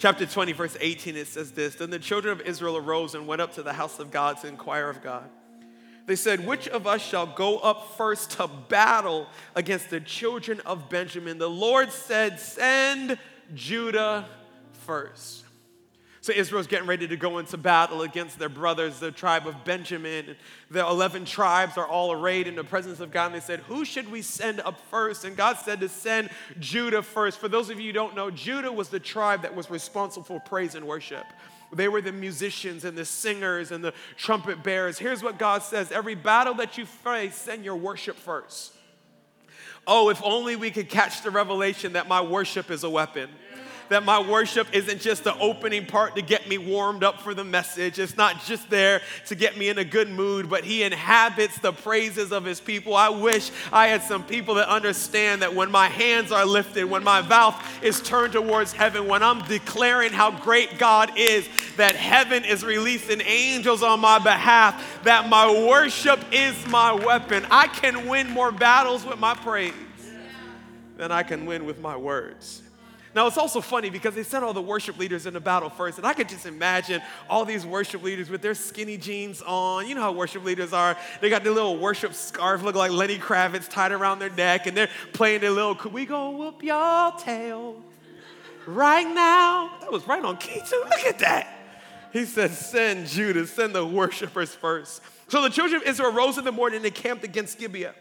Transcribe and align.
Chapter 0.00 0.24
20, 0.24 0.52
verse 0.52 0.78
18, 0.80 1.14
it 1.14 1.26
says 1.26 1.50
this 1.52 1.74
Then 1.74 1.90
the 1.90 1.98
children 1.98 2.32
of 2.32 2.46
Israel 2.46 2.78
arose 2.78 3.14
and 3.14 3.26
went 3.26 3.42
up 3.42 3.52
to 3.56 3.62
the 3.62 3.74
house 3.74 3.98
of 3.98 4.10
God 4.10 4.40
to 4.40 4.48
inquire 4.48 4.88
of 4.88 5.02
God. 5.02 5.28
They 6.06 6.16
said, 6.16 6.46
Which 6.46 6.66
of 6.68 6.86
us 6.86 7.02
shall 7.02 7.26
go 7.26 7.58
up 7.58 7.98
first 7.98 8.30
to 8.32 8.48
battle 8.70 9.26
against 9.54 9.90
the 9.90 10.00
children 10.00 10.60
of 10.60 10.88
Benjamin? 10.88 11.36
The 11.36 11.50
Lord 11.50 11.92
said, 11.92 12.40
Send 12.40 13.18
Judah 13.54 14.24
first. 14.72 15.44
So 16.22 16.34
Israel's 16.34 16.66
getting 16.66 16.86
ready 16.86 17.08
to 17.08 17.16
go 17.16 17.38
into 17.38 17.56
battle 17.56 18.02
against 18.02 18.38
their 18.38 18.50
brothers, 18.50 19.00
the 19.00 19.10
tribe 19.10 19.46
of 19.46 19.64
Benjamin. 19.64 20.36
The 20.70 20.80
11 20.86 21.24
tribes 21.24 21.78
are 21.78 21.86
all 21.86 22.12
arrayed 22.12 22.46
in 22.46 22.56
the 22.56 22.64
presence 22.64 23.00
of 23.00 23.10
God. 23.10 23.26
And 23.26 23.36
they 23.36 23.40
said, 23.40 23.60
Who 23.60 23.86
should 23.86 24.10
we 24.10 24.20
send 24.20 24.60
up 24.60 24.78
first? 24.90 25.24
And 25.24 25.34
God 25.34 25.56
said 25.56 25.80
to 25.80 25.88
send 25.88 26.28
Judah 26.58 27.02
first. 27.02 27.38
For 27.38 27.48
those 27.48 27.70
of 27.70 27.80
you 27.80 27.86
who 27.86 27.92
don't 27.94 28.14
know, 28.14 28.30
Judah 28.30 28.70
was 28.70 28.90
the 28.90 29.00
tribe 29.00 29.42
that 29.42 29.56
was 29.56 29.70
responsible 29.70 30.24
for 30.24 30.40
praise 30.40 30.74
and 30.74 30.86
worship. 30.86 31.24
They 31.72 31.88
were 31.88 32.02
the 32.02 32.12
musicians 32.12 32.84
and 32.84 32.98
the 32.98 33.04
singers 33.06 33.70
and 33.70 33.82
the 33.82 33.94
trumpet 34.18 34.62
bearers. 34.62 34.98
Here's 34.98 35.22
what 35.22 35.38
God 35.38 35.62
says 35.62 35.90
every 35.90 36.16
battle 36.16 36.54
that 36.54 36.76
you 36.76 36.84
face, 36.84 37.34
send 37.34 37.64
your 37.64 37.76
worship 37.76 38.16
first. 38.16 38.74
Oh, 39.86 40.10
if 40.10 40.22
only 40.22 40.56
we 40.56 40.70
could 40.70 40.90
catch 40.90 41.22
the 41.22 41.30
revelation 41.30 41.94
that 41.94 42.06
my 42.06 42.20
worship 42.20 42.70
is 42.70 42.84
a 42.84 42.90
weapon 42.90 43.30
that 43.90 44.04
my 44.04 44.20
worship 44.20 44.68
isn't 44.72 45.00
just 45.00 45.24
the 45.24 45.36
opening 45.38 45.84
part 45.84 46.14
to 46.14 46.22
get 46.22 46.48
me 46.48 46.56
warmed 46.56 47.04
up 47.04 47.20
for 47.20 47.34
the 47.34 47.44
message. 47.44 47.98
It's 47.98 48.16
not 48.16 48.42
just 48.44 48.70
there 48.70 49.02
to 49.26 49.34
get 49.34 49.58
me 49.58 49.68
in 49.68 49.78
a 49.78 49.84
good 49.84 50.08
mood, 50.08 50.48
but 50.48 50.64
He 50.64 50.84
inhabits 50.84 51.58
the 51.58 51.72
praises 51.72 52.32
of 52.32 52.44
His 52.44 52.60
people. 52.60 52.94
I 52.94 53.08
wish 53.08 53.50
I 53.72 53.88
had 53.88 54.02
some 54.02 54.22
people 54.22 54.54
that 54.54 54.68
understand 54.68 55.42
that 55.42 55.54
when 55.54 55.72
my 55.72 55.88
hands 55.88 56.30
are 56.30 56.46
lifted, 56.46 56.84
when 56.84 57.02
my 57.02 57.20
mouth 57.20 57.60
is 57.82 58.00
turned 58.00 58.32
towards 58.32 58.72
heaven, 58.72 59.08
when 59.08 59.24
I'm 59.24 59.42
declaring 59.46 60.12
how 60.12 60.30
great 60.30 60.78
God 60.78 61.10
is, 61.16 61.48
that 61.76 61.96
heaven 61.96 62.44
is 62.44 62.64
releasing 62.64 63.20
angels 63.22 63.82
on 63.82 63.98
my 63.98 64.20
behalf, 64.20 65.02
that 65.02 65.28
my 65.28 65.50
worship 65.68 66.20
is 66.30 66.54
my 66.68 66.92
weapon. 66.92 67.44
I 67.50 67.66
can 67.66 68.06
win 68.08 68.30
more 68.30 68.52
battles 68.52 69.04
with 69.04 69.18
my 69.18 69.34
praise 69.34 69.74
than 70.96 71.10
I 71.10 71.24
can 71.24 71.44
win 71.44 71.64
with 71.64 71.80
my 71.80 71.96
words. 71.96 72.62
Now, 73.12 73.26
it's 73.26 73.36
also 73.36 73.60
funny 73.60 73.90
because 73.90 74.14
they 74.14 74.22
sent 74.22 74.44
all 74.44 74.52
the 74.52 74.62
worship 74.62 74.96
leaders 74.96 75.26
in 75.26 75.34
the 75.34 75.40
battle 75.40 75.68
first, 75.68 75.98
and 75.98 76.06
I 76.06 76.12
could 76.12 76.28
just 76.28 76.46
imagine 76.46 77.02
all 77.28 77.44
these 77.44 77.66
worship 77.66 78.04
leaders 78.04 78.30
with 78.30 78.40
their 78.40 78.54
skinny 78.54 78.96
jeans 78.96 79.42
on. 79.42 79.88
You 79.88 79.96
know 79.96 80.00
how 80.00 80.12
worship 80.12 80.44
leaders 80.44 80.72
are. 80.72 80.96
They 81.20 81.28
got 81.28 81.42
their 81.42 81.52
little 81.52 81.76
worship 81.76 82.14
scarf, 82.14 82.62
look 82.62 82.76
like 82.76 82.92
Lenny 82.92 83.18
Kravitz, 83.18 83.68
tied 83.68 83.90
around 83.90 84.20
their 84.20 84.30
neck, 84.30 84.68
and 84.68 84.76
they're 84.76 84.90
playing 85.12 85.40
their 85.40 85.50
little, 85.50 85.74
could 85.74 85.92
we 85.92 86.06
go 86.06 86.30
whoop 86.30 86.62
y'all 86.62 87.18
tail 87.18 87.76
right 88.66 89.08
now? 89.08 89.72
That 89.80 89.90
was 89.90 90.06
right 90.06 90.24
on 90.24 90.36
key, 90.36 90.62
too. 90.64 90.84
Look 90.88 91.04
at 91.04 91.18
that. 91.18 91.48
He 92.12 92.24
said, 92.24 92.52
send 92.52 93.08
Judah, 93.08 93.46
send 93.46 93.74
the 93.74 93.84
worshipers 93.84 94.54
first. 94.54 95.02
So 95.26 95.42
the 95.42 95.50
children 95.50 95.82
of 95.82 95.88
Israel 95.88 96.12
rose 96.12 96.38
in 96.38 96.44
the 96.44 96.52
morning 96.52 96.84
and 96.84 96.94
camped 96.94 97.24
against 97.24 97.58
Gibeah. 97.58 97.94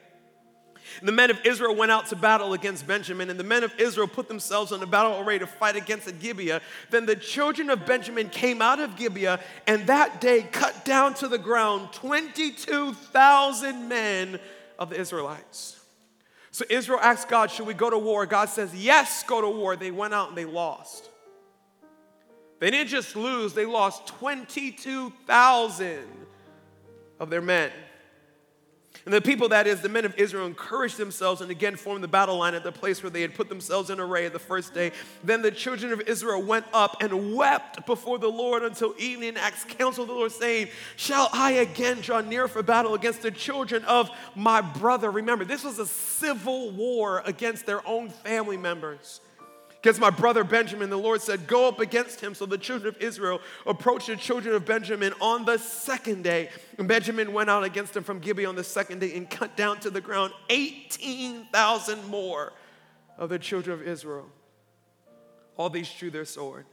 The 1.02 1.12
men 1.12 1.32
of 1.32 1.40
Israel 1.46 1.76
went 1.76 1.92
out 1.92 2.08
to 2.08 2.16
battle 2.16 2.54
against 2.54 2.86
Benjamin, 2.86 3.30
and 3.30 3.40
the 3.40 3.44
men 3.44 3.64
of 3.64 3.74
Israel 3.80 4.08
put 4.08 4.28
themselves 4.28 4.72
on 4.72 4.80
the 4.80 4.88
battle 4.88 5.20
array 5.20 5.38
to 5.38 5.48
fight 5.48 5.76
against 5.76 6.20
Gibeah. 6.20 6.62
Then 6.90 7.06
the 7.06 7.16
children 7.16 7.70
of 7.70 7.86
Benjamin 7.86 8.30
came 8.30 8.62
out 8.62 8.80
of 8.80 8.96
Gibeah, 8.96 9.40
and 9.68 9.88
that 9.88 10.20
day 10.20 10.44
cut 10.44 10.84
down 10.86 11.14
to 11.16 11.28
the 11.28 11.38
ground 11.38 11.94
22,000 11.94 13.88
men 13.88 14.40
of 14.78 14.90
the 14.90 15.00
Israelites. 15.00 15.80
So 16.52 16.66
Israel 16.70 17.00
asked 17.02 17.30
God, 17.30 17.52
Should 17.52 17.68
we 17.68 17.74
go 17.74 17.90
to 17.90 17.98
war? 17.98 18.26
God 18.26 18.50
says, 18.50 18.76
Yes, 18.76 19.24
go 19.24 19.42
to 19.42 19.50
war. 19.50 19.76
They 19.76 19.92
went 19.92 20.14
out 20.14 20.30
and 20.30 20.38
they 20.38 20.46
lost. 20.46 21.10
They 22.60 22.72
didn't 22.72 22.90
just 22.90 23.16
lose, 23.16 23.54
they 23.54 23.66
lost 23.66 24.08
22,000 24.08 26.04
of 27.20 27.30
their 27.30 27.42
men. 27.42 27.72
And 29.10 29.16
the 29.16 29.22
people, 29.22 29.50
that 29.50 29.66
is, 29.66 29.82
the 29.82 29.90
men 29.90 30.06
of 30.06 30.14
Israel, 30.20 30.46
encouraged 30.46 30.98
themselves 30.98 31.42
and 31.42 31.50
again 31.50 31.76
formed 31.78 32.04
the 32.04 32.08
battle 32.08 32.38
line 32.38 32.54
at 32.54 32.64
the 32.64 32.72
place 32.72 33.02
where 33.02 33.10
they 33.10 33.24
had 33.24 33.34
put 33.34 33.50
themselves 33.50 33.90
in 33.90 34.00
array 34.00 34.28
the 34.28 34.38
first 34.38 34.72
day. 34.72 34.92
Then 35.24 35.42
the 35.42 35.50
children 35.50 35.92
of 35.92 36.02
Israel 36.02 36.44
went 36.44 36.68
up 36.74 37.02
and 37.02 37.34
wept 37.34 37.88
before 37.88 38.20
the 38.20 38.28
Lord 38.28 38.62
until 38.62 38.94
evening, 39.00 39.36
asked 39.36 39.68
counsel 39.70 40.06
the 40.06 40.14
Lord, 40.14 40.32
saying, 40.32 40.68
Shall 40.96 41.28
I 41.34 41.54
again 41.54 42.02
draw 42.02 42.22
near 42.22 42.48
for 42.48 42.62
battle 42.62 42.94
against 42.94 43.24
the 43.24 43.32
children 43.32 43.84
of 43.86 44.12
my 44.36 44.62
brother? 44.62 45.10
Remember, 45.10 45.44
this 45.44 45.64
was 45.64 45.80
a 45.80 45.88
civil 45.88 46.70
war 46.70 47.24
against 47.26 47.66
their 47.66 47.82
own 47.88 48.10
family 48.10 48.58
members. 48.58 49.22
Against 49.82 50.02
my 50.02 50.10
brother 50.10 50.44
Benjamin, 50.44 50.90
the 50.90 50.98
Lord 50.98 51.22
said, 51.22 51.48
Go 51.48 51.68
up 51.68 51.80
against 51.80 52.20
him. 52.20 52.36
So 52.36 52.46
the 52.46 52.58
children 52.58 52.94
of 52.94 53.02
Israel 53.02 53.40
approached 53.66 54.08
the 54.08 54.18
children 54.18 54.54
of 54.54 54.66
Benjamin 54.66 55.14
on 55.22 55.46
the 55.46 55.58
second 55.58 56.24
day. 56.24 56.50
And 56.78 56.86
Benjamin 56.86 57.32
went 57.32 57.50
out 57.50 57.64
against 57.64 57.94
them 57.94 58.04
from 58.04 58.20
Gibeah 58.20 58.50
on 58.50 58.56
the 58.56 58.64
second 58.64 59.00
day 59.00 59.16
and 59.16 59.30
cut 59.30 59.56
down 59.56 59.80
to 59.82 59.90
the 59.90 60.02
ground 60.02 60.34
18,000 60.50 62.06
more 62.08 62.52
of 63.18 63.30
the 63.30 63.40
children 63.40 63.80
of 63.80 63.88
Israel. 63.88 64.28
All 65.56 65.70
these 65.70 65.90
drew 65.94 66.12
their 66.12 66.26
sword. 66.26 66.66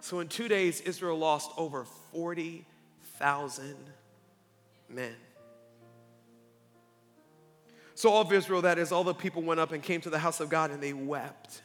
So 0.00 0.20
in 0.20 0.28
two 0.28 0.48
days, 0.48 0.80
Israel 0.80 1.18
lost 1.18 1.50
over 1.58 1.84
40,000 2.12 3.76
men. 4.88 5.14
So 7.94 8.10
all 8.10 8.22
of 8.22 8.32
Israel, 8.32 8.62
that 8.62 8.78
is, 8.78 8.92
all 8.92 9.04
the 9.04 9.14
people 9.14 9.42
went 9.42 9.60
up 9.60 9.72
and 9.72 9.82
came 9.82 10.00
to 10.02 10.10
the 10.10 10.18
house 10.18 10.40
of 10.40 10.48
God 10.48 10.70
and 10.70 10.82
they 10.82 10.92
wept. 10.92 11.62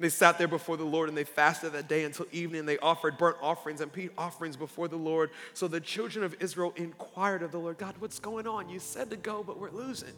They 0.00 0.08
sat 0.08 0.38
there 0.38 0.48
before 0.48 0.76
the 0.76 0.84
Lord 0.84 1.08
and 1.08 1.18
they 1.18 1.24
fasted 1.24 1.72
that 1.72 1.88
day 1.88 2.04
until 2.04 2.26
evening. 2.30 2.66
They 2.66 2.78
offered 2.78 3.18
burnt 3.18 3.36
offerings 3.42 3.80
and 3.80 3.92
peace 3.92 4.10
offerings 4.16 4.56
before 4.56 4.86
the 4.86 4.96
Lord. 4.96 5.30
So 5.54 5.66
the 5.66 5.80
children 5.80 6.24
of 6.24 6.36
Israel 6.40 6.72
inquired 6.76 7.42
of 7.42 7.50
the 7.50 7.58
Lord, 7.58 7.78
God, 7.78 7.96
what's 7.98 8.20
going 8.20 8.46
on? 8.46 8.68
You 8.68 8.78
said 8.78 9.10
to 9.10 9.16
go, 9.16 9.42
but 9.42 9.58
we're 9.58 9.70
losing. 9.70 10.14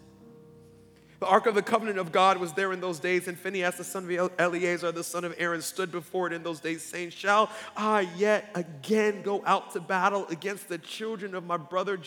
The 1.20 1.26
ark 1.26 1.46
of 1.46 1.54
the 1.54 1.62
covenant 1.62 1.98
of 1.98 2.12
God 2.12 2.38
was 2.38 2.54
there 2.54 2.72
in 2.72 2.80
those 2.80 2.98
days, 2.98 3.28
and 3.28 3.38
Phinehas, 3.38 3.76
the 3.76 3.84
son 3.84 4.10
of 4.10 4.32
Eleazar, 4.38 4.90
the 4.90 5.04
son 5.04 5.24
of 5.24 5.34
Aaron, 5.36 5.60
stood 5.60 5.92
before 5.92 6.26
it 6.26 6.32
in 6.32 6.42
those 6.42 6.60
days, 6.60 6.82
saying, 6.82 7.10
Shall 7.10 7.50
I 7.76 8.08
yet 8.16 8.48
again 8.54 9.20
go 9.20 9.42
out 9.44 9.72
to 9.72 9.80
battle 9.80 10.26
against 10.28 10.70
the 10.70 10.78
children 10.78 11.34
of 11.34 11.44
my 11.44 11.58
brother 11.58 12.00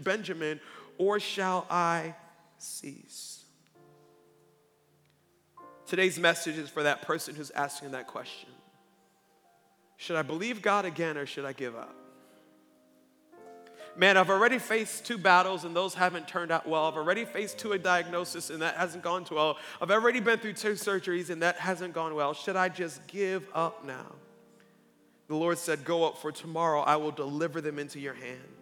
Benjamin, 0.00 0.60
or 0.96 1.20
shall 1.20 1.66
I 1.68 2.14
cease? 2.56 3.37
Today's 5.88 6.18
message 6.18 6.58
is 6.58 6.68
for 6.68 6.82
that 6.82 7.00
person 7.00 7.34
who's 7.34 7.50
asking 7.50 7.92
that 7.92 8.06
question 8.06 8.50
Should 9.96 10.16
I 10.16 10.22
believe 10.22 10.60
God 10.60 10.84
again 10.84 11.16
or 11.16 11.24
should 11.24 11.46
I 11.46 11.54
give 11.54 11.74
up? 11.74 11.94
Man, 13.96 14.18
I've 14.18 14.28
already 14.28 14.58
faced 14.58 15.06
two 15.06 15.16
battles 15.16 15.64
and 15.64 15.74
those 15.74 15.94
haven't 15.94 16.28
turned 16.28 16.52
out 16.52 16.68
well. 16.68 16.84
I've 16.84 16.96
already 16.96 17.24
faced 17.24 17.58
two 17.58 17.72
a 17.72 17.78
diagnosis 17.78 18.50
and 18.50 18.60
that 18.60 18.76
hasn't 18.76 19.02
gone 19.02 19.24
too 19.24 19.36
well. 19.36 19.56
I've 19.80 19.90
already 19.90 20.20
been 20.20 20.38
through 20.38 20.52
two 20.52 20.72
surgeries 20.72 21.30
and 21.30 21.42
that 21.42 21.56
hasn't 21.56 21.94
gone 21.94 22.14
well. 22.14 22.34
Should 22.34 22.54
I 22.54 22.68
just 22.68 23.04
give 23.06 23.48
up 23.54 23.84
now? 23.84 24.12
The 25.26 25.36
Lord 25.36 25.56
said, 25.56 25.84
Go 25.84 26.04
up, 26.06 26.18
for 26.18 26.30
tomorrow 26.30 26.82
I 26.82 26.96
will 26.96 27.10
deliver 27.10 27.60
them 27.62 27.78
into 27.78 27.98
your 27.98 28.14
hand. 28.14 28.57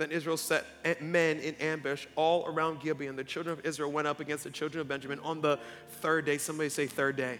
Then 0.00 0.12
Israel 0.12 0.38
set 0.38 0.64
men 1.02 1.40
in 1.40 1.54
ambush 1.56 2.06
all 2.16 2.46
around 2.46 2.80
Gibeah. 2.80 3.12
The 3.12 3.22
children 3.22 3.58
of 3.58 3.66
Israel 3.66 3.92
went 3.92 4.08
up 4.08 4.18
against 4.18 4.44
the 4.44 4.50
children 4.50 4.80
of 4.80 4.88
Benjamin 4.88 5.20
on 5.20 5.42
the 5.42 5.58
third 6.00 6.24
day. 6.24 6.38
Somebody 6.38 6.70
say, 6.70 6.86
third 6.86 7.16
day. 7.16 7.38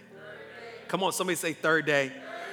Come 0.87 1.01
on, 1.01 1.11
somebody 1.11 1.37
say, 1.37 1.53
third 1.53 1.87
day. 1.87 2.11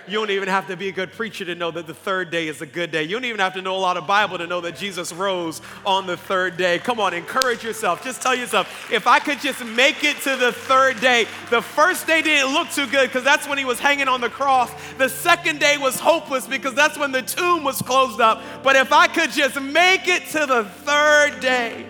You 0.09 0.19
don't 0.19 0.31
even 0.31 0.49
have 0.49 0.67
to 0.69 0.77
be 0.77 0.89
a 0.89 0.93
good 0.93 1.13
preacher 1.13 1.45
to 1.45 1.55
know 1.55 1.71
that 1.71 1.87
the 1.87 1.95
third 1.95 2.31
day 2.31 2.49
is 2.49 2.63
a 2.63 2.67
good 2.67 2.91
day. 2.91 3.03
You 3.03 3.17
don't 3.17 3.25
even 3.25 3.41
have 3.41 3.55
to 3.55 3.63
know 3.63 3.77
a 3.77 3.79
lot 3.79 3.97
of 3.97 4.07
Bible 4.07 4.39
to 4.39 4.47
know 4.47 4.61
that 4.63 4.77
Jesus 4.77 5.13
rose 5.13 5.61
on 5.85 6.07
the 6.07 6.17
third 6.17 6.57
day. 6.57 6.79
Come 6.79 7.01
on, 7.01 7.13
encourage 7.13 7.63
yourself. 7.63 8.03
Just 8.03 8.23
tell 8.23 8.35
yourself, 8.35 8.91
if 8.93 9.07
I 9.07 9.19
could 9.19 9.41
just 9.41 9.65
make 9.65 10.05
it 10.05 10.17
to 10.23 10.37
the 10.37 10.53
third 10.53 11.01
day, 11.01 11.27
the 11.51 11.61
first 11.61 12.07
day 12.07 12.23
didn't 12.23 12.53
look 12.53 12.71
too 12.71 12.87
good 12.87 13.09
because 13.09 13.25
that's 13.25 13.47
when 13.47 13.59
he 13.59 13.65
was 13.65 13.79
hanging 13.79 14.09
on 14.09 14.21
the 14.21 14.31
cross. 14.31 14.71
The 14.99 15.09
second 15.09 15.61
day 15.61 15.77
was 15.77 16.01
hopeless 16.01 16.47
because 16.47 16.75
that's 16.75 16.99
when 16.99 17.13
the 17.13 17.23
tomb 17.23 17.65
was 17.65 17.83
closed 17.83 18.21
up. 18.21 18.43
But 18.63 18.77
if 18.77 18.93
I 18.93 19.09
could 19.09 19.31
just 19.31 19.61
make 19.61 20.09
it 20.09 20.27
to 20.29 20.47
the 20.47 20.65
third 20.65 21.41
day, 21.41 21.87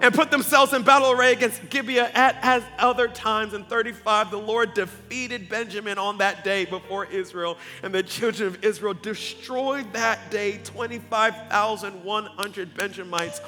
and 0.00 0.14
put 0.14 0.30
themselves 0.30 0.72
in 0.72 0.82
battle 0.82 1.10
array 1.10 1.32
against 1.32 1.68
Gibeah 1.70 2.10
at 2.14 2.36
as 2.42 2.62
other 2.78 3.08
times. 3.08 3.54
In 3.54 3.64
35, 3.64 4.30
the 4.30 4.38
Lord 4.38 4.74
defeated 4.74 5.48
Benjamin 5.48 5.98
on 5.98 6.18
that 6.18 6.44
day 6.44 6.64
before 6.64 7.06
Israel, 7.06 7.58
and 7.82 7.92
the 7.94 8.02
children 8.02 8.48
of 8.48 8.62
Israel 8.64 8.94
destroyed 8.94 9.92
that 9.92 10.30
day 10.30 10.60
25,100 10.64 12.76
Benjamites. 12.76 13.40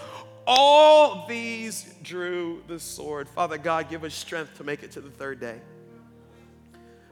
All 0.46 1.26
these 1.26 1.92
drew 2.02 2.62
the 2.68 2.78
sword. 2.78 3.28
Father 3.28 3.58
God, 3.58 3.90
give 3.90 4.04
us 4.04 4.14
strength 4.14 4.56
to 4.58 4.64
make 4.64 4.82
it 4.82 4.92
to 4.92 5.00
the 5.00 5.10
third 5.10 5.40
day. 5.40 5.60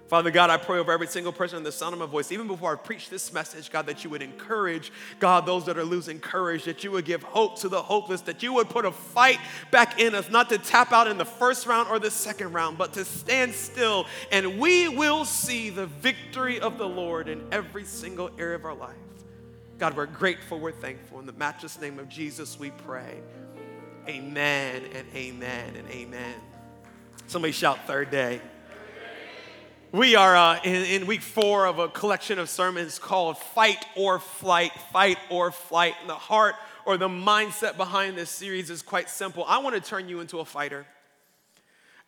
Father 0.06 0.31
God, 0.31 0.51
I 0.51 0.59
pray 0.59 0.79
over 0.79 0.93
every 0.93 1.06
single 1.06 1.33
person 1.33 1.56
in 1.56 1.62
the 1.65 1.73
sound 1.73 1.95
of 1.95 1.99
my 1.99 2.05
voice, 2.05 2.31
even 2.31 2.47
before 2.47 2.73
I 2.73 2.77
preach 2.77 3.09
this 3.09 3.33
message, 3.33 3.71
God, 3.71 3.87
that 3.87 4.05
you 4.05 4.11
would 4.11 4.21
encourage, 4.21 4.93
God, 5.19 5.47
those 5.47 5.65
that 5.65 5.79
are 5.79 5.85
losing 5.85 6.21
courage, 6.21 6.65
that 6.65 6.85
you 6.85 6.91
would 6.91 7.06
give 7.06 7.23
hope 7.23 7.59
to 7.61 7.71
the 7.71 7.81
hopeless, 7.81 8.21
that 8.23 8.43
you 8.43 8.53
would 8.53 8.69
put 8.69 8.85
a 8.85 8.93
fight 8.93 9.39
back 9.71 9.99
in 9.99 10.15
us, 10.15 10.31
not 10.31 10.51
to 10.51 10.59
tap 10.59 10.93
out 10.93 11.09
in 11.09 11.17
the 11.17 11.25
first 11.25 11.67
round 11.67 11.89
or 11.89 11.99
the 11.99 12.11
second 12.11 12.53
round, 12.53 12.77
but 12.77 12.93
to 12.93 13.05
stand 13.05 13.55
still, 13.55 14.06
and 14.31 14.59
we 14.59 14.89
will 14.89 15.25
see 15.25 15.71
the 15.71 15.87
victory 15.87 16.61
of 16.61 16.77
the 16.77 16.89
Lord 16.89 17.27
in 17.27 17.43
every 17.50 17.85
single 17.85 18.31
area 18.39 18.57
of 18.57 18.67
our 18.67 18.75
life. 18.75 18.95
God, 19.79 19.97
we're 19.97 20.07
grateful, 20.07 20.61
we're 20.61 20.73
thankful. 20.73 21.19
In 21.19 21.27
the 21.27 21.33
matchless 21.33 21.81
name 21.81 21.99
of 21.99 22.11
Jesus, 22.11 22.59
we 22.59 22.71
pray. 22.71 23.21
Amen 24.07 24.83
and 24.95 25.07
amen 25.15 25.77
and 25.77 25.89
amen. 25.89 26.35
Somebody 27.27 27.53
shout 27.53 27.87
third 27.87 28.11
day. 28.11 28.43
We 29.94 30.17
are 30.17 30.35
uh, 30.35 30.58
in, 30.64 30.82
in, 30.87 31.06
week 31.06 31.23
four 31.23 31.67
of 31.67 31.79
a 31.79 31.87
collection 31.87 32.41
of 32.41 32.49
sermons 32.49 32.99
called 32.99 33.38
Fight 33.38 33.87
or 33.94 34.19
Flight, 34.19 34.73
Fight 34.93 35.19
or 35.31 35.52
Flight. 35.52 35.94
And 36.00 36.11
the 36.11 36.17
heart 36.17 36.56
or 36.85 36.96
the 36.96 37.06
mindset 37.06 37.76
behind 37.76 38.19
this 38.19 38.29
series 38.29 38.70
is 38.70 38.82
quite 38.82 39.08
simple. 39.08 39.44
I 39.46 39.58
want 39.58 39.76
to 39.76 39.81
turn 39.81 40.08
you 40.08 40.19
into 40.19 40.41
a 40.41 40.44
fighter. 40.44 40.85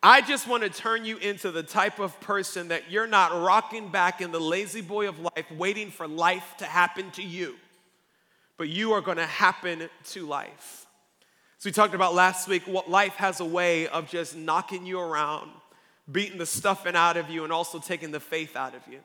I 0.03 0.19
just 0.19 0.49
want 0.49 0.63
to 0.63 0.69
turn 0.69 1.05
you 1.05 1.15
into 1.15 1.49
the 1.49 1.63
type 1.63 1.99
of 1.99 2.19
person 2.19 2.67
that 2.67 2.91
you're 2.91 3.07
not 3.07 3.31
rocking 3.31 3.87
back 3.87 4.19
in 4.19 4.33
the 4.33 4.41
La-Z-Boy 4.41 5.07
of 5.07 5.19
life, 5.21 5.49
waiting 5.49 5.89
for 5.89 6.09
life 6.09 6.55
to 6.57 6.65
happen 6.65 7.09
to 7.11 7.23
you, 7.23 7.55
but 8.57 8.67
you 8.67 8.91
are 8.91 9.01
going 9.01 9.15
to 9.15 9.25
happen 9.25 9.89
to 10.07 10.25
life. 10.25 10.87
So, 11.57 11.69
we 11.69 11.71
talked 11.71 11.95
about 11.95 12.13
last 12.13 12.49
week 12.49 12.63
what 12.63 12.89
life 12.89 13.13
has 13.13 13.39
a 13.39 13.45
way 13.45 13.87
of 13.87 14.09
just 14.09 14.35
knocking 14.35 14.85
you 14.85 14.99
around, 14.99 15.51
beating 16.11 16.37
the 16.37 16.45
stuffing 16.45 16.95
out 16.95 17.17
of 17.17 17.29
you, 17.29 17.43
and 17.43 17.53
also 17.53 17.79
taking 17.79 18.11
the 18.11 18.19
faith 18.19 18.55
out 18.55 18.75
of 18.75 18.81
you. 18.89 18.99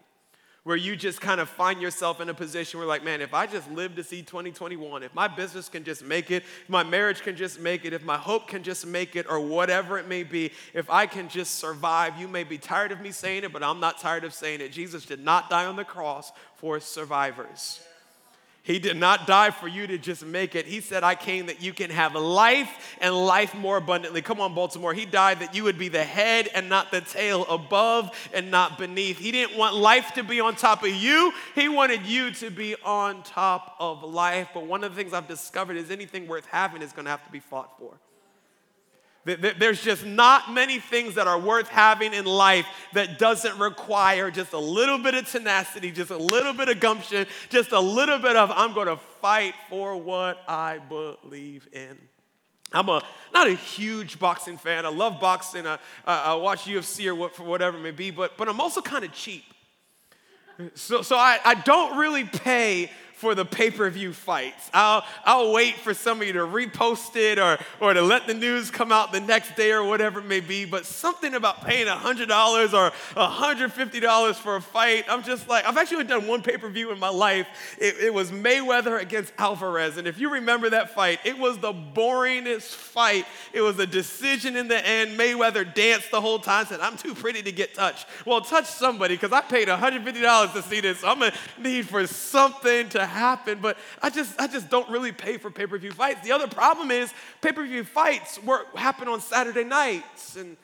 Where 0.64 0.76
you 0.76 0.94
just 0.94 1.20
kind 1.20 1.40
of 1.40 1.48
find 1.48 1.82
yourself 1.82 2.20
in 2.20 2.28
a 2.28 2.34
position 2.34 2.78
where, 2.78 2.86
like, 2.86 3.02
man, 3.02 3.20
if 3.20 3.34
I 3.34 3.46
just 3.46 3.68
live 3.72 3.96
to 3.96 4.04
see 4.04 4.22
2021, 4.22 5.02
if 5.02 5.12
my 5.12 5.26
business 5.26 5.68
can 5.68 5.82
just 5.82 6.04
make 6.04 6.30
it, 6.30 6.44
if 6.44 6.68
my 6.68 6.84
marriage 6.84 7.22
can 7.22 7.34
just 7.34 7.58
make 7.58 7.84
it, 7.84 7.92
if 7.92 8.04
my 8.04 8.16
hope 8.16 8.46
can 8.46 8.62
just 8.62 8.86
make 8.86 9.16
it, 9.16 9.26
or 9.28 9.40
whatever 9.40 9.98
it 9.98 10.06
may 10.06 10.22
be, 10.22 10.52
if 10.72 10.88
I 10.88 11.06
can 11.06 11.28
just 11.28 11.56
survive, 11.56 12.16
you 12.16 12.28
may 12.28 12.44
be 12.44 12.58
tired 12.58 12.92
of 12.92 13.00
me 13.00 13.10
saying 13.10 13.42
it, 13.42 13.52
but 13.52 13.64
I'm 13.64 13.80
not 13.80 13.98
tired 13.98 14.22
of 14.22 14.32
saying 14.32 14.60
it. 14.60 14.70
Jesus 14.70 15.04
did 15.04 15.18
not 15.18 15.50
die 15.50 15.66
on 15.66 15.74
the 15.74 15.84
cross 15.84 16.30
for 16.54 16.78
survivors. 16.78 17.80
He 18.64 18.78
did 18.78 18.96
not 18.96 19.26
die 19.26 19.50
for 19.50 19.66
you 19.66 19.88
to 19.88 19.98
just 19.98 20.24
make 20.24 20.54
it. 20.54 20.66
He 20.66 20.80
said, 20.80 21.02
I 21.02 21.16
came 21.16 21.46
that 21.46 21.60
you 21.60 21.72
can 21.72 21.90
have 21.90 22.14
life 22.14 22.96
and 23.00 23.12
life 23.12 23.56
more 23.56 23.76
abundantly. 23.76 24.22
Come 24.22 24.40
on, 24.40 24.54
Baltimore. 24.54 24.94
He 24.94 25.04
died 25.04 25.40
that 25.40 25.56
you 25.56 25.64
would 25.64 25.78
be 25.78 25.88
the 25.88 26.04
head 26.04 26.48
and 26.54 26.68
not 26.68 26.92
the 26.92 27.00
tail, 27.00 27.44
above 27.46 28.16
and 28.32 28.52
not 28.52 28.78
beneath. 28.78 29.18
He 29.18 29.32
didn't 29.32 29.58
want 29.58 29.74
life 29.74 30.14
to 30.14 30.22
be 30.22 30.40
on 30.40 30.54
top 30.54 30.84
of 30.84 30.90
you, 30.90 31.32
He 31.56 31.68
wanted 31.68 32.06
you 32.06 32.30
to 32.34 32.50
be 32.50 32.76
on 32.84 33.24
top 33.24 33.74
of 33.80 34.04
life. 34.04 34.50
But 34.54 34.66
one 34.66 34.84
of 34.84 34.94
the 34.94 34.96
things 34.96 35.12
I've 35.12 35.26
discovered 35.26 35.76
is 35.76 35.90
anything 35.90 36.28
worth 36.28 36.46
having 36.46 36.82
is 36.82 36.92
going 36.92 37.06
to 37.06 37.10
have 37.10 37.24
to 37.24 37.32
be 37.32 37.40
fought 37.40 37.76
for. 37.80 37.98
There's 39.24 39.80
just 39.80 40.04
not 40.04 40.52
many 40.52 40.80
things 40.80 41.14
that 41.14 41.28
are 41.28 41.38
worth 41.38 41.68
having 41.68 42.12
in 42.12 42.24
life 42.24 42.66
that 42.92 43.20
doesn't 43.20 43.56
require 43.58 44.32
just 44.32 44.52
a 44.52 44.58
little 44.58 44.98
bit 44.98 45.14
of 45.14 45.30
tenacity, 45.30 45.92
just 45.92 46.10
a 46.10 46.16
little 46.16 46.52
bit 46.52 46.68
of 46.68 46.80
gumption, 46.80 47.26
just 47.48 47.70
a 47.70 47.78
little 47.78 48.18
bit 48.18 48.34
of 48.34 48.50
I'm 48.50 48.74
going 48.74 48.88
to 48.88 48.96
fight 49.20 49.54
for 49.70 49.96
what 49.96 50.42
I 50.48 50.78
believe 50.78 51.68
in. 51.72 51.96
I'm 52.72 52.88
a 52.88 53.02
not 53.32 53.46
a 53.46 53.54
huge 53.54 54.18
boxing 54.18 54.56
fan. 54.56 54.84
I 54.84 54.88
love 54.88 55.20
boxing. 55.20 55.66
I, 55.66 55.78
I 56.04 56.34
watch 56.34 56.64
UFC 56.64 57.06
or 57.06 57.14
what, 57.14 57.36
for 57.36 57.44
whatever 57.44 57.76
it 57.78 57.82
may 57.82 57.90
be, 57.92 58.10
but, 58.10 58.36
but 58.36 58.48
I'm 58.48 58.60
also 58.60 58.80
kind 58.80 59.04
of 59.04 59.12
cheap. 59.12 59.44
So, 60.74 61.02
so 61.02 61.16
I, 61.16 61.38
I 61.44 61.54
don't 61.54 61.96
really 61.98 62.24
pay 62.24 62.90
for 63.22 63.36
the 63.36 63.44
pay 63.44 63.70
per 63.70 63.88
view 63.88 64.12
fights. 64.12 64.68
I'll, 64.74 65.04
I'll 65.24 65.52
wait 65.52 65.76
for 65.76 65.94
somebody 65.94 66.32
to 66.32 66.40
repost 66.40 67.14
it 67.14 67.38
or, 67.38 67.56
or 67.78 67.94
to 67.94 68.02
let 68.02 68.26
the 68.26 68.34
news 68.34 68.68
come 68.68 68.90
out 68.90 69.12
the 69.12 69.20
next 69.20 69.54
day 69.54 69.70
or 69.70 69.84
whatever 69.84 70.18
it 70.18 70.26
may 70.26 70.40
be. 70.40 70.64
But 70.64 70.86
something 70.86 71.32
about 71.34 71.64
paying 71.64 71.86
$100 71.86 72.28
or 72.72 72.90
$150 73.14 74.34
for 74.34 74.56
a 74.56 74.60
fight, 74.60 75.04
I'm 75.08 75.22
just 75.22 75.48
like, 75.48 75.64
I've 75.64 75.76
actually 75.76 76.02
done 76.02 76.26
one 76.26 76.42
pay 76.42 76.56
per 76.56 76.68
view 76.68 76.90
in 76.90 76.98
my 76.98 77.10
life. 77.10 77.46
It, 77.78 77.94
it 78.00 78.12
was 78.12 78.32
Mayweather 78.32 79.00
against 79.00 79.32
Alvarez. 79.38 79.98
And 79.98 80.08
if 80.08 80.18
you 80.18 80.28
remember 80.32 80.70
that 80.70 80.90
fight, 80.90 81.20
it 81.24 81.38
was 81.38 81.58
the 81.58 81.72
boringest 81.72 82.74
fight. 82.74 83.24
It 83.52 83.60
was 83.60 83.78
a 83.78 83.86
decision 83.86 84.56
in 84.56 84.66
the 84.66 84.84
end. 84.84 85.16
Mayweather 85.16 85.72
danced 85.72 86.10
the 86.10 86.20
whole 86.20 86.40
time, 86.40 86.66
said, 86.66 86.80
I'm 86.80 86.96
too 86.96 87.14
pretty 87.14 87.42
to 87.42 87.52
get 87.52 87.72
touched. 87.72 88.08
Well, 88.26 88.40
touch 88.40 88.66
somebody 88.66 89.14
because 89.14 89.30
I 89.30 89.42
paid 89.42 89.68
$150 89.68 90.52
to 90.54 90.62
see 90.62 90.80
this. 90.80 90.98
So 90.98 91.08
I'm 91.08 91.20
going 91.20 91.30
to 91.30 91.62
need 91.62 91.88
for 91.88 92.04
something 92.08 92.88
to 92.88 93.11
happen, 93.12 93.58
but 93.60 93.78
I 94.00 94.10
just, 94.10 94.40
I 94.40 94.46
just 94.46 94.68
don't 94.70 94.88
really 94.90 95.12
pay 95.12 95.38
for 95.38 95.50
pay 95.50 95.66
per 95.66 95.78
view 95.78 95.92
fights. 95.92 96.22
The 96.22 96.32
other 96.32 96.48
problem 96.48 96.90
is 96.90 97.12
pay 97.40 97.52
per 97.52 97.64
view 97.64 97.84
fights 97.84 98.42
work, 98.42 98.74
happen 98.76 99.08
on 99.08 99.20
Saturday 99.20 99.64
nights, 99.64 100.36
and, 100.36 100.56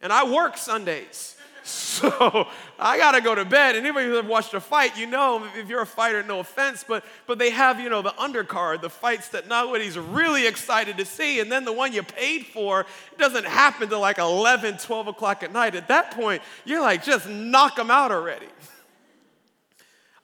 and 0.00 0.12
I 0.12 0.30
work 0.30 0.56
Sundays. 0.56 1.36
So 1.62 2.48
I 2.78 2.96
gotta 2.96 3.20
go 3.20 3.34
to 3.34 3.44
bed. 3.44 3.76
And 3.76 3.84
anybody 3.84 4.06
who's 4.06 4.24
watched 4.24 4.54
a 4.54 4.60
fight, 4.60 4.96
you 4.96 5.06
know, 5.06 5.46
if 5.56 5.68
you're 5.68 5.82
a 5.82 5.86
fighter, 5.86 6.22
no 6.22 6.40
offense, 6.40 6.84
but 6.86 7.04
but 7.26 7.38
they 7.38 7.50
have, 7.50 7.78
you 7.78 7.90
know, 7.90 8.00
the 8.00 8.10
undercard, 8.10 8.80
the 8.80 8.88
fights 8.88 9.28
that 9.28 9.46
nobody's 9.46 9.98
really 9.98 10.46
excited 10.46 10.96
to 10.96 11.04
see. 11.04 11.40
And 11.40 11.52
then 11.52 11.64
the 11.64 11.72
one 11.72 11.92
you 11.92 12.02
paid 12.02 12.46
for, 12.46 12.80
it 13.12 13.18
doesn't 13.18 13.44
happen 13.44 13.90
till 13.90 14.00
like 14.00 14.18
11, 14.18 14.78
12 14.78 15.08
o'clock 15.08 15.42
at 15.42 15.52
night. 15.52 15.74
At 15.74 15.88
that 15.88 16.12
point, 16.12 16.40
you're 16.64 16.80
like, 16.80 17.04
just 17.04 17.28
knock 17.28 17.76
them 17.76 17.90
out 17.90 18.10
already. 18.10 18.46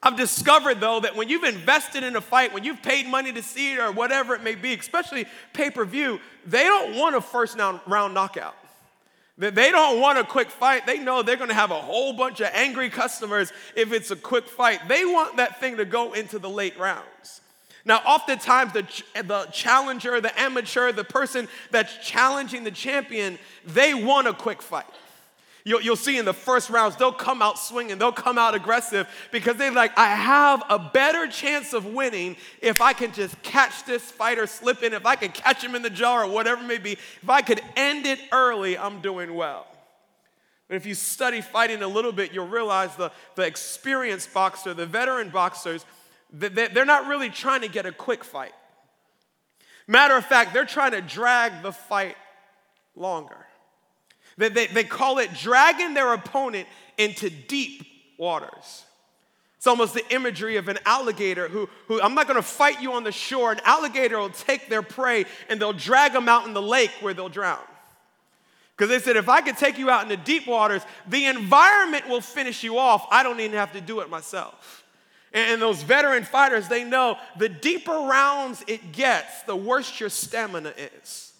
I've 0.02 0.16
discovered 0.16 0.80
though 0.80 1.00
that 1.00 1.16
when 1.16 1.28
you've 1.28 1.44
invested 1.44 2.04
in 2.04 2.16
a 2.16 2.20
fight, 2.20 2.52
when 2.52 2.64
you've 2.64 2.82
paid 2.82 3.06
money 3.06 3.32
to 3.32 3.42
see 3.42 3.72
it 3.72 3.78
or 3.78 3.92
whatever 3.92 4.34
it 4.34 4.42
may 4.42 4.54
be, 4.54 4.74
especially 4.74 5.26
pay 5.52 5.70
per 5.70 5.84
view, 5.84 6.20
they 6.46 6.64
don't 6.64 6.96
want 6.96 7.16
a 7.16 7.20
first 7.20 7.56
round 7.58 8.14
knockout. 8.14 8.54
They 9.38 9.70
don't 9.70 10.00
want 10.00 10.18
a 10.18 10.24
quick 10.24 10.50
fight. 10.50 10.86
They 10.86 10.98
know 10.98 11.22
they're 11.22 11.36
going 11.36 11.50
to 11.50 11.54
have 11.54 11.70
a 11.70 11.80
whole 11.80 12.14
bunch 12.14 12.40
of 12.40 12.48
angry 12.54 12.88
customers 12.88 13.52
if 13.74 13.92
it's 13.92 14.10
a 14.10 14.16
quick 14.16 14.48
fight. 14.48 14.80
They 14.88 15.04
want 15.04 15.36
that 15.36 15.60
thing 15.60 15.76
to 15.76 15.84
go 15.84 16.14
into 16.14 16.38
the 16.38 16.48
late 16.48 16.78
rounds. 16.78 17.42
Now, 17.84 17.98
oftentimes, 17.98 18.72
the, 18.72 18.82
the 19.22 19.46
challenger, 19.52 20.20
the 20.20 20.38
amateur, 20.40 20.90
the 20.90 21.04
person 21.04 21.48
that's 21.70 21.96
challenging 21.98 22.64
the 22.64 22.70
champion, 22.70 23.38
they 23.64 23.92
want 23.92 24.26
a 24.26 24.32
quick 24.32 24.62
fight. 24.62 24.86
You'll, 25.66 25.80
you'll 25.80 25.96
see 25.96 26.16
in 26.16 26.24
the 26.24 26.32
first 26.32 26.70
rounds, 26.70 26.94
they'll 26.94 27.10
come 27.10 27.42
out 27.42 27.58
swinging, 27.58 27.98
they'll 27.98 28.12
come 28.12 28.38
out 28.38 28.54
aggressive 28.54 29.08
because 29.32 29.56
they're 29.56 29.72
like, 29.72 29.98
I 29.98 30.06
have 30.06 30.62
a 30.70 30.78
better 30.78 31.26
chance 31.26 31.72
of 31.72 31.86
winning 31.86 32.36
if 32.62 32.80
I 32.80 32.92
can 32.92 33.12
just 33.12 33.42
catch 33.42 33.84
this 33.84 34.08
fighter 34.08 34.46
slipping, 34.46 34.92
if 34.92 35.04
I 35.04 35.16
can 35.16 35.32
catch 35.32 35.64
him 35.64 35.74
in 35.74 35.82
the 35.82 35.90
jaw 35.90 36.22
or 36.22 36.30
whatever 36.30 36.62
it 36.62 36.68
may 36.68 36.78
be. 36.78 36.92
If 36.92 37.28
I 37.28 37.42
could 37.42 37.60
end 37.74 38.06
it 38.06 38.20
early, 38.30 38.78
I'm 38.78 39.00
doing 39.00 39.34
well. 39.34 39.66
But 40.68 40.76
if 40.76 40.86
you 40.86 40.94
study 40.94 41.40
fighting 41.40 41.82
a 41.82 41.88
little 41.88 42.12
bit, 42.12 42.32
you'll 42.32 42.46
realize 42.46 42.94
the, 42.94 43.10
the 43.34 43.42
experienced 43.42 44.32
boxer, 44.32 44.72
the 44.72 44.86
veteran 44.86 45.30
boxers, 45.30 45.84
they're 46.32 46.84
not 46.84 47.08
really 47.08 47.28
trying 47.28 47.62
to 47.62 47.68
get 47.68 47.86
a 47.86 47.92
quick 47.92 48.22
fight. 48.22 48.54
Matter 49.88 50.16
of 50.16 50.24
fact, 50.24 50.54
they're 50.54 50.64
trying 50.64 50.92
to 50.92 51.00
drag 51.00 51.64
the 51.64 51.72
fight 51.72 52.14
longer. 52.94 53.45
They, 54.38 54.48
they, 54.48 54.66
they 54.66 54.84
call 54.84 55.18
it 55.18 55.32
dragging 55.34 55.94
their 55.94 56.12
opponent 56.12 56.68
into 56.98 57.30
deep 57.30 57.86
waters. 58.18 58.84
It's 59.56 59.66
almost 59.66 59.94
the 59.94 60.14
imagery 60.14 60.56
of 60.56 60.68
an 60.68 60.78
alligator 60.84 61.48
who, 61.48 61.68
who 61.88 62.00
I'm 62.00 62.14
not 62.14 62.28
gonna 62.28 62.42
fight 62.42 62.80
you 62.80 62.92
on 62.92 63.04
the 63.04 63.12
shore. 63.12 63.52
An 63.52 63.60
alligator 63.64 64.18
will 64.18 64.30
take 64.30 64.68
their 64.68 64.82
prey 64.82 65.24
and 65.48 65.60
they'll 65.60 65.72
drag 65.72 66.12
them 66.12 66.28
out 66.28 66.46
in 66.46 66.54
the 66.54 66.62
lake 66.62 66.92
where 67.00 67.14
they'll 67.14 67.28
drown. 67.28 67.58
Because 68.76 68.90
they 68.90 68.98
said, 68.98 69.16
if 69.16 69.28
I 69.28 69.40
could 69.40 69.56
take 69.56 69.78
you 69.78 69.88
out 69.88 70.02
into 70.02 70.18
deep 70.18 70.46
waters, 70.46 70.82
the 71.08 71.24
environment 71.26 72.08
will 72.08 72.20
finish 72.20 72.62
you 72.62 72.78
off. 72.78 73.06
I 73.10 73.22
don't 73.22 73.40
even 73.40 73.56
have 73.56 73.72
to 73.72 73.80
do 73.80 74.00
it 74.00 74.10
myself. 74.10 74.84
And 75.32 75.60
those 75.60 75.82
veteran 75.82 76.24
fighters, 76.24 76.68
they 76.68 76.84
know 76.84 77.16
the 77.38 77.48
deeper 77.48 77.92
rounds 77.92 78.62
it 78.66 78.92
gets, 78.92 79.42
the 79.42 79.56
worse 79.56 79.98
your 79.98 80.10
stamina 80.10 80.74
is. 81.00 81.32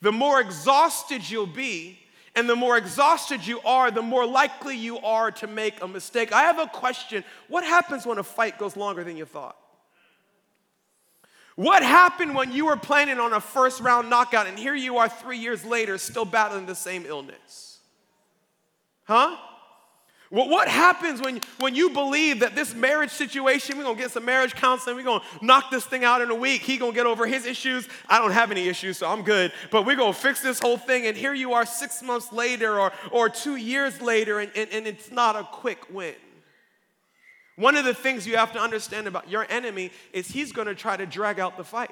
The 0.00 0.12
more 0.12 0.40
exhausted 0.40 1.28
you'll 1.28 1.46
be, 1.46 1.98
and 2.38 2.48
the 2.48 2.54
more 2.54 2.76
exhausted 2.76 3.44
you 3.44 3.60
are, 3.62 3.90
the 3.90 4.00
more 4.00 4.24
likely 4.24 4.76
you 4.76 5.00
are 5.00 5.32
to 5.32 5.48
make 5.48 5.82
a 5.82 5.88
mistake. 5.88 6.32
I 6.32 6.42
have 6.42 6.60
a 6.60 6.66
question 6.66 7.24
What 7.48 7.64
happens 7.64 8.06
when 8.06 8.18
a 8.18 8.22
fight 8.22 8.58
goes 8.58 8.76
longer 8.76 9.02
than 9.02 9.16
you 9.16 9.24
thought? 9.24 9.56
What 11.56 11.82
happened 11.82 12.36
when 12.36 12.52
you 12.52 12.66
were 12.66 12.76
planning 12.76 13.18
on 13.18 13.32
a 13.32 13.40
first 13.40 13.80
round 13.80 14.08
knockout 14.08 14.46
and 14.46 14.56
here 14.56 14.76
you 14.76 14.98
are 14.98 15.08
three 15.08 15.38
years 15.38 15.64
later 15.64 15.98
still 15.98 16.24
battling 16.24 16.66
the 16.66 16.76
same 16.76 17.04
illness? 17.06 17.80
Huh? 19.02 19.36
What, 20.30 20.50
what 20.50 20.68
happens 20.68 21.22
when, 21.22 21.40
when 21.58 21.74
you 21.74 21.90
believe 21.90 22.40
that 22.40 22.54
this 22.54 22.74
marriage 22.74 23.10
situation, 23.10 23.78
we're 23.78 23.84
gonna 23.84 23.98
get 23.98 24.10
some 24.10 24.26
marriage 24.26 24.54
counseling, 24.54 24.96
we're 24.96 25.02
gonna 25.02 25.24
knock 25.40 25.70
this 25.70 25.86
thing 25.86 26.04
out 26.04 26.20
in 26.20 26.30
a 26.30 26.34
week, 26.34 26.60
he 26.60 26.76
gonna 26.76 26.92
get 26.92 27.06
over 27.06 27.26
his 27.26 27.46
issues. 27.46 27.88
I 28.08 28.18
don't 28.18 28.32
have 28.32 28.50
any 28.50 28.68
issues, 28.68 28.98
so 28.98 29.08
I'm 29.08 29.22
good. 29.22 29.52
But 29.70 29.86
we're 29.86 29.96
gonna 29.96 30.12
fix 30.12 30.42
this 30.42 30.58
whole 30.58 30.76
thing, 30.76 31.06
and 31.06 31.16
here 31.16 31.32
you 31.32 31.54
are 31.54 31.64
six 31.64 32.02
months 32.02 32.30
later 32.30 32.78
or, 32.78 32.92
or 33.10 33.30
two 33.30 33.56
years 33.56 34.02
later, 34.02 34.40
and, 34.40 34.52
and, 34.54 34.70
and 34.70 34.86
it's 34.86 35.10
not 35.10 35.34
a 35.34 35.44
quick 35.44 35.78
win. 35.90 36.14
One 37.56 37.74
of 37.74 37.86
the 37.86 37.94
things 37.94 38.26
you 38.26 38.36
have 38.36 38.52
to 38.52 38.60
understand 38.60 39.06
about 39.06 39.30
your 39.30 39.46
enemy 39.48 39.90
is 40.12 40.28
he's 40.28 40.52
gonna 40.52 40.74
try 40.74 40.98
to 40.98 41.06
drag 41.06 41.40
out 41.40 41.56
the 41.56 41.64
fight. 41.64 41.90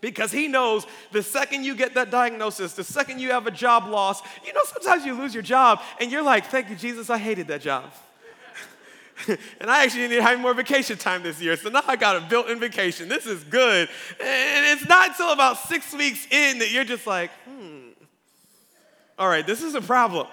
Because 0.00 0.32
he 0.32 0.48
knows 0.48 0.86
the 1.12 1.22
second 1.22 1.64
you 1.64 1.74
get 1.74 1.94
that 1.94 2.10
diagnosis, 2.10 2.72
the 2.72 2.84
second 2.84 3.18
you 3.20 3.30
have 3.30 3.46
a 3.46 3.50
job 3.50 3.86
loss, 3.86 4.22
you 4.46 4.52
know, 4.52 4.60
sometimes 4.64 5.04
you 5.04 5.14
lose 5.14 5.34
your 5.34 5.42
job 5.42 5.80
and 6.00 6.10
you're 6.10 6.22
like, 6.22 6.46
thank 6.46 6.70
you, 6.70 6.76
Jesus, 6.76 7.10
I 7.10 7.18
hated 7.18 7.48
that 7.48 7.60
job. 7.60 7.84
and 9.60 9.70
I 9.70 9.84
actually 9.84 10.08
need 10.08 10.20
have 10.20 10.40
more 10.40 10.54
vacation 10.54 10.96
time 10.96 11.22
this 11.22 11.40
year. 11.40 11.56
So 11.56 11.68
now 11.68 11.82
I 11.86 11.96
got 11.96 12.16
a 12.16 12.20
built 12.20 12.48
in 12.48 12.58
vacation. 12.58 13.08
This 13.08 13.26
is 13.26 13.44
good. 13.44 13.88
And 14.20 14.66
it's 14.66 14.88
not 14.88 15.10
until 15.10 15.32
about 15.32 15.58
six 15.58 15.92
weeks 15.92 16.26
in 16.30 16.58
that 16.60 16.70
you're 16.70 16.84
just 16.84 17.06
like, 17.06 17.30
hmm, 17.44 17.88
all 19.18 19.28
right, 19.28 19.46
this 19.46 19.62
is 19.62 19.74
a 19.74 19.82
problem. 19.82 20.26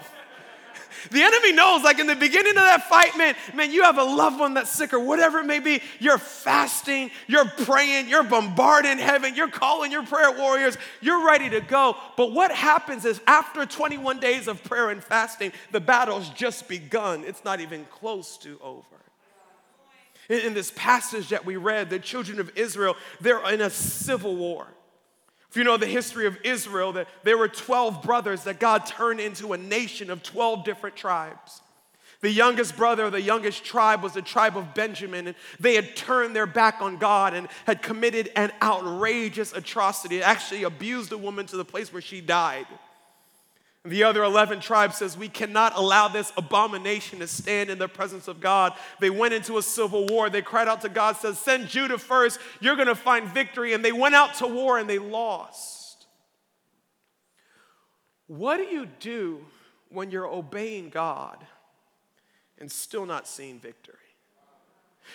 The 1.11 1.21
enemy 1.21 1.53
knows, 1.53 1.83
like 1.83 1.99
in 1.99 2.07
the 2.07 2.15
beginning 2.15 2.51
of 2.51 2.63
that 2.63 2.87
fight, 2.89 3.17
man, 3.17 3.35
man, 3.53 3.71
you 3.71 3.83
have 3.83 3.97
a 3.97 4.03
loved 4.03 4.39
one 4.39 4.53
that's 4.53 4.69
sick 4.69 4.93
or 4.93 4.99
whatever 4.99 5.39
it 5.39 5.45
may 5.45 5.59
be. 5.59 5.81
You're 5.99 6.17
fasting, 6.17 7.11
you're 7.27 7.45
praying, 7.45 8.09
you're 8.09 8.23
bombarding 8.23 8.97
heaven, 8.97 9.35
you're 9.35 9.49
calling 9.49 9.91
your 9.91 10.05
prayer 10.05 10.31
warriors, 10.31 10.77
you're 11.01 11.25
ready 11.25 11.49
to 11.49 11.61
go. 11.61 11.95
But 12.15 12.31
what 12.31 12.51
happens 12.51 13.05
is 13.05 13.21
after 13.27 13.65
21 13.65 14.19
days 14.19 14.47
of 14.47 14.63
prayer 14.63 14.89
and 14.89 15.03
fasting, 15.03 15.51
the 15.71 15.79
battle's 15.79 16.29
just 16.29 16.67
begun. 16.67 17.23
It's 17.23 17.43
not 17.43 17.59
even 17.59 17.85
close 17.85 18.37
to 18.39 18.59
over. 18.61 18.85
In, 20.29 20.53
this 20.53 20.73
passage 20.75 21.29
that 21.29 21.45
we 21.45 21.55
read, 21.55 21.89
the 21.89 21.99
children 21.99 22.39
of 22.41 22.51
Israel, 22.57 22.97
they're 23.21 23.49
in 23.49 23.61
a 23.61 23.69
civil 23.69 24.35
war. 24.35 24.67
You 25.57 25.63
know 25.63 25.75
the 25.77 25.87
history 25.87 26.27
of 26.27 26.37
Israel, 26.43 26.93
that 26.93 27.07
there 27.23 27.37
were 27.37 27.47
12 27.47 28.03
brothers 28.03 28.43
that 28.43 28.59
God 28.59 28.85
turned 28.85 29.19
into 29.19 29.53
a 29.53 29.57
nation 29.57 30.11
of 30.11 30.21
12 30.21 30.63
different 30.63 30.95
tribes. 30.95 31.61
The 32.21 32.31
youngest 32.31 32.77
brother, 32.77 33.09
the 33.09 33.21
youngest 33.21 33.63
tribe 33.63 34.03
was 34.03 34.13
the 34.13 34.21
tribe 34.21 34.55
of 34.55 34.75
Benjamin, 34.75 35.27
and 35.27 35.35
they 35.59 35.73
had 35.73 35.95
turned 35.95 36.35
their 36.35 36.45
back 36.45 36.77
on 36.79 36.97
God 36.97 37.33
and 37.33 37.47
had 37.65 37.81
committed 37.81 38.31
an 38.35 38.51
outrageous 38.61 39.51
atrocity, 39.53 40.21
actually 40.21 40.61
abused 40.61 41.11
a 41.11 41.17
woman 41.17 41.47
to 41.47 41.57
the 41.57 41.65
place 41.65 41.91
where 41.91 42.01
she 42.01 42.21
died. 42.21 42.67
The 43.87 44.03
other 44.03 44.23
11 44.23 44.59
tribes 44.59 44.97
says, 44.97 45.17
We 45.17 45.29
cannot 45.29 45.77
allow 45.77 46.09
this 46.09 46.33
abomination 46.35 47.19
to 47.19 47.27
stand 47.27 47.69
in 47.69 47.77
the 47.79 47.87
presence 47.87 48.27
of 48.27 48.41
God. 48.41 48.73
They 48.99 49.09
went 49.09 49.33
into 49.33 49.57
a 49.57 49.61
civil 49.61 50.05
war. 50.07 50.29
They 50.29 50.41
cried 50.41 50.67
out 50.67 50.81
to 50.81 50.89
God, 50.89 51.15
says, 51.15 51.39
Send 51.39 51.69
Judah 51.69 51.97
first. 51.97 52.39
You're 52.59 52.75
going 52.75 52.89
to 52.89 52.95
find 52.95 53.29
victory. 53.29 53.73
And 53.73 53.85
they 53.85 53.93
went 53.93 54.13
out 54.13 54.35
to 54.35 54.47
war 54.47 54.77
and 54.77 54.89
they 54.89 54.99
lost. 54.99 56.05
What 58.27 58.57
do 58.57 58.63
you 58.63 58.87
do 58.99 59.45
when 59.89 60.11
you're 60.11 60.27
obeying 60.27 60.89
God 60.89 61.37
and 62.57 62.69
still 62.69 63.05
not 63.05 63.25
seeing 63.25 63.57
victory? 63.57 63.95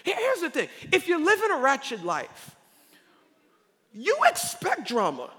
Here's 0.03 0.41
the 0.41 0.49
thing 0.49 0.69
if 0.91 1.07
you're 1.07 1.23
living 1.23 1.51
a 1.51 1.59
wretched 1.59 2.03
life, 2.05 2.57
you 3.93 4.17
expect 4.27 4.89
drama. 4.89 5.31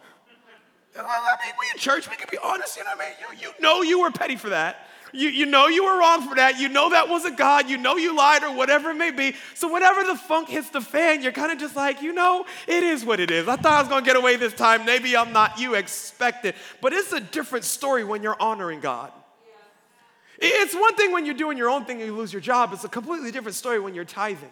I 0.95 1.35
mean, 1.45 1.53
we 1.59 1.65
in 1.73 1.79
church, 1.79 2.09
we 2.09 2.15
can 2.15 2.27
be 2.31 2.37
honest, 2.43 2.77
you 2.77 2.83
know 2.83 2.91
what 2.95 3.05
I 3.05 3.09
mean? 3.09 3.39
You, 3.39 3.47
you 3.47 3.53
know 3.61 3.81
you 3.81 4.01
were 4.01 4.11
petty 4.11 4.35
for 4.35 4.49
that. 4.49 4.87
You, 5.15 5.29
you 5.29 5.45
know 5.45 5.67
you 5.67 5.85
were 5.85 5.97
wrong 5.97 6.27
for 6.27 6.35
that. 6.35 6.59
You 6.59 6.69
know 6.69 6.89
that 6.89 7.07
was 7.07 7.23
a 7.23 7.31
God. 7.31 7.69
You 7.69 7.77
know 7.77 7.97
you 7.97 8.15
lied 8.15 8.43
or 8.43 8.55
whatever 8.55 8.89
it 8.89 8.95
may 8.95 9.11
be. 9.11 9.35
So 9.53 9.71
whenever 9.71 10.03
the 10.03 10.15
funk 10.15 10.49
hits 10.49 10.71
the 10.71 10.81
fan, 10.81 11.21
you're 11.21 11.31
kind 11.31 11.51
of 11.51 11.59
just 11.59 11.75
like, 11.75 12.01
you 12.01 12.13
know, 12.13 12.45
it 12.67 12.81
is 12.81 13.05
what 13.05 13.19
it 13.19 13.29
is. 13.29 13.47
I 13.47 13.55
thought 13.55 13.73
I 13.73 13.79
was 13.81 13.89
going 13.89 14.03
to 14.03 14.07
get 14.07 14.17
away 14.17 14.37
this 14.37 14.53
time. 14.53 14.85
Maybe 14.85 15.15
I'm 15.15 15.31
not. 15.31 15.59
You 15.59 15.75
expect 15.75 16.45
it. 16.45 16.55
But 16.81 16.93
it's 16.93 17.13
a 17.13 17.19
different 17.19 17.63
story 17.63 18.03
when 18.03 18.23
you're 18.23 18.39
honoring 18.39 18.79
God. 18.79 19.11
It's 20.39 20.73
one 20.73 20.95
thing 20.95 21.11
when 21.11 21.25
you're 21.25 21.35
doing 21.35 21.59
your 21.59 21.69
own 21.69 21.85
thing 21.85 22.01
and 22.01 22.07
you 22.07 22.15
lose 22.15 22.33
your 22.33 22.41
job. 22.41 22.73
It's 22.73 22.83
a 22.83 22.89
completely 22.89 23.31
different 23.31 23.55
story 23.55 23.79
when 23.79 23.93
you're 23.93 24.05
tithing. 24.05 24.49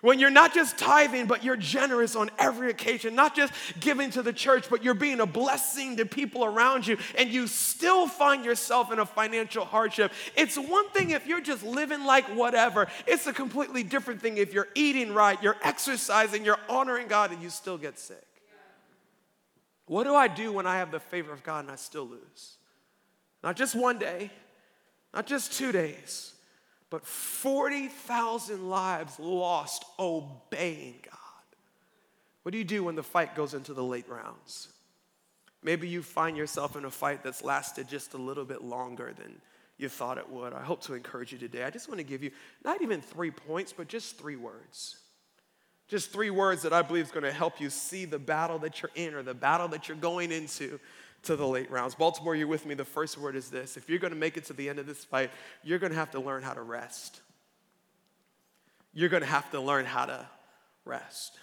When 0.00 0.20
you're 0.20 0.30
not 0.30 0.54
just 0.54 0.78
tithing, 0.78 1.26
but 1.26 1.42
you're 1.42 1.56
generous 1.56 2.14
on 2.14 2.30
every 2.38 2.70
occasion, 2.70 3.14
not 3.14 3.34
just 3.34 3.52
giving 3.80 4.10
to 4.10 4.22
the 4.22 4.32
church, 4.32 4.70
but 4.70 4.84
you're 4.84 4.94
being 4.94 5.20
a 5.20 5.26
blessing 5.26 5.96
to 5.96 6.06
people 6.06 6.44
around 6.44 6.86
you, 6.86 6.98
and 7.16 7.30
you 7.30 7.48
still 7.48 8.06
find 8.06 8.44
yourself 8.44 8.92
in 8.92 9.00
a 9.00 9.06
financial 9.06 9.64
hardship. 9.64 10.12
It's 10.36 10.56
one 10.56 10.88
thing 10.90 11.10
if 11.10 11.26
you're 11.26 11.40
just 11.40 11.64
living 11.64 12.04
like 12.04 12.24
whatever, 12.26 12.86
it's 13.06 13.26
a 13.26 13.32
completely 13.32 13.82
different 13.82 14.22
thing 14.22 14.36
if 14.36 14.54
you're 14.54 14.68
eating 14.76 15.12
right, 15.12 15.42
you're 15.42 15.56
exercising, 15.62 16.44
you're 16.44 16.60
honoring 16.68 17.08
God, 17.08 17.32
and 17.32 17.42
you 17.42 17.50
still 17.50 17.78
get 17.78 17.98
sick. 17.98 18.24
What 19.86 20.04
do 20.04 20.14
I 20.14 20.28
do 20.28 20.52
when 20.52 20.66
I 20.66 20.76
have 20.76 20.90
the 20.92 21.00
favor 21.00 21.32
of 21.32 21.42
God 21.42 21.64
and 21.64 21.72
I 21.72 21.76
still 21.76 22.06
lose? 22.06 22.56
Not 23.42 23.56
just 23.56 23.74
one 23.74 23.98
day, 23.98 24.30
not 25.12 25.26
just 25.26 25.54
two 25.54 25.72
days 25.72 26.34
but 26.90 27.06
40,000 27.06 28.70
lives 28.70 29.18
lost 29.18 29.84
obeying 29.98 30.96
God. 31.04 31.14
What 32.42 32.52
do 32.52 32.58
you 32.58 32.64
do 32.64 32.84
when 32.84 32.94
the 32.94 33.02
fight 33.02 33.34
goes 33.34 33.54
into 33.54 33.74
the 33.74 33.84
late 33.84 34.08
rounds? 34.08 34.68
Maybe 35.62 35.88
you 35.88 36.02
find 36.02 36.36
yourself 36.36 36.76
in 36.76 36.84
a 36.84 36.90
fight 36.90 37.22
that's 37.22 37.44
lasted 37.44 37.88
just 37.88 38.14
a 38.14 38.18
little 38.18 38.44
bit 38.44 38.62
longer 38.62 39.12
than 39.16 39.40
you 39.76 39.88
thought 39.88 40.18
it 40.18 40.28
would. 40.30 40.52
I 40.52 40.62
hope 40.62 40.82
to 40.84 40.94
encourage 40.94 41.32
you 41.32 41.38
today. 41.38 41.64
I 41.64 41.70
just 41.70 41.88
want 41.88 41.98
to 41.98 42.04
give 42.04 42.22
you 42.22 42.30
not 42.64 42.80
even 42.82 43.00
three 43.00 43.30
points, 43.30 43.72
but 43.72 43.88
just 43.88 44.18
three 44.18 44.36
words. 44.36 44.98
Just 45.88 46.12
three 46.12 46.30
words 46.30 46.62
that 46.62 46.72
I 46.72 46.82
believe 46.82 47.04
is 47.04 47.10
going 47.10 47.24
to 47.24 47.32
help 47.32 47.60
you 47.60 47.70
see 47.70 48.04
the 48.04 48.18
battle 48.18 48.58
that 48.60 48.82
you're 48.82 48.90
in 48.94 49.14
or 49.14 49.22
the 49.22 49.34
battle 49.34 49.68
that 49.68 49.88
you're 49.88 49.96
going 49.96 50.32
into 50.32 50.78
to 51.24 51.36
the 51.36 51.46
late 51.46 51.70
rounds. 51.70 51.94
Baltimore, 51.94 52.34
you're 52.34 52.46
with 52.46 52.66
me. 52.66 52.74
The 52.74 52.84
first 52.84 53.18
word 53.18 53.36
is 53.36 53.50
this 53.50 53.76
if 53.76 53.88
you're 53.88 53.98
going 53.98 54.12
to 54.12 54.18
make 54.18 54.36
it 54.36 54.44
to 54.46 54.52
the 54.52 54.68
end 54.68 54.78
of 54.78 54.86
this 54.86 55.04
fight, 55.04 55.30
you're 55.62 55.78
going 55.78 55.92
to 55.92 55.98
have 55.98 56.10
to 56.12 56.20
learn 56.20 56.42
how 56.42 56.54
to 56.54 56.62
rest. 56.62 57.20
You're 58.94 59.08
going 59.08 59.22
to 59.22 59.28
have 59.28 59.50
to 59.52 59.60
learn 59.60 59.84
how 59.84 60.06
to 60.06 60.26
rest. 60.84 61.34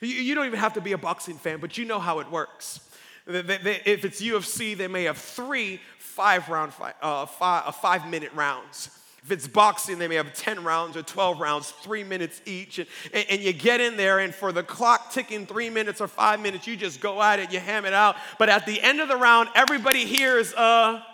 You, 0.00 0.34
don't 0.34 0.46
even 0.46 0.58
have 0.58 0.74
to 0.74 0.80
be 0.80 0.92
a 0.92 0.98
boxing 0.98 1.36
fan, 1.36 1.58
but 1.60 1.76
you 1.76 1.84
know 1.84 1.98
how 1.98 2.20
it 2.20 2.30
works. 2.30 2.80
if 3.26 4.04
it's 4.04 4.22
UFC, 4.22 4.76
they 4.76 4.88
may 4.88 5.04
have 5.04 5.18
three 5.18 5.80
five 5.98 6.48
round, 6.48 6.72
uh, 7.00 7.26
five, 7.26 7.64
uh, 7.66 7.72
five 7.72 8.08
minute 8.08 8.32
rounds. 8.34 8.90
If 9.24 9.30
it's 9.30 9.46
boxing, 9.46 9.98
they 9.98 10.08
may 10.08 10.16
have 10.16 10.34
10 10.34 10.64
rounds 10.64 10.96
or 10.96 11.02
12 11.02 11.38
rounds, 11.38 11.70
three 11.70 12.02
minutes 12.02 12.40
each. 12.44 12.78
And, 12.78 12.88
and, 13.30 13.40
you 13.40 13.52
get 13.52 13.80
in 13.80 13.96
there, 13.96 14.18
and 14.18 14.34
for 14.34 14.50
the 14.50 14.64
clock 14.64 15.12
ticking 15.12 15.46
three 15.46 15.70
minutes 15.70 16.00
or 16.00 16.08
five 16.08 16.40
minutes, 16.40 16.66
you 16.66 16.76
just 16.76 17.00
go 17.00 17.22
at 17.22 17.38
it, 17.38 17.52
you 17.52 17.60
ham 17.60 17.84
it 17.84 17.92
out. 17.92 18.16
But 18.38 18.48
at 18.48 18.66
the 18.66 18.80
end 18.80 19.00
of 19.00 19.08
the 19.08 19.16
round, 19.16 19.48
everybody 19.54 20.06
hears 20.06 20.52
a, 20.54 21.04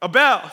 a 0.00 0.08
bell. 0.08 0.52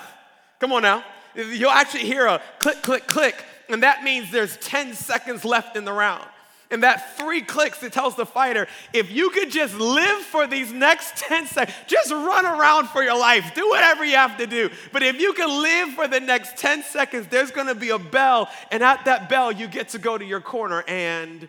Come 0.59 0.73
on 0.73 0.81
now. 0.81 1.03
You'll 1.35 1.69
actually 1.69 2.05
hear 2.05 2.25
a 2.25 2.41
click, 2.57 2.81
click, 2.81 3.05
click. 3.05 3.43
And 3.69 3.83
that 3.83 4.03
means 4.03 4.31
there's 4.31 4.57
10 4.57 4.95
seconds 4.95 5.45
left 5.45 5.77
in 5.77 5.85
the 5.85 5.93
round. 5.93 6.25
And 6.69 6.83
that 6.83 7.17
three 7.17 7.41
clicks, 7.41 7.81
it 7.81 7.93
tells 7.93 8.15
the 8.15 8.25
fighter, 8.25 8.67
if 8.91 9.09
you 9.09 9.29
could 9.29 9.49
just 9.49 9.73
live 9.75 10.17
for 10.17 10.47
these 10.47 10.73
next 10.73 11.15
10 11.17 11.47
seconds, 11.47 11.77
just 11.87 12.11
run 12.11 12.45
around 12.45 12.89
for 12.89 13.01
your 13.03 13.17
life, 13.17 13.53
do 13.55 13.69
whatever 13.69 14.03
you 14.03 14.15
have 14.15 14.37
to 14.37 14.47
do. 14.47 14.69
But 14.91 15.01
if 15.01 15.19
you 15.19 15.33
can 15.33 15.47
live 15.61 15.89
for 15.89 16.07
the 16.07 16.19
next 16.19 16.57
10 16.57 16.83
seconds, 16.83 17.27
there's 17.27 17.51
gonna 17.51 17.75
be 17.75 17.89
a 17.89 17.99
bell, 17.99 18.49
and 18.69 18.83
at 18.83 19.05
that 19.05 19.29
bell, 19.29 19.51
you 19.51 19.67
get 19.67 19.89
to 19.89 19.97
go 19.97 20.17
to 20.17 20.25
your 20.25 20.41
corner 20.41 20.83
and 20.87 21.47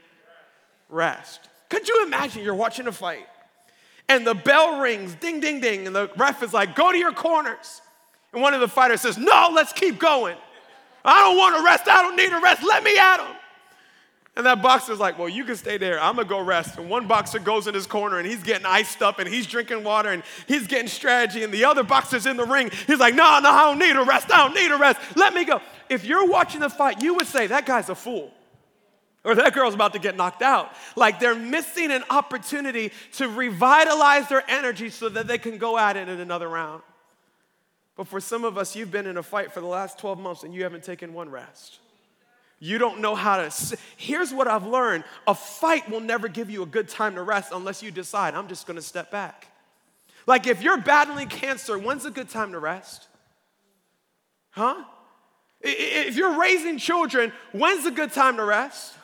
rest. 0.88 1.48
Could 1.68 1.88
you 1.88 2.04
imagine 2.06 2.44
you're 2.44 2.54
watching 2.54 2.87
a 2.87 2.92
fight, 2.92 3.26
and 4.08 4.25
the 4.25 4.34
bell 4.34 4.80
rings, 4.80 5.14
ding, 5.16 5.40
ding, 5.40 5.60
ding, 5.60 5.87
and 5.87 5.96
the 5.96 6.10
ref 6.16 6.42
is 6.44 6.54
like, 6.54 6.76
go 6.76 6.92
to 6.92 6.98
your 6.98 7.12
corners. 7.12 7.82
And 8.32 8.40
one 8.40 8.54
of 8.54 8.60
the 8.60 8.68
fighters 8.68 9.00
says, 9.00 9.18
no, 9.18 9.50
let's 9.52 9.72
keep 9.72 9.98
going. 9.98 10.37
I 11.04 11.20
don't 11.22 11.37
wanna 11.37 11.64
rest, 11.64 11.88
I 11.88 12.02
don't 12.02 12.16
need 12.16 12.32
a 12.32 12.40
rest, 12.40 12.62
let 12.62 12.84
me 12.84 12.96
at 12.96 13.18
him. 13.18 13.38
And 14.38 14.47
that 14.47 14.62
boxer's 14.62 15.00
like, 15.00 15.18
well, 15.18 15.28
you 15.28 15.45
can 15.45 15.57
stay 15.57 15.78
there. 15.78 16.00
I'm 16.00 16.14
gonna 16.14 16.28
go 16.28 16.38
rest. 16.38 16.78
And 16.78 16.88
one 16.88 17.09
boxer 17.09 17.40
goes 17.40 17.66
in 17.66 17.75
his 17.75 17.88
corner 17.88 18.18
and 18.18 18.26
he's 18.26 18.45
getting 18.45 18.66
iced 18.66 19.02
up 19.02 19.18
and 19.18 19.28
he's 19.28 19.49
drinking 19.49 19.83
water 19.83 20.11
and 20.11 20.23
he's 20.47 20.68
getting 20.68 20.87
strategy. 20.87 21.42
And 21.42 21.52
the 21.52 21.64
other 21.64 21.83
boxer's 21.83 22.25
in 22.25 22.37
the 22.37 22.45
ring. 22.45 22.71
He's 22.87 23.00
like, 23.00 23.16
no, 23.16 23.40
no, 23.40 23.50
I 23.50 23.64
don't 23.64 23.80
need 23.80 23.97
a 23.97 24.04
rest. 24.04 24.30
I 24.33 24.47
don't 24.47 24.54
need 24.54 24.71
a 24.71 24.76
rest. 24.76 25.00
Let 25.16 25.35
me 25.35 25.45
go. 25.45 25.61
If 25.88 26.04
you're 26.04 26.28
watching 26.28 26.61
the 26.61 26.71
fight, 26.71 27.02
you 27.02 27.14
would 27.14 27.26
say, 27.26 27.49
that 27.49 27.66
guy's 27.66 27.88
a 27.88 27.97
fool. 27.97 28.33
Or 29.25 29.35
that 29.35 29.54
girl's 29.54 29.75
about 29.75 29.92
to 29.95 29.99
get 29.99 30.16
knocked 30.16 30.42
out. 30.42 30.71
Like 30.95 31.18
they're 31.18 31.35
missing 31.35 31.90
an 31.90 32.04
opportunity 32.09 32.92
to 33.14 33.28
revitalize 33.28 34.28
their 34.28 34.49
energy 34.49 34.90
so 34.90 35.09
that 35.09 35.26
they 35.26 35.38
can 35.38 35.59
go 35.59 35.76
at 35.76 35.97
it 35.97 36.09
in 36.09 36.21
another 36.21 36.49
round. 36.49 36.85
But 37.97 38.07
for 38.07 38.21
some 38.21 38.45
of 38.45 38.57
us, 38.57 38.76
you've 38.76 38.92
been 38.92 39.09
in 39.09 39.16
a 39.16 39.23
fight 39.25 39.52
for 39.52 39.61
the 39.61 39.66
last 39.66 39.99
12 39.99 40.21
months 40.21 40.45
and 40.45 40.54
you 40.54 40.62
haven't 40.62 40.85
taken 40.85 41.12
one 41.12 41.28
rest. 41.28 41.80
You 42.61 42.79
don't 42.79 43.00
know 43.00 43.15
how 43.15 43.37
to. 43.37 43.77
Here's 43.97 44.33
what 44.33 44.49
I've 44.49 44.67
learned 44.67 45.05
a 45.27 45.35
fight 45.35 45.88
will 45.88 46.00
never 46.00 46.29
give 46.29 46.50
you 46.50 46.62
a 46.62 46.67
good 46.67 46.88
time 46.88 47.15
to 47.15 47.23
rest 47.23 47.53
unless 47.53 47.83
you 47.83 47.91
decide, 47.91 48.35
I'm 48.35 48.49
just 48.49 48.67
gonna 48.67 48.83
step 48.83 49.11
back. 49.11 49.47
Like 50.27 50.47
if 50.47 50.62
you're 50.62 50.79
battling 50.79 51.29
cancer, 51.29 51.79
when's 51.79 52.05
a 52.05 52.11
good 52.11 52.29
time 52.29 52.53
to 52.53 52.59
rest? 52.59 53.07
Huh? 54.50 54.85
If 55.61 56.17
you're 56.17 56.38
raising 56.38 56.79
children, 56.79 57.33
when's 57.53 57.87
a 57.87 57.91
good 57.91 58.12
time 58.12 58.37
to 58.37 58.45
rest? 58.45 58.95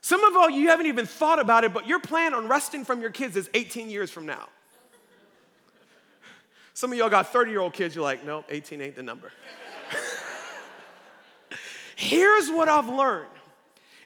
Some 0.00 0.22
of 0.22 0.34
y'all, 0.34 0.50
you 0.50 0.68
haven't 0.68 0.86
even 0.86 1.06
thought 1.06 1.38
about 1.38 1.64
it, 1.64 1.72
but 1.72 1.86
your 1.86 1.98
plan 1.98 2.34
on 2.34 2.46
resting 2.46 2.84
from 2.84 3.00
your 3.00 3.10
kids 3.10 3.36
is 3.36 3.48
18 3.54 3.88
years 3.88 4.10
from 4.10 4.26
now. 4.26 4.48
Some 6.74 6.92
of 6.92 6.98
y'all 6.98 7.08
got 7.08 7.32
30 7.32 7.50
year 7.50 7.60
old 7.60 7.72
kids, 7.72 7.94
you're 7.94 8.04
like, 8.04 8.24
nope, 8.24 8.44
18 8.48 8.80
ain't 8.80 8.96
the 8.96 9.02
number. 9.02 9.32
Here's 11.96 12.50
what 12.50 12.68
I've 12.68 12.88
learned 12.88 13.28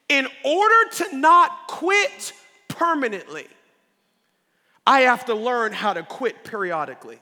in 0.09 0.27
order 0.45 0.91
to 0.97 1.17
not 1.17 1.69
quit 1.69 2.33
permanently, 2.69 3.47
I 4.87 5.01
have 5.01 5.27
to 5.27 5.35
learn 5.35 5.73
how 5.73 5.93
to 5.93 6.03
quit 6.03 6.45
periodically. 6.45 7.19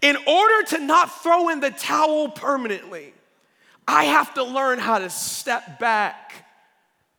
In 0.00 0.16
order 0.26 0.66
to 0.70 0.78
not 0.78 1.22
throw 1.22 1.48
in 1.48 1.60
the 1.60 1.70
towel 1.70 2.28
permanently, 2.28 3.14
I 3.86 4.04
have 4.04 4.34
to 4.34 4.44
learn 4.44 4.78
how 4.78 4.98
to 4.98 5.10
step 5.10 5.78
back 5.78 6.46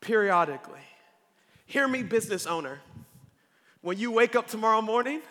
periodically. 0.02 0.80
Hear 1.66 1.88
me, 1.88 2.04
business 2.04 2.46
owner. 2.46 2.80
When 3.82 3.98
you 3.98 4.12
wake 4.12 4.36
up 4.36 4.48
tomorrow 4.48 4.82
morning, 4.82 5.22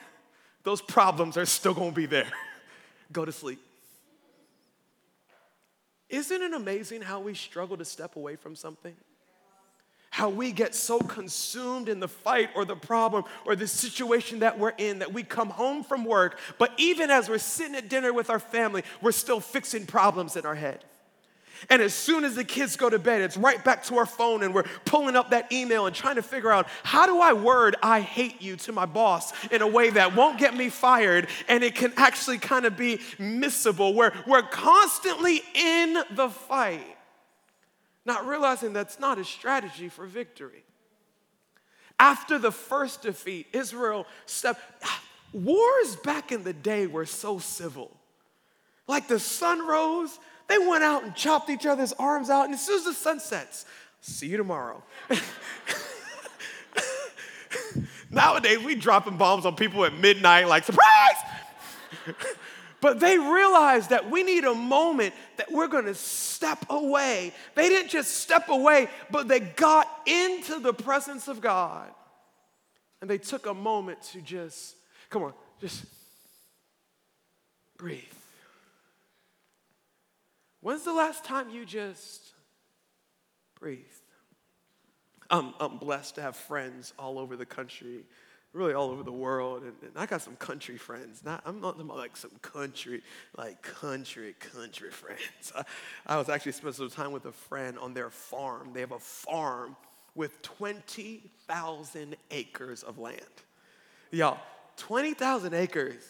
those 0.62 0.82
problems 0.82 1.36
are 1.36 1.46
still 1.46 1.74
gonna 1.74 1.92
be 1.92 2.06
there. 2.06 2.30
Go 3.12 3.24
to 3.24 3.32
sleep. 3.32 3.60
Isn't 6.12 6.42
it 6.42 6.52
amazing 6.52 7.00
how 7.00 7.20
we 7.20 7.32
struggle 7.32 7.78
to 7.78 7.86
step 7.86 8.16
away 8.16 8.36
from 8.36 8.54
something? 8.54 8.94
How 10.10 10.28
we 10.28 10.52
get 10.52 10.74
so 10.74 10.98
consumed 10.98 11.88
in 11.88 12.00
the 12.00 12.06
fight 12.06 12.50
or 12.54 12.66
the 12.66 12.76
problem 12.76 13.24
or 13.46 13.56
the 13.56 13.66
situation 13.66 14.40
that 14.40 14.58
we're 14.58 14.74
in 14.76 14.98
that 14.98 15.14
we 15.14 15.22
come 15.22 15.48
home 15.48 15.82
from 15.82 16.04
work, 16.04 16.38
but 16.58 16.70
even 16.76 17.10
as 17.10 17.30
we're 17.30 17.38
sitting 17.38 17.74
at 17.74 17.88
dinner 17.88 18.12
with 18.12 18.28
our 18.28 18.38
family, 18.38 18.84
we're 19.00 19.10
still 19.10 19.40
fixing 19.40 19.86
problems 19.86 20.36
in 20.36 20.44
our 20.44 20.54
head. 20.54 20.84
And 21.70 21.80
as 21.82 21.94
soon 21.94 22.24
as 22.24 22.34
the 22.34 22.44
kids 22.44 22.76
go 22.76 22.90
to 22.90 22.98
bed, 22.98 23.20
it's 23.20 23.36
right 23.36 23.62
back 23.62 23.84
to 23.84 23.96
our 23.96 24.06
phone 24.06 24.42
and 24.42 24.54
we're 24.54 24.64
pulling 24.84 25.16
up 25.16 25.30
that 25.30 25.52
email 25.52 25.86
and 25.86 25.94
trying 25.94 26.16
to 26.16 26.22
figure 26.22 26.50
out 26.50 26.68
how 26.82 27.06
do 27.06 27.20
I 27.20 27.32
word 27.32 27.76
I 27.82 28.00
hate 28.00 28.42
you 28.42 28.56
to 28.56 28.72
my 28.72 28.86
boss 28.86 29.32
in 29.48 29.62
a 29.62 29.66
way 29.66 29.90
that 29.90 30.14
won't 30.16 30.38
get 30.38 30.56
me 30.56 30.68
fired 30.68 31.28
and 31.48 31.62
it 31.62 31.74
can 31.74 31.92
actually 31.96 32.38
kind 32.38 32.66
of 32.66 32.76
be 32.76 32.98
missable. 33.18 33.94
Where 33.94 34.12
we're 34.26 34.42
constantly 34.42 35.42
in 35.54 36.02
the 36.10 36.28
fight, 36.28 36.96
not 38.04 38.26
realizing 38.26 38.72
that's 38.72 38.98
not 38.98 39.18
a 39.18 39.24
strategy 39.24 39.88
for 39.88 40.06
victory. 40.06 40.64
After 41.98 42.38
the 42.38 42.50
first 42.50 43.02
defeat, 43.02 43.46
Israel 43.52 44.06
stepped. 44.26 44.60
Wars 45.32 45.96
back 46.02 46.32
in 46.32 46.42
the 46.44 46.52
day 46.52 46.86
were 46.86 47.06
so 47.06 47.38
civil. 47.38 47.96
Like 48.88 49.08
the 49.08 49.20
sun 49.20 49.66
rose, 49.66 50.18
they 50.52 50.58
went 50.58 50.84
out 50.84 51.02
and 51.02 51.14
chopped 51.14 51.48
each 51.48 51.64
other's 51.64 51.94
arms 51.94 52.28
out, 52.28 52.44
and 52.44 52.52
as 52.52 52.64
soon 52.64 52.78
as 52.78 52.84
the 52.84 52.92
sun 52.92 53.20
sets, 53.20 53.64
see 54.02 54.26
you 54.26 54.36
tomorrow. 54.36 54.82
Nowadays, 58.10 58.58
we 58.58 58.74
dropping 58.74 59.16
bombs 59.16 59.46
on 59.46 59.56
people 59.56 59.82
at 59.86 59.94
midnight, 59.94 60.48
like, 60.48 60.64
surprise! 60.64 61.16
but 62.82 63.00
they 63.00 63.16
realized 63.16 63.88
that 63.90 64.10
we 64.10 64.22
need 64.22 64.44
a 64.44 64.54
moment 64.54 65.14
that 65.38 65.50
we're 65.50 65.68
gonna 65.68 65.94
step 65.94 66.66
away. 66.68 67.32
They 67.54 67.70
didn't 67.70 67.88
just 67.88 68.18
step 68.18 68.50
away, 68.50 68.90
but 69.10 69.28
they 69.28 69.40
got 69.40 69.88
into 70.04 70.58
the 70.58 70.74
presence 70.74 71.28
of 71.28 71.40
God. 71.40 71.88
And 73.00 73.08
they 73.08 73.18
took 73.18 73.46
a 73.46 73.54
moment 73.54 74.02
to 74.12 74.20
just, 74.20 74.76
come 75.08 75.22
on, 75.22 75.32
just 75.60 75.86
breathe. 77.78 78.02
When's 80.62 80.84
the 80.84 80.92
last 80.92 81.24
time 81.24 81.50
you 81.50 81.66
just 81.66 82.32
breathed? 83.58 83.82
I'm, 85.28 85.54
I'm 85.58 85.76
blessed 85.78 86.14
to 86.14 86.22
have 86.22 86.36
friends 86.36 86.94
all 86.98 87.18
over 87.18 87.36
the 87.36 87.44
country, 87.44 88.04
really 88.52 88.72
all 88.72 88.90
over 88.90 89.02
the 89.02 89.10
world. 89.10 89.64
And, 89.64 89.72
and 89.82 89.90
I 89.96 90.06
got 90.06 90.22
some 90.22 90.36
country 90.36 90.76
friends. 90.76 91.24
Not, 91.24 91.42
I'm 91.44 91.60
not 91.60 91.84
like 91.84 92.16
some 92.16 92.30
country, 92.42 93.02
like 93.36 93.60
country, 93.62 94.36
country 94.38 94.90
friends. 94.90 95.52
I, 95.56 95.64
I 96.06 96.16
was 96.16 96.28
actually 96.28 96.52
spending 96.52 96.74
some 96.74 96.90
time 96.90 97.10
with 97.10 97.24
a 97.26 97.32
friend 97.32 97.76
on 97.76 97.92
their 97.92 98.10
farm. 98.10 98.70
They 98.72 98.80
have 98.80 98.92
a 98.92 99.00
farm 99.00 99.74
with 100.14 100.42
20,000 100.42 102.16
acres 102.30 102.82
of 102.84 102.98
land. 102.98 103.20
Y'all, 104.12 104.38
20,000 104.76 105.54
acres 105.54 106.04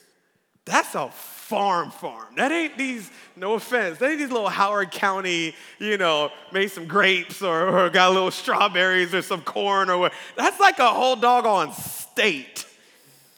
that's 0.64 0.94
a 0.94 1.08
farm 1.10 1.90
farm. 1.90 2.34
That 2.36 2.52
ain't 2.52 2.78
these, 2.78 3.10
no 3.36 3.54
offense, 3.54 3.98
that 3.98 4.10
ain't 4.10 4.18
these 4.18 4.30
little 4.30 4.48
Howard 4.48 4.90
County, 4.90 5.54
you 5.78 5.98
know, 5.98 6.30
made 6.52 6.68
some 6.68 6.86
grapes 6.86 7.42
or, 7.42 7.68
or 7.68 7.90
got 7.90 8.10
a 8.10 8.14
little 8.14 8.30
strawberries 8.30 9.12
or 9.12 9.22
some 9.22 9.42
corn 9.42 9.90
or 9.90 9.98
what. 9.98 10.12
That's 10.36 10.60
like 10.60 10.78
a 10.78 10.88
whole 10.88 11.16
doggone 11.16 11.72
state. 11.72 12.64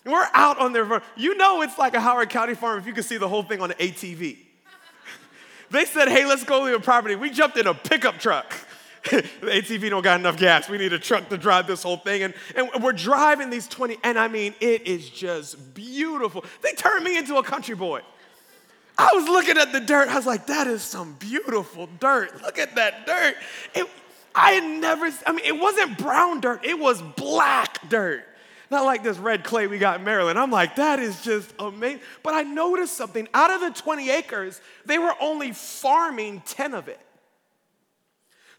We're 0.04 0.28
out 0.34 0.58
on 0.58 0.72
their 0.74 0.84
farm. 0.84 1.02
You 1.16 1.34
know 1.36 1.62
it's 1.62 1.78
like 1.78 1.94
a 1.94 2.00
Howard 2.00 2.28
County 2.28 2.54
farm 2.54 2.78
if 2.78 2.86
you 2.86 2.92
can 2.92 3.02
see 3.02 3.16
the 3.16 3.28
whole 3.28 3.42
thing 3.42 3.62
on 3.62 3.70
the 3.70 3.74
ATV. 3.76 4.36
they 5.70 5.84
said, 5.86 6.08
hey, 6.08 6.26
let's 6.26 6.44
go 6.44 6.66
to 6.66 6.72
the 6.72 6.80
property. 6.80 7.16
We 7.16 7.30
jumped 7.30 7.56
in 7.56 7.66
a 7.66 7.74
pickup 7.74 8.18
truck. 8.18 8.54
the 9.10 9.22
ATV 9.46 9.90
don't 9.90 10.02
got 10.02 10.18
enough 10.18 10.38
gas. 10.38 10.68
We 10.68 10.78
need 10.78 10.92
a 10.92 10.98
truck 10.98 11.28
to 11.28 11.36
drive 11.36 11.66
this 11.66 11.82
whole 11.82 11.98
thing. 11.98 12.22
And, 12.22 12.34
and 12.56 12.82
we're 12.82 12.92
driving 12.92 13.50
these 13.50 13.68
20, 13.68 13.98
and 14.02 14.18
I 14.18 14.28
mean, 14.28 14.54
it 14.60 14.86
is 14.86 15.10
just 15.10 15.74
beautiful. 15.74 16.44
They 16.62 16.72
turned 16.72 17.04
me 17.04 17.18
into 17.18 17.36
a 17.36 17.42
country 17.42 17.74
boy. 17.74 18.00
I 18.96 19.10
was 19.14 19.24
looking 19.24 19.58
at 19.58 19.72
the 19.72 19.80
dirt. 19.80 20.08
I 20.08 20.16
was 20.16 20.26
like, 20.26 20.46
that 20.46 20.66
is 20.66 20.82
some 20.82 21.14
beautiful 21.18 21.88
dirt. 22.00 22.40
Look 22.42 22.58
at 22.58 22.76
that 22.76 23.06
dirt. 23.06 23.34
It, 23.74 23.86
I 24.34 24.52
had 24.52 24.80
never, 24.80 25.10
I 25.26 25.32
mean, 25.32 25.44
it 25.44 25.58
wasn't 25.58 25.98
brown 25.98 26.40
dirt, 26.40 26.64
it 26.64 26.78
was 26.78 27.02
black 27.02 27.88
dirt. 27.88 28.24
Not 28.70 28.86
like 28.86 29.02
this 29.02 29.18
red 29.18 29.44
clay 29.44 29.66
we 29.66 29.78
got 29.78 29.98
in 29.98 30.04
Maryland. 30.04 30.38
I'm 30.38 30.50
like, 30.50 30.76
that 30.76 30.98
is 30.98 31.22
just 31.22 31.52
amazing. 31.58 32.00
But 32.22 32.34
I 32.34 32.42
noticed 32.42 32.96
something. 32.96 33.28
Out 33.34 33.50
of 33.50 33.60
the 33.60 33.70
20 33.70 34.10
acres, 34.10 34.60
they 34.86 34.98
were 34.98 35.14
only 35.20 35.52
farming 35.52 36.42
10 36.46 36.72
of 36.72 36.88
it. 36.88 36.98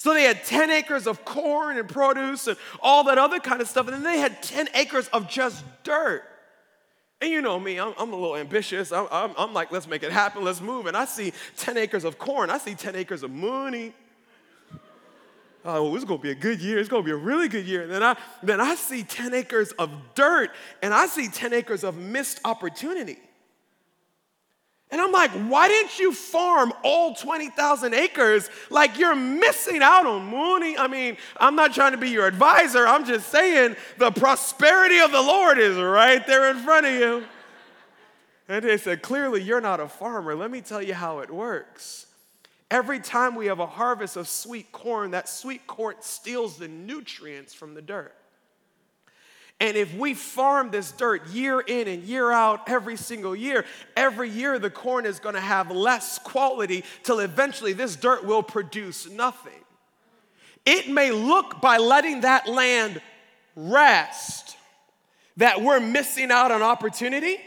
So 0.05 0.13
they 0.13 0.21
had 0.21 0.43
10 0.43 0.69
acres 0.69 1.07
of 1.07 1.25
corn 1.25 1.79
and 1.79 1.89
produce 1.89 2.45
and 2.45 2.55
all 2.79 3.05
that 3.05 3.17
other 3.17 3.39
kind 3.39 3.59
of 3.59 3.67
stuff. 3.67 3.87
And 3.87 3.95
then 3.95 4.03
they 4.03 4.19
had 4.19 4.43
10 4.43 4.69
acres 4.75 5.07
of 5.07 5.27
just 5.27 5.65
dirt. 5.81 6.21
And 7.19 7.31
you 7.31 7.41
know 7.41 7.59
me, 7.59 7.79
I'm, 7.79 7.91
I'm 7.97 8.13
a 8.13 8.15
little 8.15 8.35
ambitious. 8.35 8.91
I'm, 8.91 9.07
I'm, 9.11 9.31
I'm, 9.35 9.51
like, 9.51 9.71
let's 9.71 9.87
make 9.87 10.03
it 10.03 10.11
happen, 10.11 10.43
let's 10.43 10.61
move. 10.61 10.85
And 10.85 10.95
I 10.95 11.05
see 11.05 11.33
10 11.57 11.77
acres 11.77 12.03
of 12.03 12.19
corn, 12.19 12.51
I 12.51 12.59
see 12.59 12.75
10 12.75 12.95
acres 12.95 13.23
of 13.23 13.31
money. 13.31 13.95
Oh, 15.65 15.85
well, 15.85 15.95
it's 15.95 16.05
gonna 16.05 16.21
be 16.21 16.29
a 16.29 16.35
good 16.35 16.61
year. 16.61 16.77
It's 16.77 16.87
gonna 16.87 17.01
be 17.01 17.09
a 17.09 17.15
really 17.15 17.47
good 17.47 17.65
year. 17.65 17.81
And 17.81 17.91
then 17.91 18.03
I, 18.03 18.15
then 18.43 18.61
I 18.61 18.75
see 18.75 19.01
10 19.01 19.33
acres 19.33 19.71
of 19.71 19.89
dirt 20.13 20.51
and 20.83 20.93
I 20.93 21.07
see 21.07 21.29
10 21.29 21.51
acres 21.51 21.83
of 21.83 21.97
missed 21.97 22.41
opportunity. 22.45 23.17
And 24.91 25.01
I'm 25.01 25.11
like, 25.11 25.31
why 25.31 25.67
didn't 25.67 25.97
you 25.99 26.13
farm 26.13 26.71
all 26.83 27.15
20,000 27.15 27.93
acres? 27.93 28.49
Like 28.69 28.97
you're 28.99 29.15
missing 29.15 29.81
out 29.81 30.05
on 30.05 30.25
money. 30.25 30.77
I 30.77 30.87
mean, 30.87 31.17
I'm 31.37 31.55
not 31.55 31.73
trying 31.73 31.93
to 31.93 31.97
be 31.97 32.09
your 32.09 32.27
advisor. 32.27 32.87
I'm 32.87 33.03
just 33.05 33.29
saying 33.29 33.75
the 33.97 34.11
prosperity 34.11 34.99
of 34.99 35.11
the 35.11 35.21
Lord 35.21 35.57
is 35.57 35.77
right 35.77 36.25
there 36.27 36.51
in 36.51 36.57
front 36.59 36.85
of 36.85 36.93
you. 36.93 37.23
And 38.47 38.63
they 38.63 38.77
said, 38.77 39.01
clearly 39.01 39.41
you're 39.41 39.59
not 39.59 39.79
a 39.79 39.87
farmer. 39.87 40.35
Let 40.35 40.51
me 40.51 40.61
tell 40.61 40.81
you 40.81 40.93
how 40.93 41.19
it 41.19 41.31
works. 41.31 42.05
Every 42.69 42.99
time 42.99 43.35
we 43.35 43.47
have 43.47 43.59
a 43.59 43.65
harvest 43.65 44.17
of 44.17 44.27
sweet 44.27 44.71
corn, 44.71 45.11
that 45.11 45.27
sweet 45.27 45.65
corn 45.65 45.95
steals 46.01 46.57
the 46.57 46.67
nutrients 46.67 47.53
from 47.53 47.73
the 47.73 47.81
dirt. 47.81 48.15
And 49.59 49.77
if 49.77 49.93
we 49.95 50.13
farm 50.13 50.69
this 50.69 50.91
dirt 50.91 51.27
year 51.27 51.61
in 51.61 51.87
and 51.87 52.03
year 52.03 52.31
out, 52.31 52.67
every 52.67 52.97
single 52.97 53.35
year, 53.35 53.65
every 53.95 54.29
year 54.29 54.59
the 54.59 54.69
corn 54.69 55.05
is 55.05 55.19
gonna 55.19 55.39
have 55.39 55.71
less 55.71 56.19
quality 56.19 56.83
till 57.03 57.19
eventually 57.19 57.71
this 57.71 57.95
dirt 57.95 58.25
will 58.25 58.43
produce 58.43 59.09
nothing. 59.09 59.53
It 60.65 60.89
may 60.89 61.11
look 61.11 61.61
by 61.61 61.77
letting 61.77 62.21
that 62.21 62.49
land 62.49 63.01
rest 63.55 64.57
that 65.37 65.61
we're 65.61 65.79
missing 65.79 66.31
out 66.31 66.51
on 66.51 66.61
opportunity, 66.61 67.37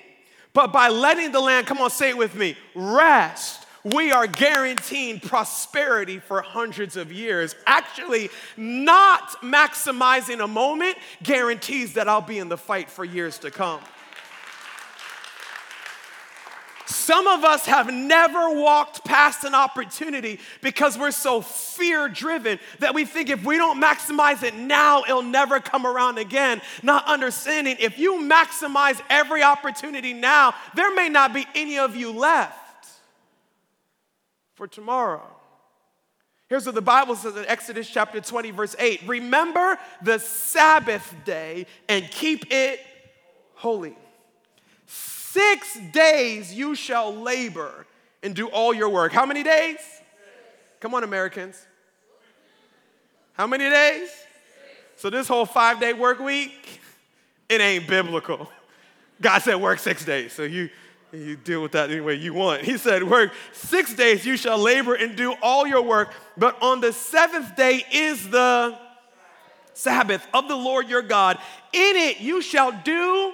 but 0.53 0.73
by 0.73 0.88
letting 0.88 1.33
the 1.33 1.40
land, 1.40 1.66
come 1.66 1.79
on, 1.79 1.90
say 1.90 2.11
it 2.11 2.18
with 2.18 2.35
me, 2.35 2.57
rest, 2.75 3.58
we 3.85 4.12
are 4.12 4.27
guaranteeing 4.27 5.21
prosperity 5.21 6.19
for 6.19 6.43
hundreds 6.43 6.97
of 6.97 7.12
years. 7.12 7.55
Actually, 7.67 8.31
not 8.57 9.41
maximizing 9.43 10.43
a 10.43 10.49
moment 10.49 10.97
guarantees 11.23 11.95
that 11.95 12.09
I'll 12.09 12.21
be 12.21 12.38
in 12.38 12.49
the 12.49 12.59
fight 12.59 12.91
for 12.91 13.05
years 13.05 13.38
to 13.38 13.51
come. 13.51 13.81
Some 16.88 17.27
of 17.27 17.45
us 17.45 17.67
have 17.67 17.93
never 17.93 18.51
walked 18.51 19.05
past 19.05 19.45
an 19.45 19.55
opportunity 19.55 20.41
because 20.62 20.97
we're 20.99 21.11
so 21.11 21.43
fear 21.43 22.09
driven 22.09 22.59
that 22.81 22.95
we 22.95 23.05
think 23.05 23.29
if 23.29 23.45
we 23.45 23.59
don't 23.59 23.79
maximize 23.79 24.43
it 24.43 24.55
now, 24.55 25.03
it'll 25.05 25.23
never 25.23 25.61
come 25.61 25.87
around 25.87 26.17
again. 26.17 26.62
Not 26.83 27.07
understanding 27.07 27.77
if 27.79 27.99
you 27.99 28.21
maximize 28.21 29.01
every 29.11 29.43
opportunity 29.43 30.14
now, 30.14 30.55
there 30.75 30.95
may 30.95 31.11
not 31.11 31.35
be 31.35 31.47
any 31.55 31.79
of 31.79 31.95
you 31.95 32.11
left. 32.11 32.68
For 34.59 34.66
tomorrow. 34.66 35.23
Here's 36.49 36.66
what 36.66 36.75
the 36.75 36.83
Bible 36.83 37.14
says 37.14 37.37
in 37.37 37.47
Exodus 37.47 37.88
chapter 37.88 38.21
20, 38.21 38.51
verse 38.51 38.75
8 38.77 39.03
Remember 39.07 39.79
the 40.03 40.18
Sabbath 40.18 41.14
day 41.25 41.66
and 41.88 42.11
keep 42.11 42.44
it 42.51 42.81
holy. 43.55 43.97
Six 44.87 45.79
days 45.92 46.53
you 46.53 46.75
shall 46.75 47.14
labor 47.14 47.87
and 48.25 48.35
do 48.35 48.49
all 48.49 48.75
your 48.75 48.88
work. 48.88 49.12
How 49.12 49.25
many 49.25 49.44
days? 49.44 49.79
Come 50.81 50.92
on, 50.92 51.05
Americans. 51.05 51.64
How 53.35 53.47
many 53.47 53.71
days? 53.71 54.09
So, 54.97 55.09
this 55.09 55.29
whole 55.29 55.47
five 55.47 55.79
day 55.79 55.92
work 55.92 56.18
week, 56.18 56.81
it 57.49 57.61
ain't 57.61 57.87
biblical. 57.87 58.51
God 59.21 59.40
said 59.42 59.55
work 59.57 59.79
six 59.79 60.05
days. 60.05 60.33
So, 60.33 60.42
you, 60.42 60.68
you 61.12 61.37
deal 61.37 61.62
with 61.62 61.73
that 61.73 61.90
any 61.90 62.01
way 62.01 62.14
you 62.14 62.35
want. 62.35 62.62
He 62.62 62.77
said, 62.77 63.03
Work 63.03 63.33
six 63.53 63.94
days, 63.94 64.27
you 64.27 64.37
shall 64.37 64.59
labor 64.59 64.94
and 64.94 65.16
do 65.16 65.35
all 65.42 65.66
your 65.66 65.83
work, 65.83 66.12
but 66.37 66.61
on 66.62 66.81
the 66.81 66.92
seventh 66.92 67.57
day 67.57 67.83
is 67.92 68.29
the 68.29 68.79
Sabbath 69.73 70.27
of 70.35 70.49
the 70.49 70.57
Lord 70.57 70.88
your 70.88 71.03
God. 71.03 71.38
In 71.73 71.97
it 71.97 72.21
you 72.21 72.42
shall 72.42 72.73
do. 72.73 73.33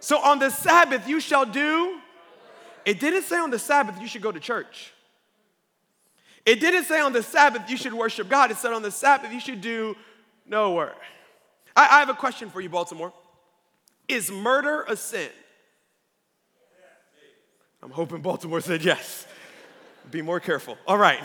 So 0.00 0.18
on 0.18 0.38
the 0.38 0.50
Sabbath 0.50 1.06
you 1.06 1.20
shall 1.20 1.46
do. 1.46 2.00
It 2.84 2.98
didn't 2.98 3.22
say 3.24 3.38
on 3.38 3.50
the 3.50 3.58
Sabbath 3.58 4.00
you 4.00 4.08
should 4.08 4.22
go 4.22 4.32
to 4.32 4.40
church. 4.40 4.92
It 6.44 6.58
didn't 6.58 6.84
say 6.84 7.00
on 7.00 7.12
the 7.12 7.22
Sabbath 7.22 7.70
you 7.70 7.76
should 7.76 7.94
worship 7.94 8.28
God. 8.28 8.50
It 8.50 8.56
said 8.56 8.72
on 8.72 8.82
the 8.82 8.90
Sabbath 8.90 9.32
you 9.32 9.40
should 9.40 9.60
do 9.60 9.94
no 10.46 10.72
work. 10.72 10.96
I, 11.76 11.82
I 11.82 11.98
have 12.00 12.08
a 12.08 12.14
question 12.14 12.50
for 12.50 12.60
you, 12.60 12.68
Baltimore. 12.68 13.12
Is 14.08 14.30
murder 14.30 14.84
a 14.88 14.96
sin? 14.96 15.30
I'm 17.82 17.90
hoping 17.90 18.20
Baltimore 18.22 18.60
said 18.60 18.84
yes. 18.84 19.26
Be 20.10 20.22
more 20.22 20.38
careful. 20.38 20.78
All 20.86 20.98
right. 20.98 21.20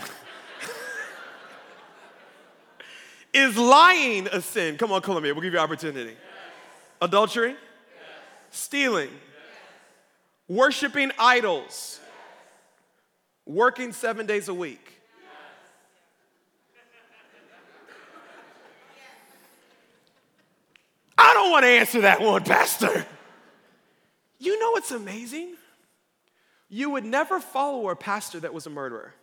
Is 3.32 3.56
lying 3.56 4.26
a 4.26 4.40
sin? 4.40 4.76
Come 4.76 4.90
on, 4.90 5.00
Columbia, 5.02 5.34
we'll 5.34 5.42
give 5.42 5.52
you 5.52 5.58
opportunity. 5.58 6.10
Yes. 6.10 6.18
Adultery? 7.00 7.50
Yes. 7.50 7.58
Stealing? 8.50 9.10
Yes. 9.10 9.18
Worshiping 10.48 11.12
idols? 11.18 12.00
Working 13.46 13.92
seven 13.92 14.26
days 14.26 14.48
a 14.48 14.54
week? 14.54 14.94
I 21.16 21.34
don't 21.34 21.50
want 21.50 21.64
to 21.64 21.68
answer 21.68 22.00
that 22.02 22.20
one, 22.20 22.44
Pastor. 22.44 23.06
You 24.38 24.58
know 24.60 24.70
what's 24.70 24.92
amazing? 24.92 25.57
You 26.68 26.90
would 26.90 27.04
never 27.04 27.40
follow 27.40 27.88
a 27.88 27.96
pastor 27.96 28.40
that 28.40 28.52
was 28.52 28.66
a 28.66 28.70
murderer. 28.70 29.14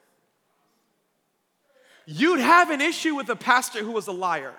You'd 2.05 2.39
have 2.39 2.69
an 2.69 2.81
issue 2.81 3.15
with 3.15 3.29
a 3.29 3.35
pastor 3.35 3.83
who 3.83 3.91
was 3.91 4.07
a 4.07 4.11
liar, 4.11 4.53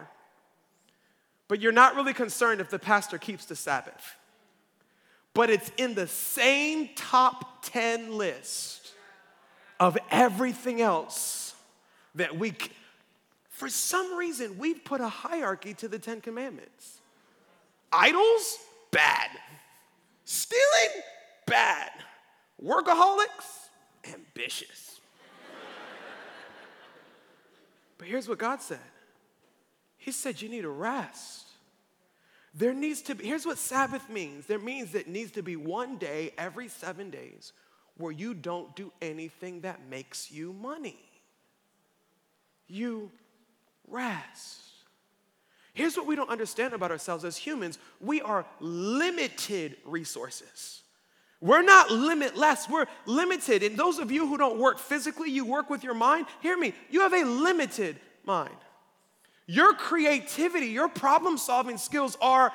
but 1.48 1.60
you're 1.60 1.72
not 1.72 1.94
really 1.94 2.14
concerned 2.14 2.60
if 2.60 2.70
the 2.70 2.78
pastor 2.78 3.18
keeps 3.18 3.44
the 3.46 3.56
Sabbath. 3.56 4.16
But 5.32 5.50
it's 5.50 5.70
in 5.76 5.94
the 5.94 6.06
same 6.06 6.90
top 6.96 7.64
10 7.66 8.16
list 8.16 8.92
of 9.78 9.98
everything 10.10 10.80
else 10.80 11.54
that 12.14 12.36
we, 12.36 12.54
for 13.50 13.68
some 13.68 14.16
reason, 14.16 14.58
we've 14.58 14.84
put 14.84 15.00
a 15.00 15.08
hierarchy 15.08 15.74
to 15.74 15.88
the 15.88 15.98
Ten 15.98 16.20
Commandments. 16.20 17.00
Idols, 17.92 18.58
bad. 18.90 19.30
Stealing, 20.24 21.02
bad. 21.46 21.90
Workaholics, 22.62 23.68
ambitious. 24.12 25.00
but 27.98 28.08
here's 28.08 28.28
what 28.28 28.38
God 28.38 28.62
said 28.62 28.78
He 29.96 30.12
said, 30.12 30.40
You 30.40 30.48
need 30.48 30.64
a 30.64 30.70
rest. 30.70 31.44
There 32.54 32.72
needs 32.72 33.02
to 33.02 33.14
be, 33.14 33.26
here's 33.26 33.44
what 33.44 33.58
Sabbath 33.58 34.08
means 34.08 34.46
there 34.46 34.58
means 34.58 34.92
that 34.92 35.08
needs 35.08 35.32
to 35.32 35.42
be 35.42 35.56
one 35.56 35.98
day 35.98 36.32
every 36.38 36.68
seven 36.68 37.10
days 37.10 37.52
where 37.98 38.12
you 38.12 38.34
don't 38.34 38.74
do 38.74 38.92
anything 39.02 39.60
that 39.60 39.80
makes 39.88 40.30
you 40.30 40.52
money. 40.52 40.98
You 42.66 43.10
rest. 43.86 44.60
Here's 45.74 45.96
what 45.96 46.06
we 46.06 46.16
don't 46.16 46.30
understand 46.30 46.72
about 46.72 46.90
ourselves 46.90 47.24
as 47.24 47.36
humans 47.36 47.78
we 48.00 48.22
are 48.22 48.46
limited 48.60 49.76
resources. 49.84 50.82
We're 51.40 51.62
not 51.62 51.90
limitless, 51.90 52.68
we're 52.68 52.86
limited. 53.04 53.62
And 53.62 53.76
those 53.76 53.98
of 53.98 54.10
you 54.10 54.26
who 54.26 54.38
don't 54.38 54.58
work 54.58 54.78
physically, 54.78 55.30
you 55.30 55.44
work 55.44 55.68
with 55.68 55.84
your 55.84 55.94
mind, 55.94 56.26
hear 56.40 56.56
me, 56.56 56.72
you 56.90 57.00
have 57.00 57.12
a 57.12 57.24
limited 57.24 57.96
mind. 58.24 58.56
Your 59.46 59.74
creativity, 59.74 60.66
your 60.66 60.88
problem 60.88 61.38
solving 61.38 61.78
skills 61.78 62.16
are 62.20 62.52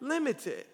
limited. 0.00 0.64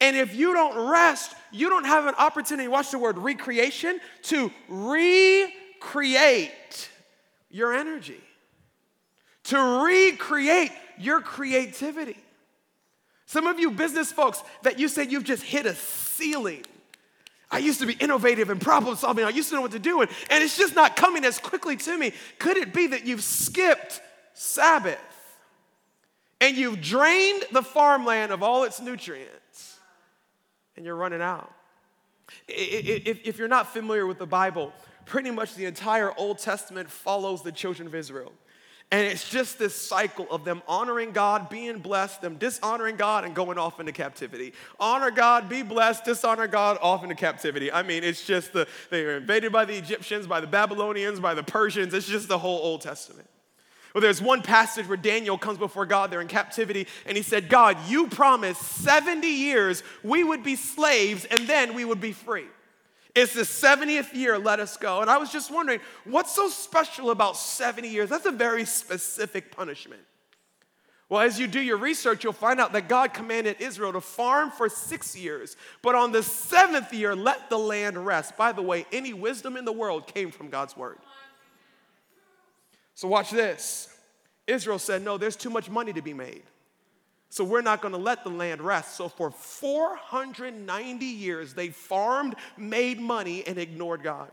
And 0.00 0.16
if 0.16 0.34
you 0.34 0.54
don't 0.54 0.90
rest, 0.90 1.34
you 1.52 1.68
don't 1.68 1.84
have 1.84 2.06
an 2.06 2.14
opportunity, 2.18 2.68
watch 2.68 2.90
the 2.90 2.98
word 2.98 3.18
recreation, 3.18 4.00
to 4.22 4.50
recreate 4.68 5.30
your 7.50 7.74
energy, 7.74 8.20
to 9.44 9.84
recreate 9.84 10.72
your 10.98 11.20
creativity. 11.20 12.23
Some 13.34 13.48
of 13.48 13.58
you 13.58 13.72
business 13.72 14.12
folks 14.12 14.44
that 14.62 14.78
you 14.78 14.86
said 14.86 15.10
you've 15.10 15.24
just 15.24 15.42
hit 15.42 15.66
a 15.66 15.74
ceiling. 15.74 16.64
I 17.50 17.58
used 17.58 17.80
to 17.80 17.86
be 17.86 17.94
innovative 17.94 18.48
and 18.48 18.60
problem 18.60 18.94
solving. 18.94 19.24
I 19.24 19.30
used 19.30 19.48
to 19.48 19.56
know 19.56 19.60
what 19.60 19.72
to 19.72 19.80
do, 19.80 20.02
and, 20.02 20.10
and 20.30 20.44
it's 20.44 20.56
just 20.56 20.76
not 20.76 20.94
coming 20.94 21.24
as 21.24 21.40
quickly 21.40 21.76
to 21.78 21.98
me. 21.98 22.12
Could 22.38 22.56
it 22.58 22.72
be 22.72 22.86
that 22.86 23.04
you've 23.04 23.24
skipped 23.24 24.00
Sabbath 24.34 25.00
and 26.40 26.56
you've 26.56 26.80
drained 26.80 27.42
the 27.50 27.62
farmland 27.62 28.30
of 28.30 28.44
all 28.44 28.62
its 28.62 28.80
nutrients 28.80 29.80
and 30.76 30.86
you're 30.86 30.94
running 30.94 31.20
out? 31.20 31.52
If, 32.46 33.26
if 33.26 33.36
you're 33.36 33.48
not 33.48 33.72
familiar 33.72 34.06
with 34.06 34.20
the 34.20 34.26
Bible, 34.28 34.72
pretty 35.06 35.32
much 35.32 35.56
the 35.56 35.64
entire 35.64 36.16
Old 36.16 36.38
Testament 36.38 36.88
follows 36.88 37.42
the 37.42 37.50
children 37.50 37.88
of 37.88 37.96
Israel. 37.96 38.32
And 38.90 39.06
it's 39.06 39.28
just 39.28 39.58
this 39.58 39.74
cycle 39.74 40.26
of 40.30 40.44
them 40.44 40.62
honoring 40.68 41.10
God, 41.12 41.48
being 41.48 41.78
blessed, 41.78 42.22
them 42.22 42.36
dishonoring 42.36 42.96
God, 42.96 43.24
and 43.24 43.34
going 43.34 43.58
off 43.58 43.80
into 43.80 43.92
captivity. 43.92 44.52
Honor 44.78 45.10
God, 45.10 45.48
be 45.48 45.62
blessed, 45.62 46.04
dishonor 46.04 46.46
God, 46.46 46.78
off 46.80 47.02
into 47.02 47.16
captivity. 47.16 47.72
I 47.72 47.82
mean, 47.82 48.04
it's 48.04 48.24
just 48.24 48.52
the, 48.52 48.68
they 48.90 49.02
were 49.04 49.16
invaded 49.16 49.50
by 49.50 49.64
the 49.64 49.74
Egyptians, 49.74 50.26
by 50.26 50.40
the 50.40 50.46
Babylonians, 50.46 51.18
by 51.18 51.34
the 51.34 51.42
Persians. 51.42 51.92
It's 51.92 52.06
just 52.06 52.28
the 52.28 52.38
whole 52.38 52.58
Old 52.58 52.82
Testament. 52.82 53.28
Well, 53.94 54.02
there's 54.02 54.20
one 54.20 54.42
passage 54.42 54.88
where 54.88 54.96
Daniel 54.96 55.38
comes 55.38 55.58
before 55.58 55.86
God, 55.86 56.10
they're 56.10 56.20
in 56.20 56.26
captivity, 56.26 56.88
and 57.06 57.16
he 57.16 57.22
said, 57.22 57.48
God, 57.48 57.76
you 57.86 58.08
promised 58.08 58.60
70 58.60 59.26
years 59.26 59.84
we 60.02 60.24
would 60.24 60.42
be 60.42 60.56
slaves 60.56 61.24
and 61.24 61.46
then 61.46 61.74
we 61.74 61.84
would 61.84 62.00
be 62.00 62.12
free. 62.12 62.46
It's 63.14 63.32
the 63.32 63.42
70th 63.42 64.12
year, 64.12 64.38
let 64.38 64.58
us 64.58 64.76
go. 64.76 65.00
And 65.00 65.08
I 65.08 65.18
was 65.18 65.30
just 65.30 65.50
wondering, 65.50 65.80
what's 66.04 66.34
so 66.34 66.48
special 66.48 67.10
about 67.10 67.36
70 67.36 67.88
years? 67.88 68.10
That's 68.10 68.26
a 68.26 68.32
very 68.32 68.64
specific 68.64 69.52
punishment. 69.54 70.02
Well, 71.08 71.20
as 71.20 71.38
you 71.38 71.46
do 71.46 71.60
your 71.60 71.76
research, 71.76 72.24
you'll 72.24 72.32
find 72.32 72.60
out 72.60 72.72
that 72.72 72.88
God 72.88 73.14
commanded 73.14 73.56
Israel 73.60 73.92
to 73.92 74.00
farm 74.00 74.50
for 74.50 74.68
six 74.68 75.16
years, 75.16 75.56
but 75.82 75.94
on 75.94 76.12
the 76.12 76.22
seventh 76.22 76.92
year, 76.92 77.14
let 77.14 77.50
the 77.50 77.58
land 77.58 78.04
rest. 78.04 78.36
By 78.36 78.52
the 78.52 78.62
way, 78.62 78.86
any 78.90 79.12
wisdom 79.12 79.56
in 79.56 79.64
the 79.64 79.72
world 79.72 80.06
came 80.06 80.30
from 80.30 80.48
God's 80.48 80.76
word. 80.76 80.98
So, 82.94 83.06
watch 83.06 83.30
this. 83.30 83.88
Israel 84.46 84.78
said, 84.78 85.02
No, 85.02 85.18
there's 85.18 85.36
too 85.36 85.50
much 85.50 85.68
money 85.68 85.92
to 85.92 86.02
be 86.02 86.14
made. 86.14 86.42
So 87.34 87.42
we're 87.42 87.62
not 87.62 87.82
going 87.82 87.90
to 87.90 87.98
let 87.98 88.22
the 88.22 88.30
land 88.30 88.62
rest. 88.62 88.96
So 88.96 89.08
for 89.08 89.32
490 89.32 91.04
years, 91.04 91.52
they 91.52 91.70
farmed, 91.70 92.36
made 92.56 93.00
money, 93.00 93.44
and 93.44 93.58
ignored 93.58 94.04
God. 94.04 94.30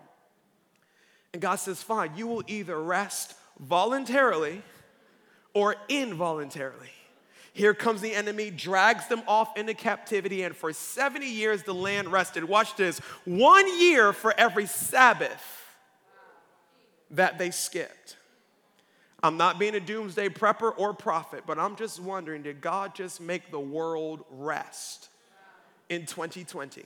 And 1.33 1.41
God 1.41 1.55
says, 1.55 1.81
Fine, 1.81 2.11
you 2.15 2.27
will 2.27 2.43
either 2.45 2.79
rest 2.79 3.33
voluntarily 3.59 4.61
or 5.55 5.77
involuntarily. 5.89 6.91
Here 7.53 7.73
comes 7.73 8.01
the 8.01 8.13
enemy, 8.13 8.51
drags 8.51 9.07
them 9.07 9.23
off 9.27 9.57
into 9.57 9.73
captivity, 9.73 10.43
and 10.43 10.55
for 10.55 10.71
70 10.71 11.25
years 11.25 11.63
the 11.63 11.73
land 11.73 12.11
rested. 12.11 12.43
Watch 12.43 12.75
this 12.75 12.99
one 13.25 13.79
year 13.79 14.13
for 14.13 14.31
every 14.37 14.67
Sabbath 14.67 15.73
that 17.09 17.39
they 17.39 17.49
skipped. 17.49 18.17
I'm 19.23 19.37
not 19.37 19.59
being 19.59 19.75
a 19.75 19.79
doomsday 19.79 20.29
prepper 20.29 20.73
or 20.75 20.93
prophet, 20.93 21.43
but 21.45 21.59
I'm 21.59 21.75
just 21.75 21.99
wondering 21.99 22.41
did 22.41 22.59
God 22.59 22.95
just 22.95 23.21
make 23.21 23.51
the 23.51 23.59
world 23.59 24.25
rest 24.31 25.09
in 25.89 26.05
2020? 26.05 26.85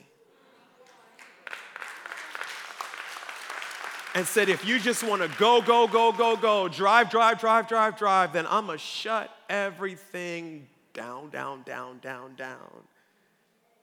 And 4.14 4.26
said, 4.26 4.48
if 4.48 4.66
you 4.66 4.78
just 4.78 5.02
want 5.02 5.20
to 5.20 5.28
go, 5.38 5.60
go, 5.60 5.86
go, 5.86 6.10
go, 6.10 6.36
go, 6.36 6.68
drive, 6.68 7.10
drive, 7.10 7.38
drive, 7.38 7.68
drive, 7.68 7.98
drive, 7.98 8.32
then 8.32 8.46
I'm 8.48 8.66
to 8.66 8.78
shut 8.78 9.30
everything 9.50 10.66
down, 10.94 11.28
down, 11.28 11.62
down, 11.62 11.98
down, 11.98 12.34
down. 12.34 12.70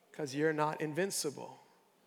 Because 0.09 0.33
you're 0.33 0.53
not 0.53 0.81
invincible. 0.81 1.59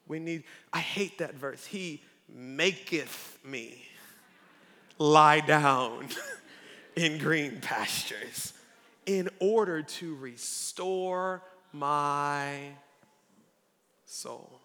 We 0.09 0.19
need, 0.19 0.43
I 0.73 0.81
hate 0.81 1.19
that 1.19 1.35
verse. 1.35 1.65
He 1.67 2.03
maketh 2.29 3.39
me 3.45 3.85
lie 4.99 5.41
down 5.41 6.09
in 6.97 7.19
green 7.19 7.61
pastures 7.61 8.53
in 9.05 9.29
order 9.39 9.83
to 9.83 10.17
restore 10.17 11.43
my 11.73 12.71
soul. 14.05 14.61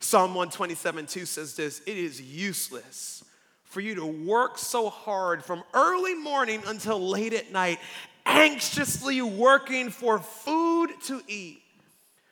Psalm 0.00 0.30
127 0.34 1.06
2 1.06 1.24
says 1.24 1.56
this 1.56 1.80
It 1.86 1.96
is 1.96 2.20
useless 2.20 3.24
for 3.64 3.80
you 3.80 3.94
to 3.96 4.06
work 4.06 4.58
so 4.58 4.88
hard 4.88 5.44
from 5.44 5.62
early 5.74 6.14
morning 6.14 6.62
until 6.66 7.00
late 7.00 7.32
at 7.32 7.52
night, 7.52 7.78
anxiously 8.24 9.20
working 9.22 9.90
for 9.90 10.18
food 10.18 10.90
to 11.04 11.20
eat. 11.26 11.62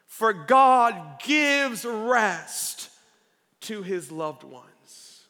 For 0.07 0.33
God 0.33 1.21
gives 1.25 1.85
rest 1.85 2.91
to 3.63 3.83
his 3.83 4.13
loved 4.13 4.45
ones. 4.45 5.23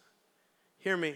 Hear 0.79 0.97
me. 0.97 1.15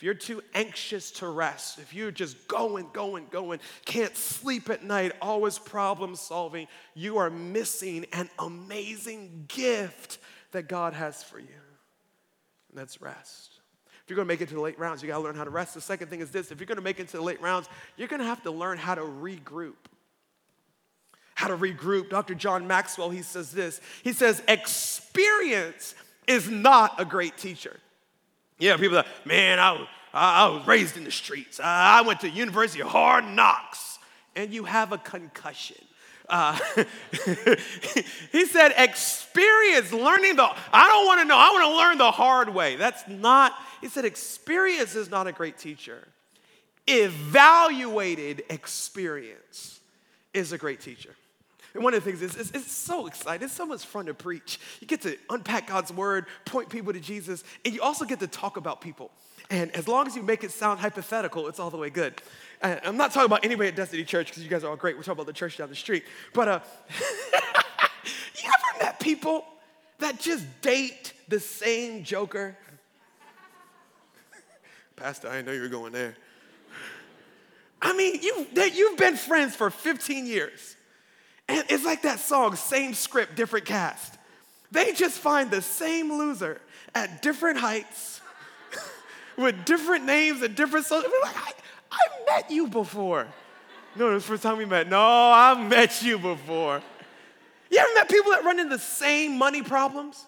If 0.00 0.04
you're 0.04 0.14
too 0.14 0.42
anxious 0.54 1.10
to 1.10 1.28
rest, 1.28 1.78
if 1.78 1.92
you're 1.92 2.10
just 2.10 2.48
going, 2.48 2.86
going, 2.94 3.26
going, 3.30 3.60
can't 3.84 4.16
sleep 4.16 4.70
at 4.70 4.82
night, 4.82 5.12
always 5.20 5.58
problem 5.58 6.16
solving, 6.16 6.68
you 6.94 7.18
are 7.18 7.28
missing 7.28 8.06
an 8.14 8.30
amazing 8.38 9.44
gift 9.48 10.16
that 10.52 10.68
God 10.68 10.94
has 10.94 11.22
for 11.22 11.38
you. 11.38 11.48
And 12.70 12.78
that's 12.78 13.02
rest. 13.02 13.60
If 14.02 14.08
you're 14.08 14.16
gonna 14.16 14.24
make 14.24 14.40
it 14.40 14.48
to 14.48 14.54
the 14.54 14.60
late 14.62 14.78
rounds, 14.78 15.02
you 15.02 15.08
gotta 15.08 15.22
learn 15.22 15.36
how 15.36 15.44
to 15.44 15.50
rest. 15.50 15.74
The 15.74 15.82
second 15.82 16.08
thing 16.08 16.20
is 16.20 16.30
this 16.30 16.50
if 16.50 16.60
you're 16.60 16.66
gonna 16.66 16.80
make 16.80 16.98
it 16.98 17.08
to 17.08 17.18
the 17.18 17.22
late 17.22 17.42
rounds, 17.42 17.68
you're 17.98 18.08
gonna 18.08 18.24
have 18.24 18.42
to 18.44 18.50
learn 18.50 18.78
how 18.78 18.94
to 18.94 19.02
regroup. 19.02 19.74
How 21.34 21.48
to 21.48 21.58
regroup. 21.58 22.08
Dr. 22.08 22.34
John 22.34 22.66
Maxwell, 22.66 23.10
he 23.10 23.20
says 23.20 23.52
this. 23.52 23.82
He 24.02 24.14
says, 24.14 24.42
experience 24.48 25.94
is 26.26 26.48
not 26.48 26.98
a 26.98 27.04
great 27.04 27.36
teacher. 27.36 27.78
Yeah, 28.60 28.76
people 28.76 28.98
are 28.98 29.02
like, 29.02 29.26
man, 29.26 29.58
I 29.58 29.72
was, 29.72 29.88
I 30.12 30.48
was 30.48 30.66
raised 30.66 30.96
in 30.96 31.04
the 31.04 31.10
streets. 31.10 31.58
I 31.62 32.02
went 32.02 32.20
to 32.20 32.28
University 32.28 32.82
of 32.82 32.88
Hard 32.88 33.24
Knocks, 33.24 33.98
and 34.36 34.52
you 34.52 34.64
have 34.64 34.92
a 34.92 34.98
concussion. 34.98 35.78
Uh, 36.28 36.56
he 38.30 38.46
said, 38.46 38.72
experience 38.76 39.92
learning 39.92 40.36
the, 40.36 40.48
I 40.72 40.88
don't 40.88 41.06
want 41.06 41.20
to 41.20 41.24
know, 41.24 41.36
I 41.36 41.50
want 41.50 41.64
to 41.64 41.76
learn 41.76 41.98
the 41.98 42.10
hard 42.10 42.54
way. 42.54 42.76
That's 42.76 43.02
not, 43.08 43.52
he 43.80 43.88
said, 43.88 44.04
experience 44.04 44.94
is 44.94 45.10
not 45.10 45.26
a 45.26 45.32
great 45.32 45.58
teacher. 45.58 46.06
Evaluated 46.86 48.44
experience 48.48 49.80
is 50.32 50.52
a 50.52 50.58
great 50.58 50.80
teacher. 50.80 51.16
And 51.74 51.84
one 51.84 51.94
of 51.94 52.04
the 52.04 52.10
things 52.10 52.22
is, 52.22 52.36
it's, 52.36 52.50
it's, 52.50 52.72
so 52.72 53.06
exciting. 53.06 53.44
It's 53.44 53.54
so 53.54 53.66
much 53.66 53.84
fun 53.84 54.06
to 54.06 54.14
preach. 54.14 54.58
You 54.80 54.86
get 54.86 55.02
to 55.02 55.16
unpack 55.28 55.68
God's 55.68 55.92
word, 55.92 56.26
point 56.44 56.68
people 56.68 56.92
to 56.92 57.00
Jesus, 57.00 57.44
and 57.64 57.72
you 57.72 57.80
also 57.82 58.04
get 58.04 58.20
to 58.20 58.26
talk 58.26 58.56
about 58.56 58.80
people. 58.80 59.10
And 59.50 59.74
as 59.76 59.88
long 59.88 60.06
as 60.06 60.16
you 60.16 60.22
make 60.22 60.44
it 60.44 60.50
sound 60.50 60.80
hypothetical, 60.80 61.48
it's 61.48 61.58
all 61.58 61.70
the 61.70 61.76
way 61.76 61.90
good. 61.90 62.20
Uh, 62.62 62.76
I'm 62.84 62.96
not 62.96 63.12
talking 63.12 63.26
about 63.26 63.44
anybody 63.44 63.68
at 63.68 63.76
Destiny 63.76 64.04
Church 64.04 64.28
because 64.28 64.42
you 64.42 64.48
guys 64.48 64.64
are 64.64 64.70
all 64.70 64.76
great. 64.76 64.96
We're 64.96 65.02
talking 65.02 65.12
about 65.14 65.26
the 65.26 65.32
church 65.32 65.56
down 65.56 65.68
the 65.68 65.74
street. 65.74 66.04
But 66.32 66.48
uh, 66.48 66.60
you 68.42 68.48
ever 68.48 68.84
met 68.84 69.00
people 69.00 69.44
that 69.98 70.18
just 70.18 70.44
date 70.60 71.12
the 71.28 71.40
same 71.40 72.04
joker? 72.04 72.56
Pastor, 74.96 75.28
I 75.28 75.36
didn't 75.36 75.46
know 75.46 75.52
you 75.52 75.62
were 75.62 75.68
going 75.68 75.92
there. 75.92 76.14
I 77.82 77.96
mean, 77.96 78.20
you, 78.22 78.46
you've 78.54 78.98
been 78.98 79.16
friends 79.16 79.56
for 79.56 79.70
15 79.70 80.26
years. 80.26 80.76
It's 81.50 81.84
like 81.84 82.02
that 82.02 82.20
song, 82.20 82.56
same 82.56 82.94
script, 82.94 83.34
different 83.34 83.64
cast. 83.64 84.16
They 84.70 84.92
just 84.92 85.18
find 85.18 85.50
the 85.50 85.62
same 85.62 86.12
loser 86.12 86.60
at 86.94 87.22
different 87.22 87.58
heights 87.58 88.20
with 89.36 89.64
different 89.64 90.04
names 90.04 90.42
and 90.42 90.54
different 90.54 90.86
songs. 90.86 91.04
We're 91.04 91.20
like, 91.20 91.36
I, 91.36 91.52
I 91.90 92.24
met 92.26 92.50
you 92.50 92.68
before. 92.68 93.26
No, 93.96 94.10
it 94.10 94.14
was 94.14 94.22
the 94.22 94.28
first 94.28 94.42
time 94.44 94.58
we 94.58 94.64
met. 94.64 94.88
No, 94.88 95.00
I 95.00 95.60
met 95.68 96.02
you 96.02 96.18
before. 96.18 96.80
You 97.70 97.78
ever 97.78 97.94
met 97.94 98.08
people 98.08 98.30
that 98.32 98.44
run 98.44 98.60
into 98.60 98.76
the 98.76 98.82
same 98.82 99.36
money 99.36 99.62
problems? 99.62 100.24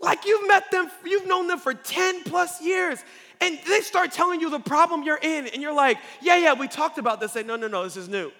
Like 0.00 0.26
you've 0.26 0.46
met 0.48 0.70
them, 0.70 0.90
you've 1.04 1.26
known 1.26 1.46
them 1.46 1.58
for 1.58 1.72
10 1.72 2.24
plus 2.24 2.60
years, 2.60 2.98
and 3.40 3.58
they 3.66 3.80
start 3.80 4.12
telling 4.12 4.40
you 4.40 4.50
the 4.50 4.58
problem 4.58 5.04
you're 5.04 5.18
in, 5.20 5.46
and 5.46 5.62
you're 5.62 5.74
like, 5.74 5.98
yeah, 6.20 6.36
yeah, 6.36 6.54
we 6.54 6.68
talked 6.68 6.98
about 6.98 7.20
this. 7.20 7.32
Say, 7.32 7.44
no, 7.44 7.56
no, 7.56 7.68
no, 7.68 7.84
this 7.84 7.96
is 7.96 8.08
new 8.08 8.32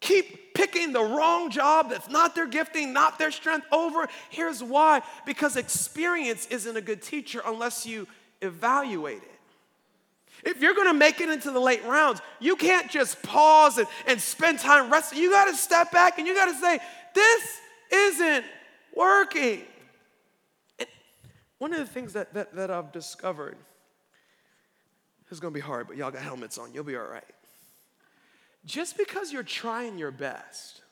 keep 0.00 0.54
picking 0.54 0.92
the 0.92 1.02
wrong 1.02 1.50
job 1.50 1.90
that's 1.90 2.08
not 2.08 2.34
their 2.34 2.46
gifting, 2.46 2.92
not 2.92 3.18
their 3.18 3.30
strength 3.30 3.66
over. 3.72 4.08
Here's 4.30 4.62
why 4.62 5.02
because 5.24 5.56
experience 5.56 6.46
isn't 6.46 6.76
a 6.76 6.80
good 6.80 7.02
teacher 7.02 7.42
unless 7.44 7.86
you 7.86 8.06
evaluate 8.40 9.22
it. 9.22 9.30
If 10.44 10.60
you're 10.60 10.74
gonna 10.74 10.94
make 10.94 11.20
it 11.20 11.28
into 11.28 11.50
the 11.50 11.60
late 11.60 11.84
rounds, 11.84 12.20
you 12.40 12.56
can't 12.56 12.90
just 12.90 13.22
pause 13.22 13.78
and, 13.78 13.88
and 14.06 14.20
spend 14.20 14.58
time 14.58 14.90
resting. 14.90 15.18
You 15.18 15.30
gotta 15.30 15.54
step 15.54 15.92
back 15.92 16.18
and 16.18 16.26
you 16.26 16.34
gotta 16.34 16.54
say, 16.54 16.78
This 17.14 17.60
isn't 17.92 18.44
working. 18.94 19.62
And 20.78 20.88
one 21.58 21.72
of 21.72 21.78
the 21.78 21.86
things 21.86 22.12
that, 22.12 22.34
that, 22.34 22.54
that 22.54 22.70
I've 22.70 22.92
discovered 22.92 23.56
is 25.30 25.40
gonna 25.40 25.52
be 25.52 25.60
hard, 25.60 25.88
but 25.88 25.96
y'all 25.96 26.10
got 26.10 26.22
helmets 26.22 26.58
on, 26.58 26.72
you'll 26.72 26.84
be 26.84 26.96
all 26.96 27.06
right 27.06 27.24
just 28.66 28.98
because 28.98 29.32
you're 29.32 29.42
trying 29.42 29.96
your 29.96 30.10
best 30.10 30.82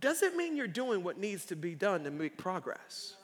doesn't 0.00 0.36
mean 0.36 0.56
you're 0.56 0.68
doing 0.68 1.02
what 1.02 1.18
needs 1.18 1.46
to 1.46 1.56
be 1.56 1.74
done 1.74 2.04
to 2.04 2.10
make 2.10 2.36
progress. 2.36 3.16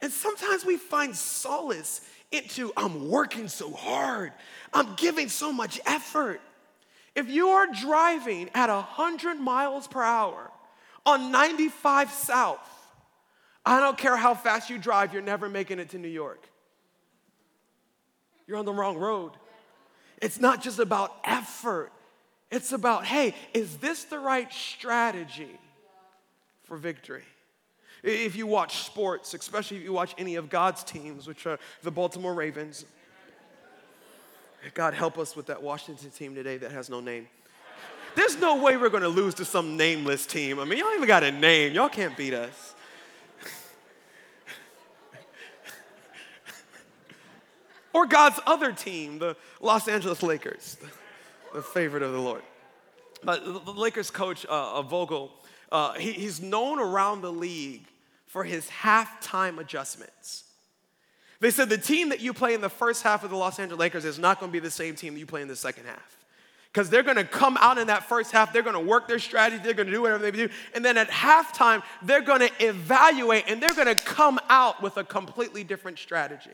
And 0.00 0.10
sometimes 0.10 0.64
we 0.64 0.76
find 0.76 1.14
solace 1.14 2.00
into, 2.32 2.72
I'm 2.76 3.08
working 3.08 3.48
so 3.48 3.70
hard, 3.70 4.32
I'm 4.72 4.94
giving 4.96 5.28
so 5.28 5.52
much 5.52 5.78
effort. 5.86 6.40
If 7.14 7.30
you 7.30 7.48
are 7.48 7.66
driving 7.66 8.50
at 8.54 8.68
100 8.68 9.36
miles 9.36 9.86
per 9.86 10.02
hour 10.02 10.50
on 11.06 11.30
95 11.30 12.10
South, 12.10 12.68
I 13.64 13.80
don't 13.80 13.96
care 13.96 14.16
how 14.16 14.34
fast 14.34 14.68
you 14.68 14.78
drive, 14.78 15.12
you're 15.12 15.22
never 15.22 15.48
making 15.48 15.78
it 15.78 15.90
to 15.90 15.98
New 15.98 16.08
York. 16.08 16.48
You're 18.46 18.58
on 18.58 18.64
the 18.64 18.72
wrong 18.72 18.96
road. 18.96 19.32
It's 20.20 20.40
not 20.40 20.62
just 20.62 20.78
about 20.78 21.14
effort, 21.24 21.92
it's 22.50 22.72
about, 22.72 23.04
hey, 23.04 23.34
is 23.54 23.78
this 23.78 24.04
the 24.04 24.18
right 24.18 24.52
strategy 24.52 25.58
for 26.64 26.76
victory? 26.76 27.24
If 28.02 28.36
you 28.36 28.46
watch 28.46 28.84
sports, 28.84 29.34
especially 29.34 29.78
if 29.78 29.82
you 29.82 29.92
watch 29.92 30.14
any 30.16 30.36
of 30.36 30.48
God's 30.48 30.84
teams, 30.84 31.26
which 31.26 31.46
are 31.46 31.58
the 31.82 31.90
Baltimore 31.90 32.34
Ravens, 32.34 32.84
God 34.74 34.94
help 34.94 35.18
us 35.18 35.34
with 35.34 35.46
that 35.46 35.62
Washington 35.62 36.10
team 36.10 36.34
today 36.34 36.56
that 36.58 36.70
has 36.70 36.88
no 36.88 37.00
name. 37.00 37.26
There's 38.14 38.38
no 38.38 38.62
way 38.62 38.76
we're 38.76 38.90
gonna 38.90 39.08
lose 39.08 39.34
to 39.34 39.44
some 39.44 39.76
nameless 39.76 40.24
team. 40.24 40.58
I 40.58 40.64
mean, 40.64 40.78
y'all 40.78 40.94
even 40.94 41.06
got 41.06 41.22
a 41.22 41.32
name. 41.32 41.74
Y'all 41.74 41.88
can't 41.88 42.16
beat 42.16 42.32
us. 42.32 42.74
or 47.92 48.06
God's 48.06 48.40
other 48.46 48.72
team, 48.72 49.18
the 49.18 49.36
Los 49.60 49.88
Angeles 49.88 50.22
Lakers 50.22 50.78
the 51.56 51.62
favorite 51.62 52.02
of 52.02 52.12
the 52.12 52.20
Lord. 52.20 52.42
But 53.24 53.44
the 53.44 53.72
Lakers 53.72 54.10
coach, 54.10 54.44
uh, 54.44 54.82
Vogel, 54.82 55.32
uh, 55.72 55.94
he, 55.94 56.12
he's 56.12 56.40
known 56.40 56.78
around 56.78 57.22
the 57.22 57.32
league 57.32 57.86
for 58.26 58.44
his 58.44 58.68
halftime 58.68 59.58
adjustments. 59.58 60.44
They 61.40 61.50
said 61.50 61.68
the 61.68 61.78
team 61.78 62.10
that 62.10 62.20
you 62.20 62.32
play 62.32 62.54
in 62.54 62.60
the 62.60 62.68
first 62.68 63.02
half 63.02 63.24
of 63.24 63.30
the 63.30 63.36
Los 63.36 63.58
Angeles 63.58 63.80
Lakers 63.80 64.04
is 64.04 64.18
not 64.18 64.38
going 64.38 64.50
to 64.50 64.52
be 64.52 64.60
the 64.60 64.70
same 64.70 64.94
team 64.94 65.14
that 65.14 65.20
you 65.20 65.26
play 65.26 65.42
in 65.42 65.48
the 65.48 65.56
second 65.56 65.86
half. 65.86 66.16
Because 66.72 66.90
they're 66.90 67.02
going 67.02 67.16
to 67.16 67.24
come 67.24 67.56
out 67.58 67.78
in 67.78 67.86
that 67.86 68.04
first 68.04 68.32
half, 68.32 68.52
they're 68.52 68.62
going 68.62 68.74
to 68.74 68.80
work 68.80 69.08
their 69.08 69.18
strategy, 69.18 69.62
they're 69.62 69.72
going 69.72 69.86
to 69.86 69.92
do 69.92 70.02
whatever 70.02 70.22
they 70.22 70.30
do. 70.30 70.50
And 70.74 70.84
then 70.84 70.98
at 70.98 71.08
halftime, 71.08 71.82
they're 72.02 72.20
going 72.20 72.40
to 72.40 72.50
evaluate 72.60 73.44
and 73.48 73.62
they're 73.62 73.74
going 73.74 73.94
to 73.94 73.94
come 73.94 74.38
out 74.50 74.82
with 74.82 74.98
a 74.98 75.04
completely 75.04 75.64
different 75.64 75.98
strategy. 75.98 76.50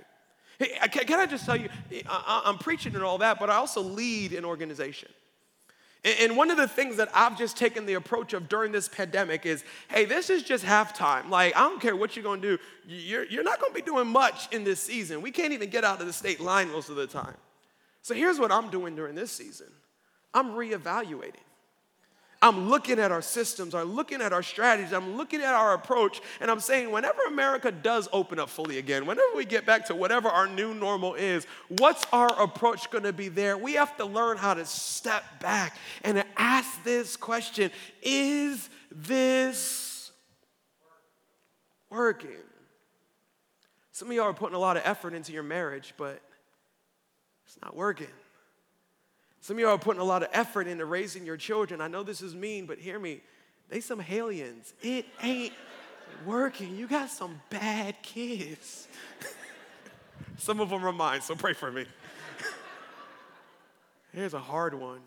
Hey, 0.62 0.78
uh, 0.80 0.86
can 0.86 1.18
I 1.18 1.26
just 1.26 1.44
tell 1.44 1.56
you, 1.56 1.68
eh, 1.90 2.02
I'm 2.08 2.56
preaching 2.56 2.94
and 2.94 3.02
all 3.02 3.18
that, 3.18 3.40
but 3.40 3.50
I 3.50 3.56
also 3.56 3.82
lead 3.82 4.32
an 4.32 4.44
organization. 4.44 5.08
And 6.04 6.36
one 6.36 6.50
of 6.50 6.56
the 6.56 6.68
things 6.68 6.96
that 6.96 7.08
I've 7.12 7.36
just 7.36 7.56
taken 7.56 7.84
the 7.84 7.94
approach 7.94 8.32
of 8.32 8.48
during 8.48 8.70
this 8.70 8.88
pandemic 8.88 9.44
is 9.44 9.64
hey, 9.88 10.04
this 10.04 10.30
is 10.30 10.42
just 10.42 10.64
halftime. 10.64 11.28
Like, 11.28 11.56
I 11.56 11.60
don't 11.60 11.80
care 11.80 11.96
what 11.96 12.14
you're 12.14 12.24
gonna 12.24 12.40
do, 12.40 12.58
you're, 12.86 13.24
you're 13.24 13.42
not 13.42 13.60
gonna 13.60 13.74
be 13.74 13.82
doing 13.82 14.06
much 14.06 14.52
in 14.52 14.62
this 14.62 14.80
season. 14.80 15.20
We 15.20 15.32
can't 15.32 15.52
even 15.52 15.68
get 15.68 15.82
out 15.82 16.00
of 16.00 16.06
the 16.06 16.12
state 16.12 16.40
line 16.40 16.70
most 16.70 16.88
of 16.88 16.96
the 16.96 17.08
time. 17.08 17.36
So 18.02 18.14
here's 18.14 18.38
what 18.38 18.52
I'm 18.52 18.70
doing 18.70 18.94
during 18.94 19.16
this 19.16 19.32
season 19.32 19.68
I'm 20.32 20.52
reevaluating. 20.52 21.42
I'm 22.42 22.68
looking 22.68 22.98
at 22.98 23.12
our 23.12 23.22
systems, 23.22 23.74
I'm 23.74 23.94
looking 23.94 24.20
at 24.20 24.32
our 24.32 24.42
strategies, 24.42 24.92
I'm 24.92 25.16
looking 25.16 25.40
at 25.40 25.54
our 25.54 25.74
approach, 25.74 26.20
and 26.40 26.50
I'm 26.50 26.60
saying 26.60 26.90
whenever 26.90 27.22
America 27.28 27.70
does 27.70 28.08
open 28.12 28.40
up 28.40 28.48
fully 28.50 28.78
again, 28.78 29.06
whenever 29.06 29.36
we 29.36 29.44
get 29.44 29.64
back 29.64 29.86
to 29.86 29.94
whatever 29.94 30.28
our 30.28 30.48
new 30.48 30.74
normal 30.74 31.14
is, 31.14 31.46
what's 31.68 32.04
our 32.12 32.42
approach 32.42 32.90
gonna 32.90 33.12
be 33.12 33.28
there? 33.28 33.56
We 33.56 33.74
have 33.74 33.96
to 33.98 34.04
learn 34.04 34.36
how 34.36 34.54
to 34.54 34.66
step 34.66 35.24
back 35.40 35.78
and 36.02 36.24
ask 36.36 36.82
this 36.82 37.16
question 37.16 37.70
Is 38.02 38.68
this 38.90 40.10
working. 41.92 42.30
Some 43.92 44.08
of 44.08 44.14
y'all 44.14 44.24
are 44.24 44.34
putting 44.34 44.56
a 44.56 44.58
lot 44.58 44.76
of 44.76 44.82
effort 44.84 45.14
into 45.14 45.32
your 45.32 45.42
marriage, 45.42 45.94
but 45.96 46.20
it's 47.46 47.58
not 47.62 47.76
working. 47.76 48.08
Some 49.42 49.56
of 49.56 49.60
y'all 49.60 49.70
are 49.70 49.78
putting 49.78 50.00
a 50.00 50.04
lot 50.04 50.22
of 50.22 50.28
effort 50.32 50.68
into 50.68 50.86
raising 50.86 51.26
your 51.26 51.36
children. 51.36 51.80
I 51.80 51.88
know 51.88 52.04
this 52.04 52.22
is 52.22 52.32
mean, 52.32 52.64
but 52.64 52.78
hear 52.78 52.96
me. 52.96 53.20
They 53.68 53.80
some 53.80 54.00
aliens. 54.08 54.72
It 54.82 55.04
ain't 55.20 55.52
working. 56.24 56.76
You 56.76 56.86
got 56.86 57.10
some 57.10 57.40
bad 57.50 58.00
kids. 58.02 58.86
some 60.38 60.60
of 60.60 60.70
them 60.70 60.86
are 60.86 60.92
mine, 60.92 61.22
so 61.22 61.34
pray 61.34 61.54
for 61.54 61.72
me. 61.72 61.86
Here's 64.14 64.32
a 64.32 64.38
hard 64.38 64.74
one. 64.74 65.00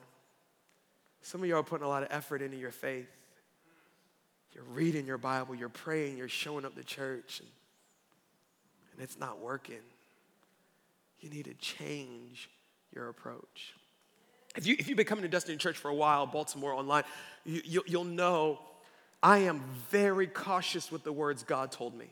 Some 1.21 1.41
of 1.41 1.48
y'all 1.48 1.62
are 1.62 1.63
putting 1.63 1.86
a 1.86 1.89
lot 1.89 2.04
of 2.04 2.10
effort 2.12 2.41
into 2.41 2.58
your 2.58 2.71
faith. 2.71 3.08
You're 4.54 4.65
reading 4.65 5.06
your 5.06 5.17
Bible, 5.17 5.56
you're 5.56 5.69
praying, 5.69 6.17
you're 6.17 6.28
showing 6.28 6.65
up 6.65 6.76
to 6.76 6.84
church, 6.84 7.39
and, 7.39 7.50
and 8.91 9.02
it's 9.02 9.17
not 9.17 9.39
working. 9.39 9.84
You 11.21 11.30
need 11.30 11.45
to 11.45 11.54
change 11.54 12.50
your 12.93 13.08
approach. 13.08 13.76
If, 14.55 14.65
you, 14.67 14.75
if 14.77 14.87
you've 14.87 14.97
been 14.97 15.05
coming 15.05 15.23
to 15.23 15.29
Destiny 15.29 15.57
Church 15.57 15.77
for 15.77 15.89
a 15.89 15.95
while, 15.95 16.25
Baltimore 16.25 16.73
online, 16.73 17.03
you, 17.45 17.61
you, 17.65 17.83
you'll 17.85 18.03
know 18.03 18.59
I 19.21 19.39
am 19.39 19.63
very 19.89 20.27
cautious 20.27 20.91
with 20.91 21.03
the 21.03 21.11
words 21.11 21.43
God 21.43 21.71
told 21.71 21.95
me. 21.95 22.07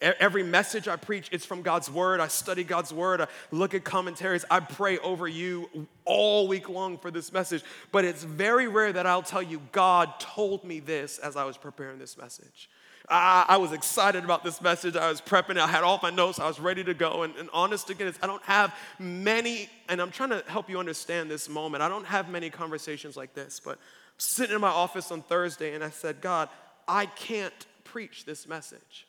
Every 0.00 0.42
message 0.42 0.88
I 0.88 0.96
preach, 0.96 1.30
it's 1.32 1.46
from 1.46 1.62
God's 1.62 1.90
word. 1.90 2.20
I 2.20 2.28
study 2.28 2.64
God's 2.64 2.92
word. 2.92 3.22
I 3.22 3.28
look 3.50 3.72
at 3.72 3.82
commentaries. 3.82 4.44
I 4.50 4.60
pray 4.60 4.98
over 4.98 5.26
you 5.26 5.86
all 6.04 6.48
week 6.48 6.68
long 6.68 6.98
for 6.98 7.10
this 7.10 7.32
message. 7.32 7.62
But 7.92 8.04
it's 8.04 8.22
very 8.22 8.68
rare 8.68 8.92
that 8.92 9.06
I'll 9.06 9.22
tell 9.22 9.42
you, 9.42 9.62
God 9.72 10.20
told 10.20 10.64
me 10.64 10.80
this 10.80 11.18
as 11.18 11.34
I 11.34 11.44
was 11.44 11.56
preparing 11.56 11.98
this 11.98 12.18
message. 12.18 12.68
I, 13.08 13.44
I 13.48 13.56
was 13.58 13.72
excited 13.72 14.24
about 14.24 14.42
this 14.42 14.60
message. 14.60 14.96
I 14.96 15.08
was 15.08 15.20
prepping. 15.20 15.58
I 15.58 15.66
had 15.66 15.84
all 15.84 16.00
my 16.02 16.10
notes. 16.10 16.40
I 16.40 16.46
was 16.48 16.58
ready 16.58 16.82
to 16.84 16.94
go. 16.94 17.22
And, 17.22 17.34
and 17.36 17.48
honest 17.52 17.86
to 17.88 17.94
goodness, 17.94 18.18
I 18.22 18.26
don't 18.26 18.42
have 18.42 18.74
many, 18.98 19.68
and 19.88 20.00
I'm 20.00 20.10
trying 20.10 20.30
to 20.30 20.42
help 20.48 20.68
you 20.68 20.78
understand 20.78 21.30
this 21.30 21.48
moment. 21.48 21.82
I 21.82 21.88
don't 21.88 22.06
have 22.06 22.28
many 22.28 22.50
conversations 22.50 23.16
like 23.16 23.34
this, 23.34 23.60
but 23.64 23.78
sitting 24.18 24.54
in 24.54 24.60
my 24.60 24.68
office 24.68 25.12
on 25.12 25.22
Thursday 25.22 25.74
and 25.74 25.84
I 25.84 25.90
said, 25.90 26.20
God, 26.20 26.48
I 26.88 27.06
can't 27.06 27.66
preach 27.84 28.24
this 28.24 28.48
message. 28.48 29.06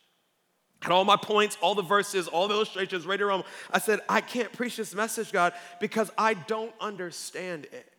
Had 0.81 0.91
all 0.91 1.05
my 1.05 1.15
points, 1.15 1.57
all 1.61 1.73
the 1.73 1.81
verses, 1.81 2.27
all 2.27 2.47
the 2.47 2.53
illustrations 2.53 3.07
ready 3.07 3.19
to 3.19 3.25
roam. 3.25 3.43
I 3.71 3.79
said, 3.79 3.99
I 4.07 4.21
can't 4.21 4.53
preach 4.53 4.77
this 4.77 4.93
message, 4.93 5.31
God, 5.31 5.53
because 5.79 6.11
I 6.17 6.35
don't 6.35 6.73
understand 6.79 7.65
it. 7.71 7.91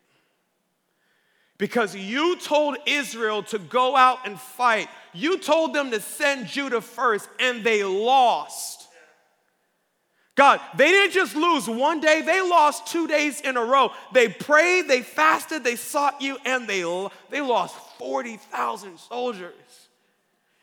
Because 1.59 1.95
you 1.95 2.37
told 2.37 2.77
Israel 2.87 3.43
to 3.45 3.59
go 3.59 3.97
out 3.97 4.27
and 4.27 4.39
fight. 4.39 4.89
You 5.13 5.39
told 5.39 5.75
them 5.75 5.91
to 5.91 6.01
send 6.01 6.47
Judah 6.47 6.81
first, 6.81 7.29
and 7.41 7.65
they 7.65 7.83
lost. 7.83 8.89
God, 10.37 10.61
they 10.77 10.87
didn't 10.87 11.15
just 11.15 11.35
lose 11.35 11.69
one 11.69 11.99
day, 11.99 12.23
they 12.23 12.41
lost 12.41 12.87
two 12.87 13.09
days 13.09 13.41
in 13.41 13.57
a 13.57 13.65
row. 13.65 13.91
They 14.13 14.29
prayed, 14.29 14.87
they 14.87 15.03
fasted, 15.03 15.65
they 15.65 15.75
sought 15.75 16.23
you, 16.23 16.39
and 16.45 16.69
they, 16.69 16.83
they 17.29 17.41
lost 17.41 17.75
40,000 17.99 18.99
soldiers. 18.99 19.89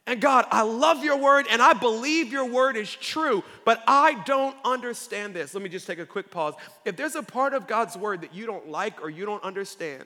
And 0.08 0.22
God, 0.22 0.46
I 0.52 0.62
love 0.62 1.04
your 1.04 1.18
word 1.18 1.48
and 1.50 1.62
I 1.62 1.74
believe 1.74 2.32
your 2.32 2.46
word 2.46 2.78
is 2.78 2.90
true, 2.90 3.44
but 3.66 3.84
I 3.88 4.22
don't 4.26 4.56
understand 4.64 5.34
this. 5.34 5.54
Let 5.54 5.64
me 5.64 5.70
just 5.70 5.88
take 5.88 6.00
a 6.00 6.06
quick 6.06 6.30
pause. 6.30 6.54
If 6.86 6.96
there's 6.96 7.16
a 7.16 7.24
part 7.24 7.54
of 7.54 7.68
God's 7.68 7.98
word 7.98 8.22
that 8.22 8.34
you 8.34 8.46
don't 8.46 8.70
like 8.70 9.02
or 9.02 9.10
you 9.10 9.26
don't 9.26 9.44
understand, 9.44 10.06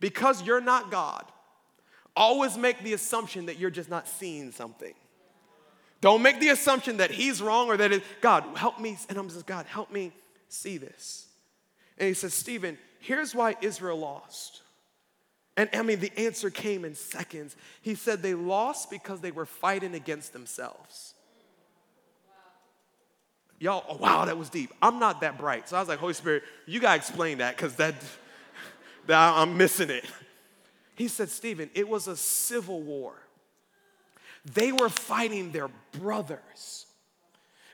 because 0.00 0.42
you're 0.42 0.60
not 0.60 0.90
God, 0.90 1.24
always 2.16 2.56
make 2.56 2.82
the 2.82 2.92
assumption 2.92 3.46
that 3.46 3.58
you're 3.58 3.70
just 3.70 3.90
not 3.90 4.08
seeing 4.08 4.52
something. 4.52 4.94
Don't 6.00 6.22
make 6.22 6.38
the 6.38 6.48
assumption 6.50 6.98
that 6.98 7.10
he's 7.10 7.42
wrong 7.42 7.68
or 7.68 7.76
that 7.76 7.92
it, 7.92 8.04
God, 8.20 8.44
help 8.56 8.78
me. 8.80 8.96
And 9.08 9.18
I'm 9.18 9.28
just, 9.28 9.46
God, 9.46 9.66
help 9.66 9.90
me 9.90 10.12
see 10.48 10.78
this. 10.78 11.26
And 11.98 12.06
he 12.06 12.14
says, 12.14 12.34
Stephen, 12.34 12.78
here's 13.00 13.34
why 13.34 13.56
Israel 13.60 13.98
lost. 13.98 14.62
And 15.56 15.68
I 15.72 15.82
mean, 15.82 15.98
the 15.98 16.12
answer 16.16 16.50
came 16.50 16.84
in 16.84 16.94
seconds. 16.94 17.56
He 17.82 17.96
said 17.96 18.22
they 18.22 18.34
lost 18.34 18.90
because 18.90 19.20
they 19.20 19.32
were 19.32 19.46
fighting 19.46 19.94
against 19.94 20.32
themselves. 20.32 21.14
Y'all, 23.58 23.84
oh, 23.88 23.96
wow, 23.96 24.24
that 24.24 24.38
was 24.38 24.50
deep. 24.50 24.72
I'm 24.80 25.00
not 25.00 25.20
that 25.22 25.36
bright. 25.36 25.68
So 25.68 25.76
I 25.76 25.80
was 25.80 25.88
like, 25.88 25.98
Holy 25.98 26.14
Spirit, 26.14 26.44
you 26.66 26.78
got 26.78 26.92
to 26.92 26.96
explain 26.96 27.38
that 27.38 27.56
because 27.56 27.74
that, 27.74 27.96
that, 29.08 29.34
I'm 29.36 29.56
missing 29.56 29.90
it. 29.90 30.04
He 30.94 31.08
said, 31.08 31.28
Stephen, 31.28 31.70
it 31.74 31.88
was 31.88 32.08
a 32.08 32.16
civil 32.16 32.80
war. 32.80 33.14
They 34.54 34.72
were 34.72 34.88
fighting 34.88 35.52
their 35.52 35.68
brothers. 35.92 36.86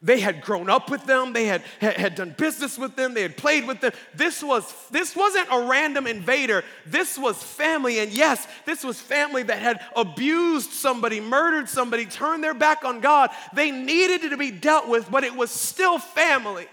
They 0.03 0.21
had 0.21 0.43
grown 0.43 0.69
up 0.69 0.91
with 0.91 1.07
them, 1.07 1.33
they 1.33 1.47
had, 1.47 1.63
had, 1.81 1.95
had, 1.95 2.15
done 2.15 2.35
business 2.37 2.77
with 2.77 2.95
them, 2.95 3.15
they 3.15 3.23
had 3.23 3.39
played 3.39 3.67
with 3.67 3.81
them. 3.81 3.93
This, 4.15 4.43
was, 4.43 4.71
this 4.91 5.17
wasn't 5.17 5.49
a 5.51 5.67
random 5.67 6.07
invader, 6.07 6.63
this 6.85 7.17
was 7.17 7.43
family. 7.43 8.01
And 8.01 8.13
yes, 8.13 8.47
this 8.67 8.85
was 8.85 9.01
family 9.01 9.45
that 9.45 9.59
had 9.59 9.81
abused 9.97 10.73
somebody, 10.73 11.21
murdered 11.21 11.71
somebody, 11.71 12.05
turned 12.05 12.45
their 12.45 12.53
back 12.53 12.85
on 12.85 13.01
God. 13.01 13.31
They 13.55 13.71
needed 13.71 14.29
to 14.29 14.37
be 14.37 14.51
dealt 14.51 14.89
with, 14.89 15.11
but 15.11 15.25
it 15.25 15.35
was 15.35 15.51
still 15.51 15.99
family. 15.99 16.67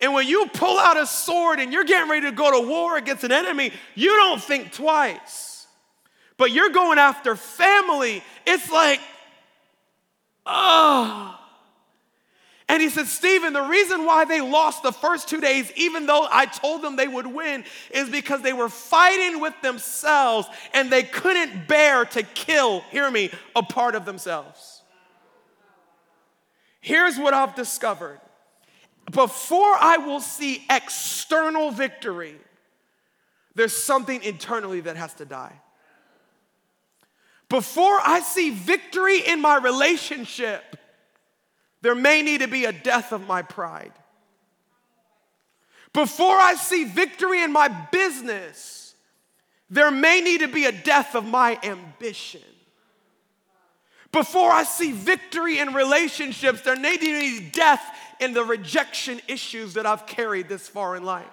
And 0.00 0.14
when 0.14 0.28
you 0.28 0.46
pull 0.52 0.78
out 0.78 0.96
a 0.96 1.06
sword 1.06 1.58
and 1.58 1.72
you're 1.72 1.84
getting 1.84 2.08
ready 2.08 2.26
to 2.26 2.32
go 2.32 2.60
to 2.60 2.68
war 2.68 2.96
against 2.96 3.24
an 3.24 3.32
enemy, 3.32 3.72
you 3.94 4.10
don't 4.10 4.42
think 4.42 4.72
twice. 4.72 5.66
But 6.36 6.52
you're 6.52 6.70
going 6.70 6.98
after 6.98 7.34
family. 7.34 8.22
It's 8.46 8.70
like, 8.70 9.00
oh. 10.46 11.34
And 12.68 12.82
he 12.82 12.90
said, 12.90 13.06
Stephen, 13.06 13.54
the 13.54 13.62
reason 13.62 14.04
why 14.04 14.26
they 14.26 14.40
lost 14.40 14.82
the 14.82 14.92
first 14.92 15.28
two 15.28 15.40
days, 15.40 15.72
even 15.74 16.06
though 16.06 16.28
I 16.30 16.44
told 16.46 16.82
them 16.82 16.96
they 16.96 17.08
would 17.08 17.26
win, 17.26 17.64
is 17.90 18.10
because 18.10 18.42
they 18.42 18.52
were 18.52 18.68
fighting 18.68 19.40
with 19.40 19.54
themselves 19.62 20.46
and 20.74 20.92
they 20.92 21.02
couldn't 21.02 21.66
bear 21.66 22.04
to 22.04 22.22
kill, 22.22 22.80
hear 22.90 23.10
me, 23.10 23.30
a 23.56 23.62
part 23.62 23.94
of 23.94 24.04
themselves. 24.04 24.82
Here's 26.80 27.18
what 27.18 27.34
I've 27.34 27.54
discovered 27.54 28.20
before 29.10 29.76
I 29.80 29.98
will 29.98 30.20
see 30.20 30.64
external 30.70 31.70
victory, 31.70 32.36
there's 33.54 33.76
something 33.76 34.22
internally 34.22 34.80
that 34.80 34.96
has 34.96 35.14
to 35.14 35.24
die. 35.24 35.60
Before 37.48 37.98
I 38.04 38.20
see 38.20 38.50
victory 38.50 39.26
in 39.26 39.40
my 39.40 39.56
relationship, 39.56 40.76
there 41.80 41.94
may 41.94 42.22
need 42.22 42.40
to 42.40 42.48
be 42.48 42.66
a 42.66 42.72
death 42.72 43.12
of 43.12 43.26
my 43.26 43.42
pride. 43.42 43.92
Before 45.92 46.36
I 46.36 46.54
see 46.54 46.84
victory 46.84 47.42
in 47.42 47.52
my 47.52 47.68
business, 47.68 48.94
there 49.70 49.90
may 49.90 50.20
need 50.20 50.40
to 50.40 50.48
be 50.48 50.66
a 50.66 50.72
death 50.72 51.14
of 51.14 51.24
my 51.24 51.58
ambition. 51.62 52.42
Before 54.12 54.50
I 54.50 54.64
see 54.64 54.92
victory 54.92 55.58
in 55.58 55.74
relationships, 55.74 56.62
there 56.62 56.78
may 56.78 56.96
be 56.96 57.40
death 57.40 57.82
in 58.20 58.32
the 58.32 58.42
rejection 58.42 59.20
issues 59.28 59.74
that 59.74 59.86
I've 59.86 60.06
carried 60.06 60.48
this 60.48 60.66
far 60.66 60.96
in 60.96 61.04
life. 61.04 61.26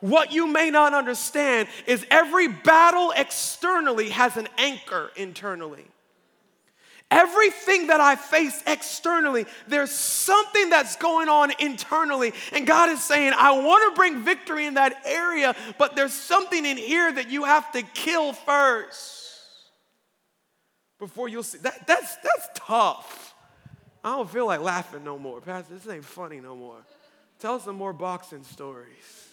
What 0.00 0.32
you 0.32 0.48
may 0.48 0.70
not 0.70 0.94
understand 0.94 1.68
is 1.86 2.04
every 2.10 2.48
battle 2.48 3.12
externally 3.14 4.08
has 4.10 4.36
an 4.36 4.48
anchor 4.58 5.12
internally. 5.16 5.86
Everything 7.08 7.86
that 7.88 8.00
I 8.00 8.16
face 8.16 8.64
externally, 8.66 9.46
there's 9.68 9.92
something 9.92 10.70
that's 10.70 10.96
going 10.96 11.28
on 11.28 11.52
internally. 11.60 12.32
And 12.52 12.66
God 12.66 12.88
is 12.88 13.04
saying, 13.04 13.32
I 13.36 13.52
want 13.52 13.92
to 13.92 13.96
bring 13.96 14.24
victory 14.24 14.66
in 14.66 14.74
that 14.74 15.02
area, 15.04 15.54
but 15.78 15.94
there's 15.94 16.14
something 16.14 16.64
in 16.66 16.78
here 16.78 17.12
that 17.12 17.30
you 17.30 17.44
have 17.44 17.70
to 17.72 17.82
kill 17.82 18.32
first 18.32 19.21
before 21.02 21.28
you'll 21.28 21.42
see. 21.42 21.58
That, 21.58 21.84
that's, 21.84 22.14
that's 22.18 22.48
tough. 22.54 23.34
I 24.04 24.14
don't 24.14 24.30
feel 24.30 24.46
like 24.46 24.60
laughing 24.60 25.02
no 25.02 25.18
more. 25.18 25.40
Pastor, 25.40 25.74
this 25.74 25.88
ain't 25.88 26.04
funny 26.04 26.38
no 26.38 26.54
more. 26.54 26.76
Tell 27.40 27.58
some 27.58 27.74
more 27.74 27.92
boxing 27.92 28.44
stories. 28.44 29.26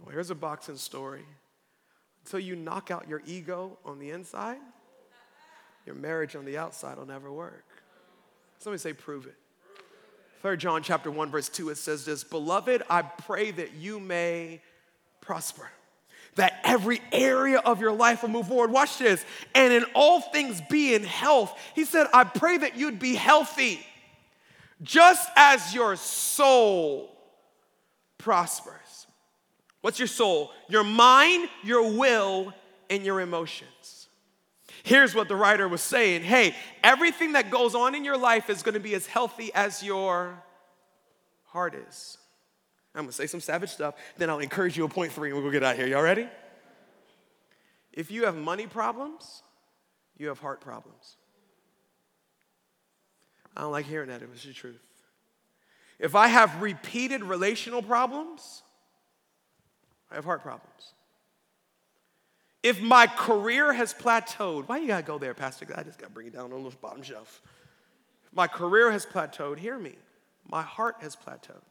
Well, 0.00 0.14
here's 0.14 0.30
a 0.30 0.34
boxing 0.34 0.78
story. 0.78 1.26
Until 2.24 2.40
you 2.40 2.56
knock 2.56 2.90
out 2.90 3.06
your 3.06 3.20
ego 3.26 3.76
on 3.84 3.98
the 3.98 4.12
inside, 4.12 4.56
your 5.84 5.94
marriage 5.94 6.34
on 6.34 6.46
the 6.46 6.56
outside 6.56 6.96
will 6.96 7.04
never 7.04 7.30
work. 7.30 7.66
Somebody 8.58 8.80
say, 8.80 8.94
prove 8.94 9.26
it. 9.26 9.36
Third 10.40 10.58
John 10.58 10.82
chapter 10.82 11.10
1, 11.10 11.30
verse 11.30 11.50
2, 11.50 11.68
it 11.68 11.76
says 11.76 12.06
this: 12.06 12.24
Beloved, 12.24 12.82
I 12.88 13.02
pray 13.02 13.50
that 13.50 13.74
you 13.74 14.00
may 14.00 14.62
prosper. 15.20 15.68
That 16.36 16.60
every 16.64 17.00
area 17.12 17.58
of 17.58 17.80
your 17.80 17.92
life 17.92 18.22
will 18.22 18.30
move 18.30 18.48
forward. 18.48 18.70
Watch 18.70 18.98
this. 18.98 19.24
And 19.54 19.72
in 19.72 19.84
all 19.94 20.20
things 20.20 20.62
be 20.70 20.94
in 20.94 21.02
health. 21.02 21.58
He 21.74 21.84
said, 21.84 22.06
I 22.12 22.24
pray 22.24 22.58
that 22.58 22.76
you'd 22.76 22.98
be 22.98 23.14
healthy, 23.14 23.80
just 24.82 25.28
as 25.36 25.74
your 25.74 25.96
soul 25.96 27.10
prospers. 28.18 29.06
What's 29.80 29.98
your 29.98 30.08
soul? 30.08 30.50
Your 30.68 30.84
mind, 30.84 31.48
your 31.62 31.96
will, 31.96 32.52
and 32.90 33.04
your 33.04 33.20
emotions. 33.20 34.08
Here's 34.82 35.14
what 35.14 35.28
the 35.28 35.36
writer 35.36 35.66
was 35.68 35.80
saying 35.80 36.22
Hey, 36.22 36.54
everything 36.82 37.32
that 37.32 37.50
goes 37.50 37.74
on 37.74 37.94
in 37.94 38.04
your 38.04 38.16
life 38.16 38.50
is 38.50 38.62
to 38.74 38.80
be 38.80 38.94
as 38.94 39.06
healthy 39.06 39.50
as 39.54 39.82
your 39.82 40.42
heart 41.46 41.74
is. 41.88 42.18
I'm 42.96 43.06
to 43.06 43.12
say 43.12 43.26
some 43.26 43.40
savage 43.40 43.70
stuff, 43.70 43.94
then 44.16 44.30
I'll 44.30 44.38
encourage 44.38 44.76
you 44.76 44.84
a 44.84 44.88
point 44.88 45.12
three 45.12 45.28
and 45.28 45.36
we'll 45.36 45.46
go 45.46 45.52
get 45.52 45.62
out 45.62 45.76
here. 45.76 45.86
Y'all 45.86 46.02
ready? 46.02 46.28
If 47.92 48.10
you 48.10 48.24
have 48.24 48.36
money 48.36 48.66
problems, 48.66 49.42
you 50.16 50.28
have 50.28 50.38
heart 50.38 50.60
problems. 50.60 51.16
I 53.56 53.60
don't 53.62 53.72
like 53.72 53.86
hearing 53.86 54.08
that, 54.08 54.22
it 54.22 54.30
was 54.30 54.42
the 54.42 54.52
truth. 54.52 54.80
If 55.98 56.14
I 56.14 56.28
have 56.28 56.60
repeated 56.60 57.22
relational 57.22 57.82
problems, 57.82 58.62
I 60.10 60.16
have 60.16 60.24
heart 60.24 60.42
problems. 60.42 60.92
If 62.62 62.82
my 62.82 63.06
career 63.06 63.72
has 63.72 63.94
plateaued, 63.94 64.68
why 64.68 64.78
you 64.78 64.88
gotta 64.88 65.02
go 65.02 65.18
there, 65.18 65.34
Pastor? 65.34 65.66
I 65.74 65.82
just 65.82 65.98
gotta 65.98 66.12
bring 66.12 66.26
it 66.26 66.32
down 66.34 66.52
on 66.52 66.64
the 66.64 66.70
bottom 66.70 67.02
shelf. 67.02 67.40
If 68.26 68.34
my 68.34 68.46
career 68.46 68.90
has 68.90 69.06
plateaued, 69.06 69.58
hear 69.58 69.78
me, 69.78 69.96
my 70.48 70.62
heart 70.62 70.96
has 71.00 71.16
plateaued. 71.16 71.62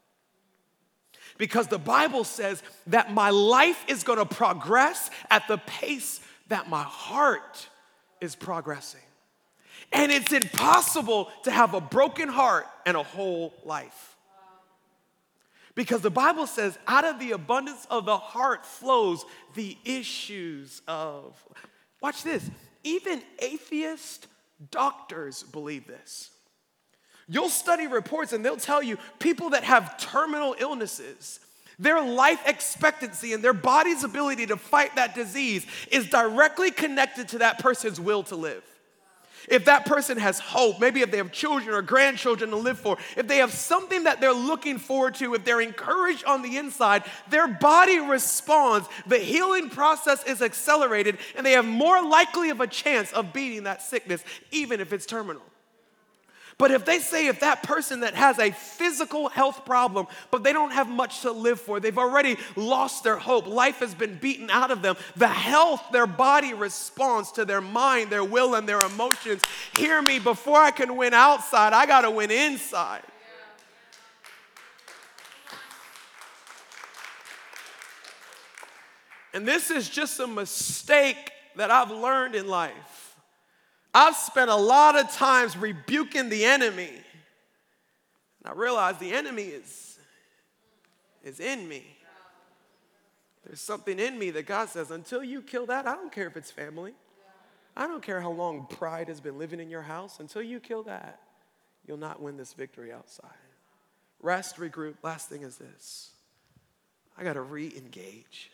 Because 1.37 1.67
the 1.67 1.77
Bible 1.77 2.23
says 2.23 2.63
that 2.87 3.13
my 3.13 3.29
life 3.29 3.83
is 3.87 4.03
gonna 4.03 4.25
progress 4.25 5.09
at 5.29 5.47
the 5.47 5.57
pace 5.57 6.21
that 6.47 6.69
my 6.69 6.83
heart 6.83 7.67
is 8.21 8.35
progressing. 8.35 9.01
And 9.91 10.11
it's 10.11 10.31
impossible 10.31 11.31
to 11.43 11.51
have 11.51 11.73
a 11.73 11.81
broken 11.81 12.29
heart 12.29 12.67
and 12.85 12.95
a 12.97 13.03
whole 13.03 13.53
life. 13.63 14.15
Because 15.75 16.01
the 16.01 16.09
Bible 16.09 16.47
says, 16.47 16.77
out 16.87 17.03
of 17.03 17.19
the 17.19 17.33
abundance 17.33 17.85
of 17.89 18.05
the 18.05 18.17
heart 18.17 18.65
flows 18.65 19.25
the 19.55 19.77
issues 19.83 20.81
of. 20.87 21.37
Watch 22.01 22.23
this. 22.23 22.49
Even 22.83 23.21
atheist 23.39 24.27
doctors 24.71 25.43
believe 25.43 25.85
this. 25.85 26.31
You'll 27.27 27.49
study 27.49 27.87
reports 27.87 28.33
and 28.33 28.45
they'll 28.45 28.57
tell 28.57 28.83
you 28.83 28.97
people 29.19 29.51
that 29.51 29.63
have 29.63 29.97
terminal 29.97 30.55
illnesses, 30.59 31.39
their 31.79 32.01
life 32.01 32.39
expectancy 32.45 33.33
and 33.33 33.43
their 33.43 33.53
body's 33.53 34.03
ability 34.03 34.47
to 34.47 34.57
fight 34.57 34.95
that 34.95 35.15
disease 35.15 35.65
is 35.91 36.09
directly 36.09 36.71
connected 36.71 37.29
to 37.29 37.39
that 37.39 37.59
person's 37.59 37.99
will 37.99 38.23
to 38.23 38.35
live. 38.35 38.63
If 39.47 39.65
that 39.65 39.85
person 39.85 40.17
has 40.17 40.39
hope, 40.39 40.79
maybe 40.79 41.01
if 41.01 41.11
they 41.11 41.17
have 41.17 41.31
children 41.31 41.75
or 41.75 41.81
grandchildren 41.81 42.49
to 42.49 42.55
live 42.55 42.79
for, 42.79 42.97
if 43.15 43.27
they 43.27 43.37
have 43.37 43.51
something 43.51 44.05
that 44.05 44.19
they're 44.19 44.33
looking 44.33 44.77
forward 44.77 45.15
to, 45.15 45.35
if 45.35 45.45
they're 45.45 45.61
encouraged 45.61 46.25
on 46.25 46.41
the 46.41 46.57
inside, 46.57 47.03
their 47.29 47.47
body 47.47 47.99
responds. 47.99 48.87
The 49.05 49.19
healing 49.19 49.69
process 49.69 50.23
is 50.23 50.41
accelerated, 50.41 51.19
and 51.35 51.45
they 51.45 51.51
have 51.51 51.65
more 51.65 52.01
likely 52.01 52.49
of 52.49 52.59
a 52.59 52.67
chance 52.67 53.11
of 53.13 53.33
beating 53.33 53.63
that 53.63 53.83
sickness, 53.83 54.23
even 54.51 54.79
if 54.79 54.91
it's 54.91 55.05
terminal. 55.05 55.43
But 56.57 56.71
if 56.71 56.85
they 56.85 56.99
say 56.99 57.27
if 57.27 57.41
that 57.41 57.63
person 57.63 57.99
that 57.99 58.13
has 58.15 58.39
a 58.39 58.51
physical 58.51 59.27
health 59.27 59.65
problem, 59.65 60.07
but 60.31 60.43
they 60.43 60.53
don't 60.53 60.71
have 60.71 60.87
much 60.87 61.21
to 61.21 61.31
live 61.31 61.59
for, 61.59 61.81
they've 61.81 61.97
already 61.97 62.37
lost 62.55 63.03
their 63.03 63.17
hope, 63.17 63.45
life 63.45 63.79
has 63.79 63.93
been 63.93 64.17
beaten 64.17 64.49
out 64.49 64.71
of 64.71 64.81
them, 64.81 64.95
the 65.17 65.27
health 65.27 65.83
their 65.91 66.07
body 66.07 66.53
responds 66.53 67.33
to 67.33 67.43
their 67.43 67.59
mind, 67.59 68.09
their 68.09 68.23
will, 68.23 68.55
and 68.55 68.69
their 68.69 68.79
emotions. 68.79 69.41
Hear 69.77 70.01
me, 70.01 70.17
before 70.17 70.57
I 70.57 70.71
can 70.71 70.95
win 70.95 71.13
outside, 71.13 71.73
I 71.73 71.85
gotta 71.85 72.09
win 72.09 72.31
inside. 72.31 73.03
And 79.33 79.45
this 79.45 79.69
is 79.69 79.89
just 79.89 80.21
a 80.21 80.27
mistake 80.27 81.31
that 81.57 81.69
I've 81.69 81.91
learned 81.91 82.35
in 82.35 82.47
life. 82.47 83.04
I've 83.97 84.17
spent 84.17 84.51
a 84.51 84.55
lot 84.55 84.99
of 84.99 85.09
times 85.13 85.55
rebuking 85.55 86.27
the 86.27 86.43
enemy. 86.43 86.89
And 86.89 88.45
I 88.45 88.51
realize 88.51 88.97
the 88.97 89.13
enemy 89.13 89.43
is, 89.43 89.97
is 91.23 91.39
in 91.39 91.65
me. 91.65 91.85
There's 93.45 93.61
something 93.61 93.97
in 93.97 94.19
me 94.19 94.31
that 94.31 94.47
God 94.47 94.67
says, 94.67 94.91
until 94.91 95.23
you 95.23 95.41
kill 95.41 95.67
that, 95.67 95.87
I 95.87 95.95
don't 95.95 96.11
care 96.11 96.27
if 96.27 96.35
it's 96.35 96.51
family. 96.51 96.91
I 97.77 97.87
don't 97.87 98.03
care 98.03 98.19
how 98.19 98.31
long 98.31 98.67
pride 98.69 99.07
has 99.07 99.21
been 99.21 99.37
living 99.37 99.61
in 99.61 99.69
your 99.69 99.83
house. 99.83 100.19
Until 100.19 100.41
you 100.41 100.59
kill 100.59 100.83
that, 100.83 101.21
you'll 101.87 101.95
not 101.95 102.21
win 102.21 102.35
this 102.35 102.51
victory 102.51 102.91
outside. 102.91 103.29
Rest, 104.21 104.57
regroup. 104.57 104.95
Last 105.03 105.29
thing 105.29 105.43
is 105.43 105.55
this 105.55 106.11
I 107.17 107.23
got 107.23 107.33
to 107.33 107.41
re 107.41 107.71
engage. 107.77 108.51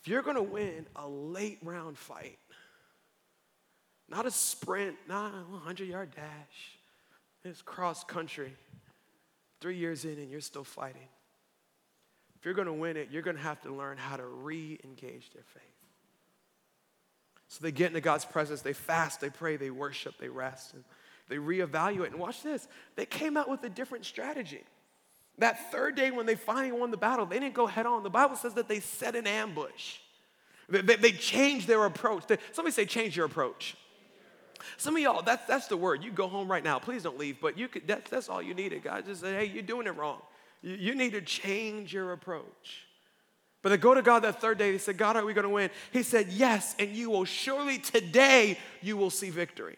If 0.00 0.08
you're 0.08 0.22
going 0.22 0.36
to 0.36 0.42
win 0.42 0.86
a 0.96 1.06
late 1.06 1.58
round 1.62 1.98
fight, 1.98 2.38
not 4.10 4.26
a 4.26 4.30
sprint, 4.30 4.96
not 5.08 5.32
a 5.32 5.52
100 5.52 5.88
yard 5.88 6.10
dash. 6.14 6.78
It's 7.44 7.62
cross 7.62 8.04
country. 8.04 8.52
Three 9.60 9.76
years 9.76 10.04
in, 10.04 10.12
and 10.12 10.30
you're 10.30 10.40
still 10.40 10.64
fighting. 10.64 11.08
If 12.38 12.44
you're 12.44 12.54
going 12.54 12.66
to 12.66 12.72
win 12.72 12.96
it, 12.96 13.08
you're 13.10 13.22
going 13.22 13.36
to 13.36 13.42
have 13.42 13.60
to 13.62 13.74
learn 13.74 13.96
how 13.96 14.16
to 14.16 14.24
re 14.24 14.78
engage 14.84 15.30
their 15.30 15.42
faith. 15.42 15.62
So 17.48 17.58
they 17.62 17.72
get 17.72 17.88
into 17.88 18.00
God's 18.00 18.24
presence, 18.24 18.60
they 18.60 18.74
fast, 18.74 19.20
they 19.20 19.30
pray, 19.30 19.56
they 19.56 19.70
worship, 19.70 20.14
they 20.20 20.28
rest, 20.28 20.74
and 20.74 20.84
they 21.28 21.36
reevaluate. 21.36 22.08
And 22.08 22.16
watch 22.18 22.42
this 22.42 22.68
they 22.94 23.06
came 23.06 23.36
out 23.36 23.48
with 23.48 23.62
a 23.64 23.68
different 23.68 24.04
strategy. 24.04 24.62
That 25.38 25.70
third 25.70 25.94
day, 25.94 26.10
when 26.10 26.26
they 26.26 26.34
finally 26.34 26.72
won 26.72 26.90
the 26.90 26.96
battle, 26.96 27.24
they 27.24 27.38
didn't 27.38 27.54
go 27.54 27.66
head 27.66 27.86
on. 27.86 28.02
The 28.02 28.10
Bible 28.10 28.36
says 28.36 28.54
that 28.54 28.68
they 28.68 28.80
set 28.80 29.14
an 29.14 29.26
ambush. 29.26 29.98
They, 30.68 30.80
they, 30.80 30.96
they 30.96 31.12
changed 31.12 31.68
their 31.68 31.84
approach. 31.84 32.26
They, 32.26 32.38
somebody 32.52 32.72
say, 32.72 32.84
change 32.86 33.16
your 33.16 33.26
approach. 33.26 33.76
Some 34.76 34.96
of 34.96 35.02
y'all, 35.02 35.22
that's, 35.22 35.46
that's 35.46 35.66
the 35.66 35.76
word. 35.76 36.02
You 36.04 36.10
go 36.10 36.28
home 36.28 36.50
right 36.50 36.64
now. 36.64 36.78
Please 36.78 37.02
don't 37.02 37.18
leave, 37.18 37.40
but 37.40 37.58
you 37.58 37.68
could, 37.68 37.86
that's, 37.86 38.10
that's 38.10 38.28
all 38.28 38.42
you 38.42 38.54
needed. 38.54 38.82
God 38.82 39.06
just 39.06 39.20
said, 39.20 39.38
hey, 39.38 39.46
you're 39.46 39.62
doing 39.62 39.86
it 39.86 39.96
wrong. 39.96 40.20
You, 40.62 40.74
you 40.74 40.94
need 40.94 41.12
to 41.12 41.20
change 41.20 41.92
your 41.92 42.12
approach. 42.12 42.86
But 43.62 43.70
they 43.70 43.76
go 43.76 43.94
to 43.94 44.02
God 44.02 44.20
that 44.20 44.40
third 44.40 44.58
day. 44.58 44.72
They 44.72 44.78
said, 44.78 44.98
God, 44.98 45.16
are 45.16 45.24
we 45.24 45.34
going 45.34 45.44
to 45.44 45.50
win? 45.50 45.70
He 45.92 46.02
said, 46.02 46.28
Yes, 46.28 46.76
and 46.78 46.90
you 46.90 47.10
will 47.10 47.24
surely 47.24 47.78
today 47.78 48.58
you 48.82 48.96
will 48.96 49.10
see 49.10 49.30
victory. 49.30 49.76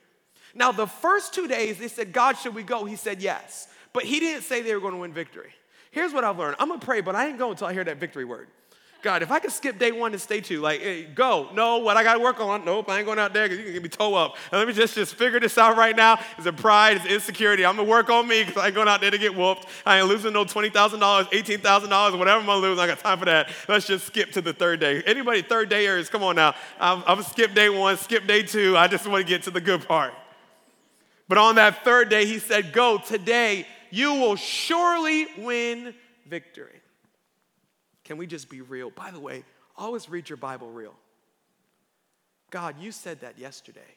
Now, 0.55 0.71
the 0.73 0.87
first 0.87 1.33
two 1.33 1.49
days, 1.49 1.79
they 1.79 1.89
said, 1.89 2.13
God, 2.13 2.37
should 2.37 2.55
we 2.55 2.63
go? 2.63 2.85
He 2.85 2.97
said, 2.97 3.23
Yes. 3.23 3.69
But 3.93 4.05
he 4.05 4.21
didn't 4.21 4.43
say 4.43 4.63
they 4.63 4.75
were 4.75 4.81
going 4.81 4.95
to 4.95 5.01
win 5.01 5.13
victory. 5.13 5.53
Here's 5.91 6.13
what 6.13 6.25
I've 6.25 6.39
learned 6.39 6.57
I'm 6.59 6.69
going 6.69 6.81
to 6.81 6.87
pray, 6.87 7.01
but 7.01 7.17
I 7.17 7.29
ain't 7.29 7.39
going 7.39 7.53
until 7.53 7.67
I 7.67 7.73
hear 7.73 7.85
that 7.85 7.97
victory 7.99 8.25
word. 8.25 8.49
God, 9.03 9.23
if 9.23 9.31
I 9.31 9.39
could 9.39 9.53
skip 9.53 9.79
day 9.79 9.93
one 9.93 10.13
and 10.13 10.21
stay 10.21 10.41
two, 10.41 10.61
like, 10.61 10.81
hey, 10.81 11.05
go. 11.05 11.49
No, 11.55 11.79
what 11.79 11.97
I 11.97 12.03
got 12.03 12.15
to 12.15 12.21
work 12.21 12.39
on? 12.39 12.67
Nope, 12.67 12.91
I 12.91 12.99
ain't 12.99 13.07
going 13.07 13.19
out 13.19 13.33
there 13.33 13.49
because 13.49 13.59
you 13.59 13.65
can 13.65 13.73
get 13.73 13.83
me 13.83 13.89
toe 13.89 14.15
up. 14.15 14.37
And 14.53 14.59
let 14.59 14.69
me 14.69 14.75
just, 14.75 14.95
just 14.95 15.15
figure 15.15 15.41
this 15.41 15.57
out 15.57 15.79
right 15.79 15.97
now. 15.97 16.21
Is 16.39 16.45
it 16.45 16.57
pride? 16.57 16.99
Is 16.99 17.07
insecurity? 17.07 17.65
I'm 17.65 17.77
going 17.77 17.87
to 17.87 17.91
work 17.91 18.11
on 18.11 18.29
me 18.29 18.45
because 18.45 18.63
I 18.63 18.67
ain't 18.67 18.75
going 18.75 18.89
out 18.89 19.01
there 19.01 19.11
to 19.11 19.19
get 19.19 19.35
whooped. 19.35 19.67
I 19.87 19.99
ain't 19.99 20.09
losing 20.09 20.35
no 20.35 20.45
$20,000, 20.45 20.71
$18,000, 20.71 22.19
whatever 22.19 22.41
I'm 22.41 22.47
going 22.47 22.61
to 22.61 22.69
lose. 22.69 22.79
I 22.79 22.87
got 22.87 22.99
time 22.99 23.19
for 23.19 23.25
that. 23.25 23.49
Let's 23.69 23.87
just 23.87 24.07
skip 24.07 24.33
to 24.33 24.43
the 24.43 24.53
third 24.53 24.81
day. 24.81 25.03
Anybody 25.07 25.41
third 25.41 25.71
dayers, 25.71 26.11
come 26.11 26.23
on 26.23 26.37
now. 26.37 26.55
I'm, 26.79 27.03
I'm 27.07 27.23
skip 27.23 27.55
day 27.55 27.71
one, 27.71 27.97
skip 27.97 28.27
day 28.27 28.43
two. 28.43 28.77
I 28.77 28.87
just 28.87 29.07
want 29.07 29.25
to 29.25 29.29
get 29.29 29.45
to 29.45 29.51
the 29.51 29.63
good 29.63 29.87
part. 29.89 30.13
But 31.27 31.39
on 31.39 31.55
that 31.55 31.85
third 31.85 32.11
day, 32.11 32.27
he 32.27 32.39
said, 32.39 32.73
Go 32.73 32.99
today, 32.99 33.67
you 33.91 34.15
will 34.15 34.37
surely 34.37 35.27
win 35.39 35.95
victory. 36.27 36.80
Can 38.11 38.19
we 38.19 38.27
just 38.27 38.51
be 38.51 38.61
real? 38.61 38.91
By 38.91 39.13
the 39.13 39.21
way, 39.21 39.45
always 39.79 40.09
read 40.09 40.29
your 40.29 40.37
Bible 40.37 40.69
real. 40.69 40.97
God, 42.51 42.75
you 42.81 42.91
said 42.91 43.21
that 43.21 43.39
yesterday. 43.39 43.95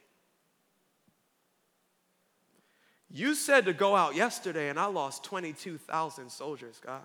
You 3.09 3.33
said 3.33 3.65
to 3.65 3.73
go 3.73 3.95
out 3.95 4.13
yesterday, 4.15 4.69
and 4.69 4.79
I 4.79 4.85
lost 4.85 5.23
22,000 5.23 6.29
soldiers, 6.29 6.79
God. 6.85 7.01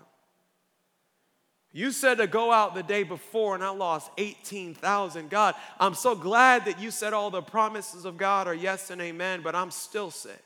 You 1.71 1.91
said 1.91 2.19
to 2.19 2.27
go 2.27 2.51
out 2.51 2.75
the 2.75 2.83
day 2.83 3.01
before, 3.01 3.55
and 3.55 3.63
I 3.63 3.71
lost 3.71 4.11
18,000. 4.19 5.31
God, 5.31 5.55
I'm 5.79 5.95
so 5.95 6.13
glad 6.13 6.65
that 6.65 6.79
you 6.79 6.91
said 6.91 7.13
all 7.13 7.31
the 7.31 7.41
promises 7.41 8.05
of 8.05 8.19
God 8.19 8.45
are 8.45 8.53
yes 8.53 8.91
and 8.91 9.01
amen, 9.01 9.41
but 9.43 9.55
I'm 9.55 9.71
still 9.71 10.11
sick. 10.11 10.43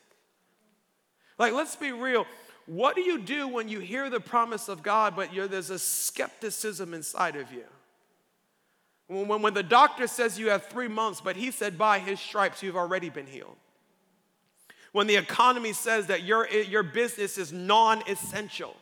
Like, 1.37 1.51
let's 1.51 1.75
be 1.75 1.91
real. 1.91 2.25
What 2.65 2.95
do 2.95 3.01
you 3.01 3.19
do 3.19 3.47
when 3.47 3.67
you 3.67 3.79
hear 3.79 4.09
the 4.09 4.19
promise 4.19 4.69
of 4.69 4.83
God, 4.83 5.15
but 5.15 5.29
there's 5.33 5.69
a 5.69 5.79
skepticism 5.79 6.93
inside 6.93 7.35
of 7.35 7.51
you? 7.51 7.65
When, 9.07 9.41
when 9.41 9.53
the 9.53 9.63
doctor 9.63 10.07
says 10.07 10.39
you 10.39 10.49
have 10.49 10.67
three 10.67 10.87
months, 10.87 11.21
but 11.21 11.35
he 11.35 11.51
said 11.51 11.77
by 11.77 11.99
his 11.99 12.19
stripes 12.19 12.63
you've 12.63 12.77
already 12.77 13.09
been 13.09 13.27
healed. 13.27 13.57
When 14.93 15.07
the 15.07 15.15
economy 15.15 15.73
says 15.73 16.07
that 16.07 16.23
your, 16.23 16.47
your 16.47 16.83
business 16.83 17.37
is 17.37 17.51
non 17.51 18.03
essential, 18.07 18.75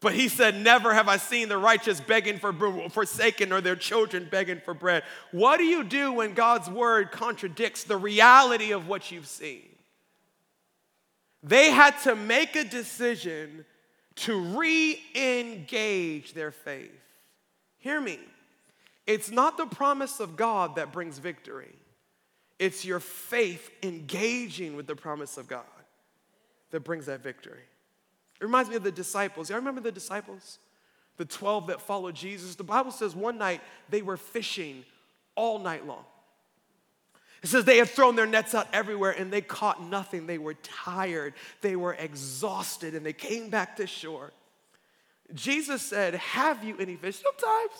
but 0.00 0.12
he 0.12 0.28
said, 0.28 0.60
Never 0.60 0.92
have 0.92 1.08
I 1.08 1.16
seen 1.16 1.48
the 1.48 1.56
righteous 1.56 2.00
begging 2.00 2.38
for 2.38 2.52
forsaken 2.90 3.52
or 3.52 3.62
their 3.62 3.76
children 3.76 4.28
begging 4.30 4.60
for 4.60 4.74
bread. 4.74 5.04
What 5.30 5.56
do 5.56 5.64
you 5.64 5.82
do 5.84 6.12
when 6.12 6.34
God's 6.34 6.68
word 6.68 7.10
contradicts 7.10 7.84
the 7.84 7.96
reality 7.96 8.72
of 8.72 8.86
what 8.86 9.10
you've 9.10 9.28
seen? 9.28 9.73
They 11.44 11.70
had 11.70 11.98
to 12.04 12.16
make 12.16 12.56
a 12.56 12.64
decision 12.64 13.66
to 14.16 14.40
re 14.40 14.98
engage 15.14 16.32
their 16.32 16.50
faith. 16.50 16.90
Hear 17.78 18.00
me. 18.00 18.18
It's 19.06 19.30
not 19.30 19.58
the 19.58 19.66
promise 19.66 20.20
of 20.20 20.36
God 20.36 20.76
that 20.76 20.90
brings 20.90 21.18
victory, 21.18 21.74
it's 22.58 22.84
your 22.84 23.00
faith 23.00 23.70
engaging 23.82 24.74
with 24.74 24.86
the 24.86 24.96
promise 24.96 25.36
of 25.36 25.46
God 25.46 25.64
that 26.70 26.80
brings 26.80 27.06
that 27.06 27.22
victory. 27.22 27.60
It 28.40 28.44
reminds 28.44 28.70
me 28.70 28.76
of 28.76 28.82
the 28.82 28.92
disciples. 28.92 29.50
Y'all 29.50 29.58
remember 29.58 29.80
the 29.80 29.92
disciples? 29.92 30.58
The 31.16 31.24
12 31.24 31.68
that 31.68 31.80
followed 31.80 32.16
Jesus. 32.16 32.56
The 32.56 32.64
Bible 32.64 32.90
says 32.90 33.14
one 33.14 33.38
night 33.38 33.60
they 33.90 34.02
were 34.02 34.16
fishing 34.16 34.84
all 35.36 35.58
night 35.58 35.86
long. 35.86 36.04
It 37.44 37.48
says 37.48 37.66
they 37.66 37.76
had 37.76 37.90
thrown 37.90 38.16
their 38.16 38.26
nets 38.26 38.54
out 38.54 38.68
everywhere 38.72 39.10
and 39.10 39.30
they 39.30 39.42
caught 39.42 39.82
nothing. 39.82 40.26
They 40.26 40.38
were 40.38 40.54
tired, 40.54 41.34
they 41.60 41.76
were 41.76 41.92
exhausted, 41.92 42.94
and 42.94 43.04
they 43.04 43.12
came 43.12 43.50
back 43.50 43.76
to 43.76 43.86
shore. 43.86 44.32
Jesus 45.34 45.82
said, 45.82 46.14
Have 46.14 46.64
you 46.64 46.74
any 46.78 46.96
fish? 46.96 47.16
Sometimes, 47.22 47.72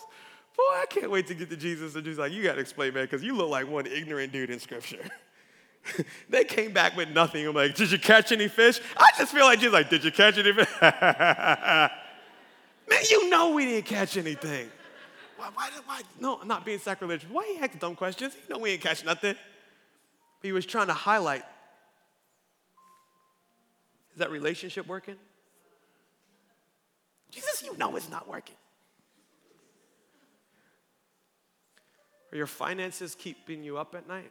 boy, 0.54 0.62
I 0.62 0.84
can't 0.90 1.10
wait 1.10 1.28
to 1.28 1.34
get 1.34 1.48
to 1.48 1.56
Jesus 1.56 1.94
and 1.94 2.04
just 2.04 2.18
like, 2.18 2.30
You 2.30 2.42
got 2.42 2.56
to 2.56 2.60
explain, 2.60 2.92
man, 2.92 3.04
because 3.04 3.22
you 3.22 3.34
look 3.34 3.48
like 3.48 3.66
one 3.66 3.86
ignorant 3.86 4.34
dude 4.34 4.50
in 4.50 4.60
scripture. 4.60 5.02
they 6.28 6.44
came 6.44 6.74
back 6.74 6.94
with 6.94 7.08
nothing. 7.08 7.46
I'm 7.46 7.54
like, 7.54 7.74
Did 7.74 7.90
you 7.90 7.98
catch 7.98 8.32
any 8.32 8.48
fish? 8.48 8.82
I 8.98 9.08
just 9.16 9.32
feel 9.32 9.46
like 9.46 9.60
Jesus, 9.60 9.72
like, 9.72 9.88
Did 9.88 10.04
you 10.04 10.12
catch 10.12 10.36
any 10.36 10.52
fish? 10.52 10.68
man, 10.82 11.90
you 13.10 13.30
know 13.30 13.54
we 13.54 13.64
didn't 13.64 13.86
catch 13.86 14.18
anything. 14.18 14.70
Why, 15.38 15.48
why, 15.54 15.70
why? 15.86 16.02
No, 16.20 16.38
I'm 16.42 16.48
not 16.48 16.66
being 16.66 16.80
sacrilegious. 16.80 17.30
Why 17.30 17.56
you 17.56 17.64
ask 17.64 17.78
dumb 17.78 17.96
questions? 17.96 18.34
You 18.34 18.54
know 18.54 18.60
we 18.60 18.72
ain't 18.72 18.82
catch 18.82 19.02
nothing. 19.06 19.36
He 20.44 20.52
was 20.52 20.66
trying 20.66 20.88
to 20.88 20.92
highlight 20.92 21.42
is 24.12 24.18
that 24.18 24.30
relationship 24.30 24.86
working? 24.86 25.16
Jesus, 27.30 27.62
you 27.64 27.74
know 27.78 27.96
it's 27.96 28.10
not 28.10 28.28
working. 28.28 28.54
Are 32.30 32.36
your 32.36 32.46
finances 32.46 33.16
keeping 33.18 33.64
you 33.64 33.78
up 33.78 33.94
at 33.94 34.06
night? 34.06 34.30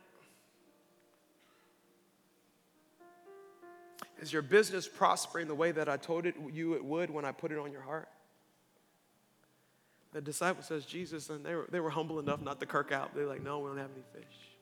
Is 4.22 4.32
your 4.32 4.44
business 4.44 4.88
prospering 4.88 5.48
the 5.48 5.56
way 5.56 5.72
that 5.72 5.90
I 5.90 5.98
told 5.98 6.28
it 6.28 6.36
you 6.54 6.76
it 6.76 6.86
would 6.86 7.10
when 7.10 7.26
I 7.26 7.32
put 7.32 7.52
it 7.52 7.58
on 7.58 7.72
your 7.72 7.82
heart? 7.82 8.08
The 10.12 10.22
disciple 10.22 10.62
says, 10.62 10.86
Jesus, 10.86 11.32
and 11.32 11.44
they 11.44 11.56
were, 11.56 11.68
they 11.72 11.80
were 11.80 11.90
humble 11.90 12.20
enough 12.20 12.40
not 12.40 12.60
to 12.60 12.68
kirk 12.68 12.92
out. 12.92 13.16
They're 13.16 13.26
like, 13.26 13.44
no, 13.44 13.58
we 13.60 13.70
don't 13.70 13.80
have 13.80 13.90
any 13.96 14.04
fish. 14.14 14.53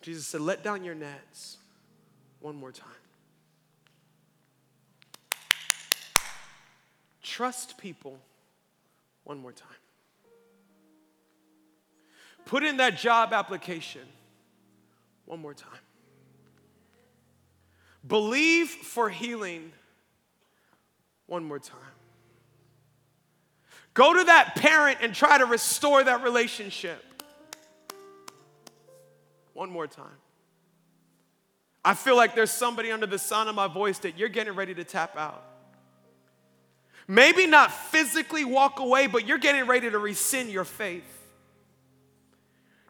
Jesus 0.00 0.26
said, 0.26 0.40
Let 0.40 0.62
down 0.62 0.84
your 0.84 0.94
nets 0.94 1.58
one 2.40 2.56
more 2.56 2.72
time. 2.72 2.88
Trust 7.22 7.78
people 7.78 8.18
one 9.24 9.38
more 9.38 9.52
time. 9.52 9.68
Put 12.46 12.64
in 12.64 12.78
that 12.78 12.96
job 12.96 13.32
application 13.32 14.02
one 15.26 15.40
more 15.40 15.52
time. 15.52 15.70
Believe 18.06 18.68
for 18.68 19.10
healing 19.10 19.72
one 21.26 21.44
more 21.44 21.58
time. 21.58 21.78
Go 23.92 24.14
to 24.14 24.24
that 24.24 24.54
parent 24.54 24.98
and 25.02 25.14
try 25.14 25.36
to 25.36 25.44
restore 25.44 26.02
that 26.04 26.22
relationship 26.22 27.04
one 29.58 29.70
more 29.70 29.88
time. 29.88 30.06
I 31.84 31.94
feel 31.94 32.16
like 32.16 32.36
there's 32.36 32.52
somebody 32.52 32.92
under 32.92 33.06
the 33.06 33.18
sound 33.18 33.48
of 33.48 33.56
my 33.56 33.66
voice 33.66 33.98
that 34.00 34.16
you're 34.16 34.28
getting 34.28 34.54
ready 34.54 34.72
to 34.74 34.84
tap 34.84 35.16
out. 35.16 35.44
Maybe 37.08 37.46
not 37.46 37.72
physically 37.72 38.44
walk 38.44 38.78
away, 38.78 39.08
but 39.08 39.26
you're 39.26 39.38
getting 39.38 39.66
ready 39.66 39.90
to 39.90 39.98
rescind 39.98 40.50
your 40.50 40.64
faith. 40.64 41.02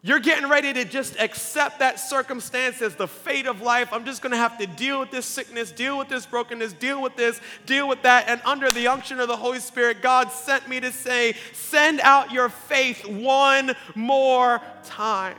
You're 0.01 0.19
getting 0.19 0.47
ready 0.47 0.71
to 0.73 0.85
just 0.85 1.19
accept 1.19 1.79
that 1.79 1.99
circumstance 1.99 2.81
as 2.81 2.95
the 2.95 3.07
fate 3.07 3.47
of 3.47 3.61
life. 3.61 3.89
I'm 3.91 4.05
just 4.05 4.21
gonna 4.21 4.37
have 4.37 4.57
to 4.59 4.67
deal 4.67 4.99
with 4.99 5.11
this 5.11 5.25
sickness, 5.25 5.71
deal 5.71 5.97
with 5.97 6.07
this 6.07 6.25
brokenness, 6.25 6.73
deal 6.73 7.01
with 7.01 7.15
this, 7.15 7.41
deal 7.65 7.87
with 7.87 8.03
that. 8.03 8.29
And 8.29 8.41
under 8.45 8.71
the 8.71 8.87
unction 8.87 9.19
of 9.19 9.27
the 9.27 9.35
Holy 9.35 9.59
Spirit, 9.59 10.01
God 10.01 10.31
sent 10.31 10.69
me 10.69 10.79
to 10.81 10.91
say, 10.91 11.33
send 11.51 11.99
out 12.01 12.31
your 12.31 12.49
faith 12.49 13.05
one 13.07 13.75
more 13.95 14.61
time. 14.83 15.37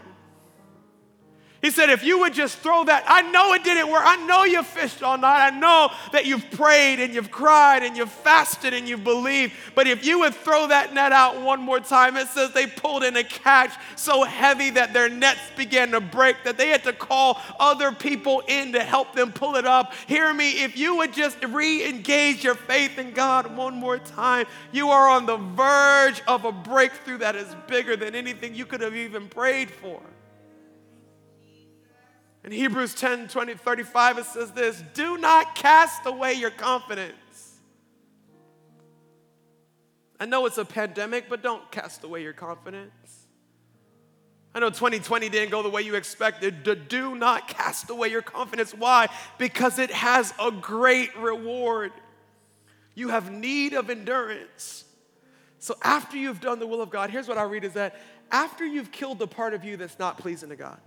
He 1.62 1.70
said, 1.70 1.90
if 1.90 2.02
you 2.02 2.20
would 2.20 2.32
just 2.32 2.56
throw 2.58 2.84
that, 2.84 3.04
I 3.06 3.20
know 3.30 3.52
it 3.52 3.62
didn't 3.64 3.90
work. 3.90 4.02
I 4.02 4.16
know 4.24 4.44
you 4.44 4.62
fished 4.62 5.02
all 5.02 5.18
night. 5.18 5.46
I 5.46 5.50
know 5.50 5.90
that 6.10 6.24
you've 6.24 6.50
prayed 6.52 7.00
and 7.00 7.12
you've 7.12 7.30
cried 7.30 7.82
and 7.82 7.94
you've 7.94 8.10
fasted 8.10 8.72
and 8.72 8.88
you've 8.88 9.04
believed. 9.04 9.52
But 9.74 9.86
if 9.86 10.02
you 10.02 10.20
would 10.20 10.34
throw 10.34 10.68
that 10.68 10.94
net 10.94 11.12
out 11.12 11.42
one 11.42 11.60
more 11.60 11.78
time, 11.78 12.16
it 12.16 12.28
says 12.28 12.52
they 12.52 12.66
pulled 12.66 13.04
in 13.04 13.14
a 13.16 13.24
catch 13.24 13.74
so 13.94 14.24
heavy 14.24 14.70
that 14.70 14.94
their 14.94 15.10
nets 15.10 15.40
began 15.54 15.90
to 15.90 16.00
break, 16.00 16.36
that 16.44 16.56
they 16.56 16.68
had 16.68 16.82
to 16.84 16.94
call 16.94 17.38
other 17.58 17.92
people 17.92 18.42
in 18.48 18.72
to 18.72 18.82
help 18.82 19.14
them 19.14 19.30
pull 19.30 19.56
it 19.56 19.66
up. 19.66 19.92
Hear 20.06 20.32
me, 20.32 20.62
if 20.62 20.78
you 20.78 20.96
would 20.96 21.12
just 21.12 21.44
re 21.44 21.86
engage 21.86 22.42
your 22.42 22.54
faith 22.54 22.98
in 22.98 23.12
God 23.12 23.54
one 23.54 23.74
more 23.74 23.98
time, 23.98 24.46
you 24.72 24.88
are 24.88 25.10
on 25.10 25.26
the 25.26 25.36
verge 25.36 26.22
of 26.26 26.46
a 26.46 26.52
breakthrough 26.52 27.18
that 27.18 27.36
is 27.36 27.54
bigger 27.66 27.96
than 27.96 28.14
anything 28.14 28.54
you 28.54 28.64
could 28.64 28.80
have 28.80 28.96
even 28.96 29.28
prayed 29.28 29.70
for. 29.70 30.00
In 32.44 32.52
Hebrews 32.52 32.94
10 32.94 33.28
20, 33.28 33.54
35, 33.54 34.18
it 34.18 34.24
says 34.24 34.50
this 34.52 34.82
Do 34.94 35.18
not 35.18 35.54
cast 35.54 36.06
away 36.06 36.34
your 36.34 36.50
confidence. 36.50 37.14
I 40.18 40.26
know 40.26 40.46
it's 40.46 40.58
a 40.58 40.64
pandemic, 40.64 41.28
but 41.28 41.42
don't 41.42 41.70
cast 41.70 42.04
away 42.04 42.22
your 42.22 42.34
confidence. 42.34 42.90
I 44.54 44.58
know 44.58 44.68
2020 44.68 45.28
didn't 45.28 45.50
go 45.50 45.62
the 45.62 45.70
way 45.70 45.82
you 45.82 45.94
expected. 45.94 46.62
Do 46.88 47.14
not 47.14 47.48
cast 47.48 47.88
away 47.88 48.08
your 48.08 48.22
confidence. 48.22 48.74
Why? 48.74 49.08
Because 49.38 49.78
it 49.78 49.90
has 49.90 50.34
a 50.40 50.50
great 50.50 51.16
reward. 51.16 51.92
You 52.94 53.10
have 53.10 53.30
need 53.30 53.74
of 53.74 53.90
endurance. 53.90 54.84
So 55.58 55.76
after 55.82 56.16
you've 56.16 56.40
done 56.40 56.58
the 56.58 56.66
will 56.66 56.82
of 56.82 56.90
God, 56.90 57.10
here's 57.10 57.28
what 57.28 57.38
I 57.38 57.44
read 57.44 57.64
is 57.64 57.74
that 57.74 58.00
after 58.32 58.66
you've 58.66 58.90
killed 58.90 59.18
the 59.18 59.28
part 59.28 59.54
of 59.54 59.64
you 59.64 59.76
that's 59.76 59.98
not 59.98 60.18
pleasing 60.18 60.48
to 60.48 60.56
God, 60.56 60.80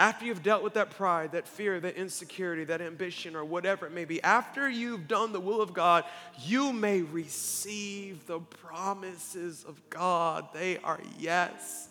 after 0.00 0.24
you've 0.24 0.42
dealt 0.42 0.62
with 0.62 0.74
that 0.74 0.90
pride, 0.90 1.32
that 1.32 1.46
fear, 1.46 1.78
that 1.78 1.94
insecurity, 1.94 2.64
that 2.64 2.80
ambition, 2.80 3.36
or 3.36 3.44
whatever 3.44 3.86
it 3.86 3.92
may 3.92 4.06
be, 4.06 4.20
after 4.22 4.68
you've 4.68 5.06
done 5.06 5.32
the 5.32 5.38
will 5.38 5.60
of 5.60 5.74
God, 5.74 6.04
you 6.42 6.72
may 6.72 7.02
receive 7.02 8.26
the 8.26 8.40
promises 8.40 9.62
of 9.62 9.78
God. 9.90 10.48
They 10.54 10.78
are 10.78 11.00
yes, 11.18 11.90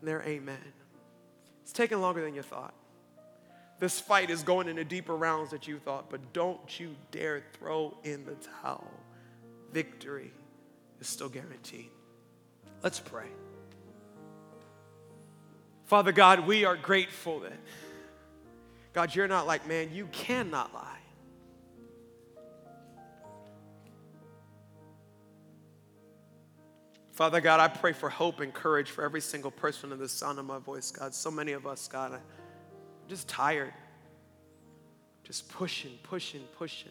and 0.00 0.08
they're 0.08 0.22
amen. 0.22 0.56
It's 1.62 1.72
taking 1.72 2.00
longer 2.00 2.22
than 2.22 2.36
you 2.36 2.42
thought. 2.42 2.72
This 3.80 3.98
fight 3.98 4.30
is 4.30 4.44
going 4.44 4.68
into 4.68 4.84
deeper 4.84 5.16
rounds 5.16 5.50
that 5.50 5.66
you 5.66 5.80
thought, 5.80 6.08
but 6.10 6.32
don't 6.32 6.78
you 6.78 6.94
dare 7.10 7.42
throw 7.58 7.96
in 8.04 8.24
the 8.24 8.36
towel. 8.62 8.88
Victory 9.72 10.30
is 11.00 11.08
still 11.08 11.28
guaranteed. 11.28 11.90
Let's 12.80 13.00
pray. 13.00 13.26
Father 15.84 16.12
God, 16.12 16.46
we 16.46 16.64
are 16.64 16.76
grateful 16.76 17.40
that, 17.40 17.58
God, 18.92 19.14
you're 19.14 19.28
not 19.28 19.46
like 19.46 19.66
man, 19.68 19.90
you 19.92 20.06
cannot 20.12 20.72
lie. 20.72 20.98
Father 27.12 27.40
God, 27.40 27.60
I 27.60 27.68
pray 27.68 27.92
for 27.92 28.08
hope 28.08 28.40
and 28.40 28.52
courage 28.52 28.90
for 28.90 29.04
every 29.04 29.20
single 29.20 29.52
person 29.52 29.92
in 29.92 29.98
the 29.98 30.08
sound 30.08 30.40
of 30.40 30.46
my 30.46 30.58
voice, 30.58 30.90
God. 30.90 31.14
So 31.14 31.30
many 31.30 31.52
of 31.52 31.64
us, 31.64 31.86
God, 31.86 32.12
are 32.12 32.22
just 33.06 33.28
tired, 33.28 33.72
just 35.22 35.48
pushing, 35.48 35.92
pushing, 36.02 36.42
pushing. 36.58 36.90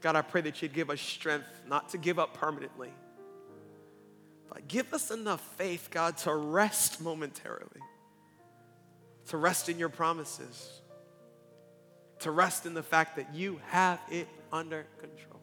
God, 0.00 0.16
I 0.16 0.22
pray 0.22 0.40
that 0.40 0.60
you'd 0.60 0.72
give 0.72 0.90
us 0.90 1.00
strength 1.00 1.46
not 1.68 1.90
to 1.90 1.98
give 1.98 2.18
up 2.18 2.34
permanently 2.34 2.90
but 4.48 4.68
give 4.68 4.92
us 4.94 5.10
enough 5.10 5.40
faith, 5.56 5.88
God, 5.90 6.16
to 6.18 6.34
rest 6.34 7.00
momentarily, 7.00 7.80
to 9.26 9.36
rest 9.36 9.68
in 9.68 9.78
your 9.78 9.88
promises, 9.88 10.80
to 12.20 12.30
rest 12.30 12.66
in 12.66 12.74
the 12.74 12.82
fact 12.82 13.16
that 13.16 13.34
you 13.34 13.60
have 13.66 14.00
it 14.10 14.28
under 14.52 14.86
control. 14.98 15.40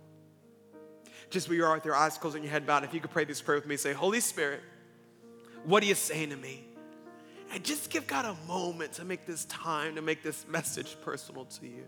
Just 1.30 1.48
where 1.50 1.58
you 1.58 1.66
are 1.66 1.76
with 1.76 1.86
your 1.86 1.96
eyes 1.96 2.18
closed 2.18 2.36
and 2.36 2.44
your 2.44 2.52
head 2.52 2.66
bowed, 2.66 2.84
if 2.84 2.94
you 2.94 3.00
could 3.00 3.12
pray 3.12 3.26
this 3.26 3.42
prayer 3.42 3.58
with 3.58 3.68
me, 3.68 3.78
say, 3.78 3.94
Holy 3.94 4.20
Spirit, 4.20 4.62
what 5.64 5.82
are 5.84 5.86
you 5.86 5.96
saying 5.96 6.30
to 6.30 6.36
me? 6.36 6.64
And 7.52 7.64
just 7.64 7.90
give 7.90 8.08
God 8.08 8.26
a 8.26 8.48
moment 8.48 8.94
to 8.94 9.06
make 9.06 9.26
this 9.26 9.46
time, 9.46 9.96
to 9.96 10.02
make 10.02 10.24
this 10.24 10.46
message 10.48 10.98
personal 11.04 11.46
to 11.46 11.68
you. 11.68 11.86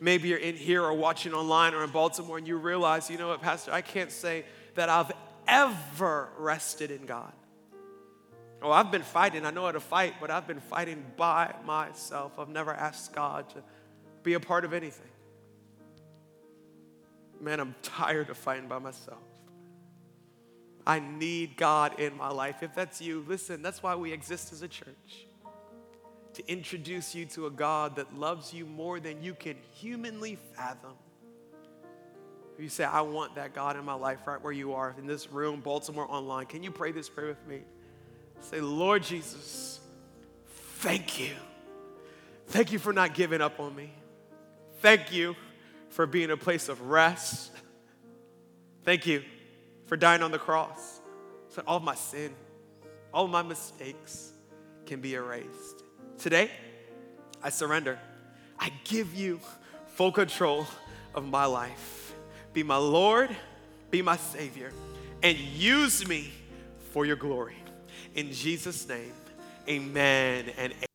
Maybe 0.00 0.28
you're 0.28 0.38
in 0.38 0.56
here 0.56 0.82
or 0.82 0.94
watching 0.94 1.34
online 1.34 1.74
or 1.74 1.84
in 1.84 1.90
Baltimore 1.90 2.38
and 2.38 2.46
you 2.46 2.56
realize, 2.56 3.10
you 3.10 3.18
know 3.18 3.28
what, 3.28 3.42
Pastor, 3.42 3.72
I 3.72 3.80
can't 3.80 4.10
say 4.10 4.44
that 4.74 4.88
I've 4.88 5.12
ever 5.46 6.28
rested 6.38 6.90
in 6.90 7.06
God. 7.06 7.32
Oh, 8.60 8.72
I've 8.72 8.90
been 8.90 9.02
fighting. 9.02 9.46
I 9.46 9.50
know 9.50 9.64
how 9.64 9.72
to 9.72 9.80
fight, 9.80 10.14
but 10.20 10.30
I've 10.30 10.46
been 10.46 10.60
fighting 10.60 11.04
by 11.16 11.54
myself. 11.64 12.38
I've 12.38 12.48
never 12.48 12.72
asked 12.72 13.14
God 13.14 13.48
to 13.50 13.62
be 14.22 14.34
a 14.34 14.40
part 14.40 14.64
of 14.64 14.72
anything. 14.72 15.10
Man, 17.40 17.60
I'm 17.60 17.74
tired 17.82 18.30
of 18.30 18.36
fighting 18.36 18.68
by 18.68 18.80
myself. 18.80 19.22
I 20.84 20.98
need 20.98 21.56
God 21.56 22.00
in 22.00 22.16
my 22.16 22.30
life. 22.30 22.62
If 22.62 22.74
that's 22.74 23.00
you, 23.00 23.24
listen, 23.28 23.62
that's 23.62 23.82
why 23.82 23.94
we 23.94 24.12
exist 24.12 24.52
as 24.52 24.62
a 24.62 24.68
church. 24.68 25.26
To 26.34 26.50
introduce 26.50 27.14
you 27.14 27.26
to 27.26 27.46
a 27.46 27.50
God 27.50 27.96
that 27.96 28.18
loves 28.18 28.52
you 28.52 28.66
more 28.66 28.98
than 28.98 29.22
you 29.22 29.34
can 29.34 29.56
humanly 29.72 30.36
fathom. 30.54 30.94
You 32.58 32.68
say, 32.68 32.84
I 32.84 33.02
want 33.02 33.36
that 33.36 33.54
God 33.54 33.76
in 33.76 33.84
my 33.84 33.94
life 33.94 34.26
right 34.26 34.42
where 34.42 34.52
you 34.52 34.74
are, 34.74 34.94
in 34.98 35.06
this 35.06 35.30
room, 35.30 35.60
Baltimore 35.60 36.10
online, 36.10 36.46
can 36.46 36.62
you 36.62 36.72
pray 36.72 36.90
this 36.90 37.08
prayer 37.08 37.28
with 37.28 37.46
me? 37.46 37.60
Say, 38.40 38.60
Lord 38.60 39.04
Jesus, 39.04 39.80
thank 40.78 41.20
you. 41.20 41.34
Thank 42.48 42.72
you 42.72 42.78
for 42.78 42.92
not 42.92 43.14
giving 43.14 43.40
up 43.40 43.60
on 43.60 43.76
me. 43.76 43.92
Thank 44.80 45.12
you 45.12 45.36
for 45.90 46.06
being 46.06 46.30
a 46.30 46.36
place 46.36 46.68
of 46.68 46.80
rest. 46.82 47.52
Thank 48.84 49.06
you 49.06 49.22
for 49.86 49.96
dying 49.96 50.22
on 50.22 50.30
the 50.30 50.38
cross 50.38 51.00
so 51.48 51.62
all 51.66 51.80
my 51.80 51.94
sin, 51.94 52.34
all 53.12 53.26
my 53.26 53.42
mistakes 53.42 54.32
can 54.86 55.00
be 55.00 55.14
erased. 55.14 55.82
Today, 56.18 56.50
I 57.42 57.50
surrender. 57.50 57.98
I 58.58 58.70
give 58.84 59.14
you 59.14 59.40
full 59.94 60.12
control 60.12 60.66
of 61.14 61.26
my 61.26 61.46
life. 61.46 62.07
Be 62.52 62.62
my 62.62 62.76
Lord, 62.76 63.34
be 63.90 64.02
my 64.02 64.16
Savior, 64.16 64.72
and 65.22 65.36
use 65.36 66.06
me 66.08 66.32
for 66.92 67.06
your 67.06 67.16
glory. 67.16 67.56
In 68.14 68.32
Jesus' 68.32 68.88
name, 68.88 69.12
amen 69.68 70.46
and 70.56 70.72
amen. 70.72 70.88